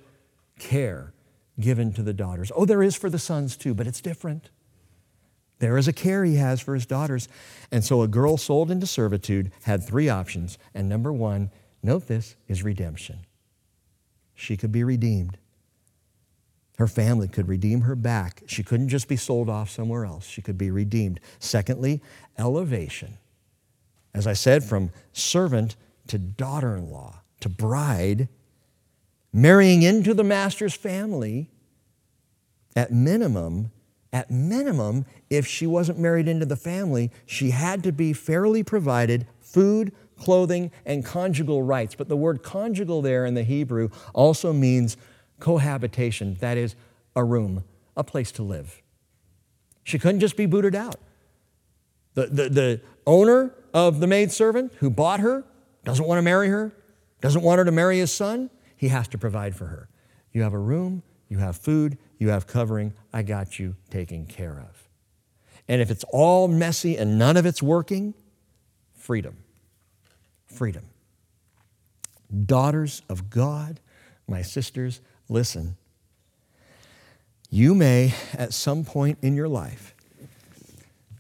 care 0.59 1.13
given 1.59 1.93
to 1.95 2.03
the 2.03 2.13
daughters. 2.13 2.53
Oh, 2.55 2.65
there 2.65 2.83
is 2.83 2.97
for 2.97 3.11
the 3.11 3.19
sons 3.19 3.57
too, 3.57 3.75
but 3.75 3.87
it's 3.87 4.01
different. 4.01 4.51
There 5.59 5.79
is 5.79 5.89
a 5.89 5.93
care 5.93 6.25
he 6.25 6.37
has 6.37 6.61
for 6.61 6.75
his 6.75 6.87
daughters. 6.87 7.29
And 7.71 7.85
so 7.85 8.03
a 8.03 8.09
girl 8.09 8.37
sold 8.37 8.71
into 8.71 8.87
servitude 8.87 9.53
had 9.63 9.83
three 9.83 10.09
options. 10.09 10.59
And 10.75 10.89
number 10.89 11.13
one, 11.13 11.51
note 11.83 12.09
this, 12.09 12.37
is 12.47 12.63
redemption. 12.63 13.21
She 14.35 14.57
could 14.57 14.73
be 14.73 14.85
redeemed. 14.85 15.39
Her 16.77 16.87
family 16.87 17.27
could 17.27 17.49
redeem 17.49 17.83
her 17.83 17.97
back. 17.97 18.43
She 18.47 18.63
couldn't 18.63 18.91
just 18.91 19.09
be 19.09 19.17
sold 19.17 19.49
off 19.49 19.71
somewhere 19.71 20.05
else. 20.05 20.27
She 20.27 20.43
could 20.43 20.59
be 20.59 20.71
redeemed. 20.71 21.21
Secondly, 21.39 22.03
elevation. 22.39 23.17
As 24.13 24.27
I 24.27 24.35
said, 24.35 24.63
from 24.63 24.91
servant 25.15 25.77
to 26.09 26.19
daughter 26.19 26.77
in 26.77 26.91
law 26.91 27.23
to 27.41 27.49
bride, 27.49 28.29
marrying 29.37 29.83
into 29.83 30.15
the 30.15 30.25
master's 30.25 30.73
family, 30.73 31.51
at 32.75 32.91
minimum, 32.91 33.71
at 34.11 34.31
minimum, 34.31 35.05
if 35.29 35.47
she 35.47 35.67
wasn't 35.67 35.99
married 35.99 36.27
into 36.27 36.47
the 36.47 36.57
family, 36.57 37.11
she 37.27 37.51
had 37.51 37.83
to 37.83 37.93
be 37.93 38.15
fairly 38.15 38.63
provided 38.63 39.27
food, 39.39 39.93
clothing, 40.19 40.71
and 40.87 41.05
conjugal 41.05 41.63
rights. 41.63 41.95
But 41.95 42.09
the 42.09 42.17
word 42.17 42.43
conjugal 42.43 43.03
there 43.03 43.27
in 43.27 43.35
the 43.35 43.43
Hebrew 43.43 43.91
also 44.15 44.55
means 44.55 44.97
cohabitation, 45.39 46.39
that 46.41 46.57
is, 46.57 46.75
a 47.15 47.23
room, 47.23 47.63
a 47.95 48.03
place 48.03 48.33
to 48.33 48.43
live. 48.43 48.81
She 49.85 49.99
couldn't 49.99 50.21
just 50.21 50.39
be 50.39 50.47
booted 50.47 50.75
out. 50.75 50.97
The, 52.15 52.27
the, 52.29 52.49
the 52.49 52.81
owner 53.07 53.55
of 53.75 54.01
the 54.01 54.07
maidservant 54.07 54.73
who 54.79 54.89
bought 54.89 55.21
her 55.21 55.45
doesn't 55.85 56.07
want 56.07 56.17
to 56.17 56.23
marry 56.23 56.49
her, 56.49 56.73
doesn't 57.21 57.43
want 57.43 57.59
her 57.59 57.67
to 57.67 57.73
marry 57.73 57.99
his 57.99 58.11
son, 58.11 58.49
he 58.77 58.89
has 58.89 59.09
to 59.09 59.19
provide 59.19 59.57
for 59.57 59.67
her. 59.67 59.89
You 60.33 60.43
have 60.43 60.53
a 60.53 60.59
room, 60.59 61.03
you 61.29 61.39
have 61.39 61.57
food, 61.57 61.99
you 62.19 62.29
have 62.29 62.47
covering. 62.47 62.93
I 63.13 63.23
got 63.23 63.59
you 63.59 63.77
taken 63.91 64.27
care 64.27 64.59
of. 64.59 64.89
And 65.69 65.81
if 65.81 65.91
it's 65.91 66.05
all 66.11 66.47
messy 66.47 66.97
and 66.97 67.19
none 67.19 67.37
of 67.37 67.47
it's 67.47 67.63
working, 67.63 68.15
freedom. 68.95 69.39
Freedom. 70.47 70.85
Daughters 72.45 73.03
of 73.09 73.31
God, 73.31 73.81
my 74.29 74.43
sisters, 74.43 75.01
listen. 75.29 75.77
You 77.51 77.75
may, 77.75 78.15
at 78.35 78.53
some 78.53 78.85
point 78.85 79.19
in 79.23 79.35
your 79.35 79.49
life, 79.49 79.95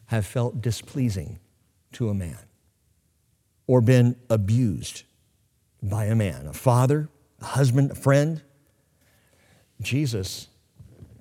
have 0.06 0.26
felt 0.26 0.60
displeasing 0.60 1.38
to 1.92 2.08
a 2.08 2.14
man 2.14 2.38
or 3.66 3.80
been 3.80 4.16
abused 4.30 5.02
by 5.82 6.04
a 6.04 6.14
man, 6.14 6.46
a 6.46 6.52
father, 6.52 7.08
husband, 7.46 7.96
friend. 7.96 8.42
Jesus 9.80 10.48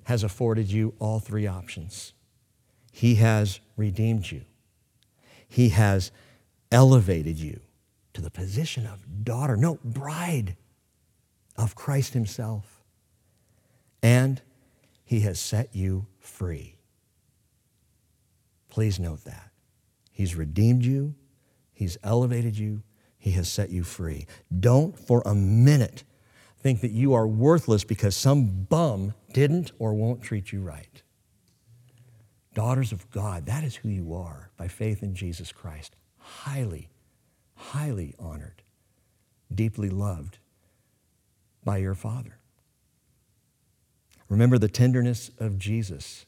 has 0.04 0.22
afforded 0.22 0.70
you 0.70 0.94
all 0.98 1.20
three 1.20 1.46
options. 1.46 2.12
He 2.92 3.16
has 3.16 3.60
redeemed 3.76 4.30
you, 4.30 4.42
He 5.48 5.70
has 5.70 6.10
elevated 6.72 7.38
you 7.38 7.60
to 8.14 8.20
the 8.20 8.30
position 8.30 8.86
of 8.86 9.24
daughter, 9.24 9.56
no, 9.56 9.78
bride 9.84 10.56
of 11.56 11.74
Christ 11.74 12.14
Himself. 12.14 12.82
And 14.02 14.40
He 15.04 15.20
has 15.20 15.38
set 15.38 15.74
you 15.74 16.06
free. 16.18 16.76
Please 18.68 18.98
note 18.98 19.24
that. 19.24 19.50
He's 20.10 20.34
redeemed 20.34 20.84
you, 20.84 21.14
He's 21.72 21.98
elevated 22.02 22.56
you, 22.56 22.82
He 23.18 23.32
has 23.32 23.50
set 23.50 23.70
you 23.70 23.82
free. 23.84 24.26
Don't 24.58 24.98
for 24.98 25.22
a 25.26 25.34
minute 25.34 26.04
think 26.58 26.80
that 26.80 26.90
you 26.90 27.14
are 27.14 27.26
worthless 27.26 27.84
because 27.84 28.16
some 28.16 28.66
bum 28.68 29.14
didn't 29.32 29.72
or 29.78 29.94
won't 29.94 30.22
treat 30.22 30.52
you 30.52 30.60
right. 30.60 31.02
Daughters 32.54 32.90
of 32.90 33.10
God, 33.10 33.46
that 33.46 33.64
is 33.64 33.76
who 33.76 33.88
you 33.88 34.14
are 34.14 34.50
by 34.56 34.66
faith 34.66 35.02
in 35.02 35.14
Jesus 35.14 35.52
Christ. 35.52 35.94
Highly, 36.18 36.88
highly 37.54 38.14
honored, 38.18 38.62
deeply 39.54 39.90
loved 39.90 40.38
by 41.62 41.76
your 41.76 41.94
Father. 41.94 42.38
Remember 44.28 44.58
the 44.58 44.68
tenderness 44.68 45.30
of 45.38 45.58
Jesus, 45.58 46.26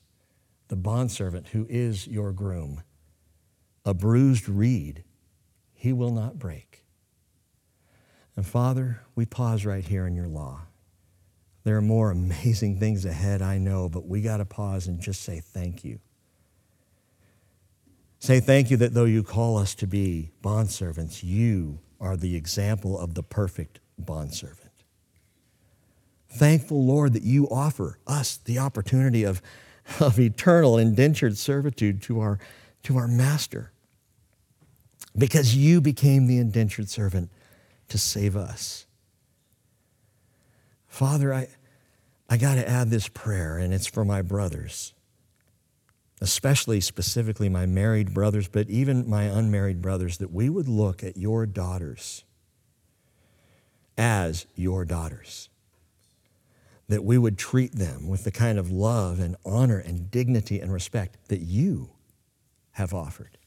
the 0.68 0.76
bondservant 0.76 1.48
who 1.48 1.66
is 1.68 2.06
your 2.06 2.32
groom. 2.32 2.82
A 3.84 3.94
bruised 3.94 4.48
reed 4.48 5.04
he 5.72 5.92
will 5.92 6.12
not 6.12 6.38
break. 6.38 6.84
And 8.38 8.46
Father, 8.46 9.00
we 9.16 9.26
pause 9.26 9.64
right 9.64 9.84
here 9.84 10.06
in 10.06 10.14
your 10.14 10.28
law. 10.28 10.60
There 11.64 11.76
are 11.76 11.82
more 11.82 12.10
amazing 12.12 12.78
things 12.78 13.04
ahead, 13.04 13.42
I 13.42 13.58
know, 13.58 13.88
but 13.88 14.06
we 14.06 14.22
got 14.22 14.36
to 14.36 14.44
pause 14.44 14.86
and 14.86 15.00
just 15.00 15.22
say 15.22 15.40
thank 15.40 15.82
you. 15.82 15.98
Say 18.20 18.38
thank 18.38 18.70
you 18.70 18.76
that 18.76 18.94
though 18.94 19.06
you 19.06 19.24
call 19.24 19.58
us 19.58 19.74
to 19.74 19.88
be 19.88 20.30
bondservants, 20.40 21.24
you 21.24 21.80
are 22.00 22.16
the 22.16 22.36
example 22.36 22.96
of 22.96 23.14
the 23.14 23.24
perfect 23.24 23.80
bondservant. 23.98 24.70
Thankful, 26.30 26.86
Lord, 26.86 27.14
that 27.14 27.24
you 27.24 27.48
offer 27.48 27.98
us 28.06 28.36
the 28.36 28.60
opportunity 28.60 29.24
of, 29.24 29.42
of 29.98 30.20
eternal 30.20 30.78
indentured 30.78 31.36
servitude 31.36 32.02
to 32.02 32.20
our, 32.20 32.38
to 32.84 32.98
our 32.98 33.08
master. 33.08 33.72
because 35.16 35.56
you 35.56 35.80
became 35.80 36.28
the 36.28 36.38
indentured 36.38 36.88
servant 36.88 37.32
to 37.88 37.98
save 37.98 38.36
us. 38.36 38.86
Father, 40.86 41.32
I, 41.32 41.48
I 42.28 42.36
got 42.36 42.56
to 42.56 42.68
add 42.68 42.90
this 42.90 43.08
prayer, 43.08 43.56
and 43.56 43.72
it's 43.72 43.86
for 43.86 44.04
my 44.04 44.22
brothers, 44.22 44.92
especially 46.20 46.80
specifically 46.80 47.48
my 47.48 47.66
married 47.66 48.12
brothers, 48.12 48.48
but 48.48 48.68
even 48.68 49.08
my 49.08 49.24
unmarried 49.24 49.80
brothers, 49.80 50.18
that 50.18 50.32
we 50.32 50.48
would 50.48 50.68
look 50.68 51.04
at 51.04 51.16
your 51.16 51.46
daughters 51.46 52.24
as 53.96 54.46
your 54.54 54.84
daughters. 54.84 55.48
That 56.88 57.04
we 57.04 57.18
would 57.18 57.38
treat 57.38 57.72
them 57.72 58.08
with 58.08 58.24
the 58.24 58.30
kind 58.30 58.58
of 58.58 58.70
love 58.70 59.20
and 59.20 59.36
honor 59.44 59.78
and 59.78 60.10
dignity 60.10 60.60
and 60.60 60.72
respect 60.72 61.28
that 61.28 61.40
you 61.40 61.90
have 62.72 62.92
offered. 62.92 63.37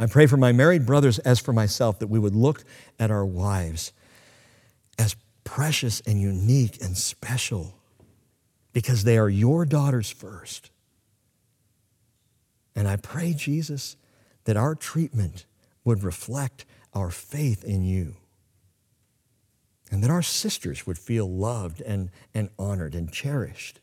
I 0.00 0.06
pray 0.06 0.26
for 0.26 0.38
my 0.38 0.50
married 0.50 0.86
brothers 0.86 1.18
as 1.18 1.40
for 1.40 1.52
myself 1.52 1.98
that 1.98 2.06
we 2.06 2.18
would 2.18 2.34
look 2.34 2.64
at 2.98 3.10
our 3.10 3.26
wives 3.26 3.92
as 4.98 5.14
precious 5.44 6.00
and 6.06 6.18
unique 6.18 6.82
and 6.82 6.96
special 6.96 7.74
because 8.72 9.04
they 9.04 9.18
are 9.18 9.28
your 9.28 9.66
daughters 9.66 10.10
first. 10.10 10.70
And 12.74 12.88
I 12.88 12.96
pray, 12.96 13.34
Jesus, 13.34 13.98
that 14.44 14.56
our 14.56 14.74
treatment 14.74 15.44
would 15.84 16.02
reflect 16.02 16.64
our 16.94 17.10
faith 17.10 17.62
in 17.62 17.84
you. 17.84 18.16
And 19.90 20.02
that 20.02 20.10
our 20.10 20.22
sisters 20.22 20.86
would 20.86 20.96
feel 20.96 21.30
loved 21.30 21.82
and, 21.82 22.10
and 22.32 22.48
honored 22.58 22.94
and 22.94 23.12
cherished. 23.12 23.80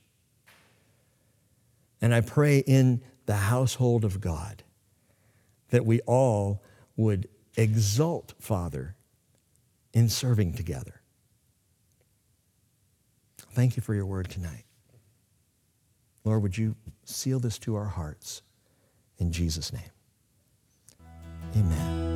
And 2.02 2.12
I 2.12 2.22
pray 2.22 2.58
in 2.58 3.04
the 3.28 3.36
household 3.36 4.04
of 4.04 4.20
God 4.20 4.64
that 5.70 5.86
we 5.86 6.00
all 6.02 6.62
would 6.96 7.28
exalt 7.56 8.34
Father 8.40 8.96
in 9.94 10.10
serving 10.10 10.54
together. 10.54 11.02
Thank 13.52 13.76
you 13.76 13.82
for 13.82 13.96
your 13.96 14.06
word 14.06 14.30
tonight. 14.30 14.66
Lord, 16.24 16.44
would 16.44 16.58
you 16.58 16.76
seal 17.06 17.40
this 17.40 17.58
to 17.60 17.76
our 17.76 17.86
hearts 17.86 18.42
in 19.18 19.32
Jesus' 19.32 19.74
name? 19.74 19.82
Amen. 21.56 22.08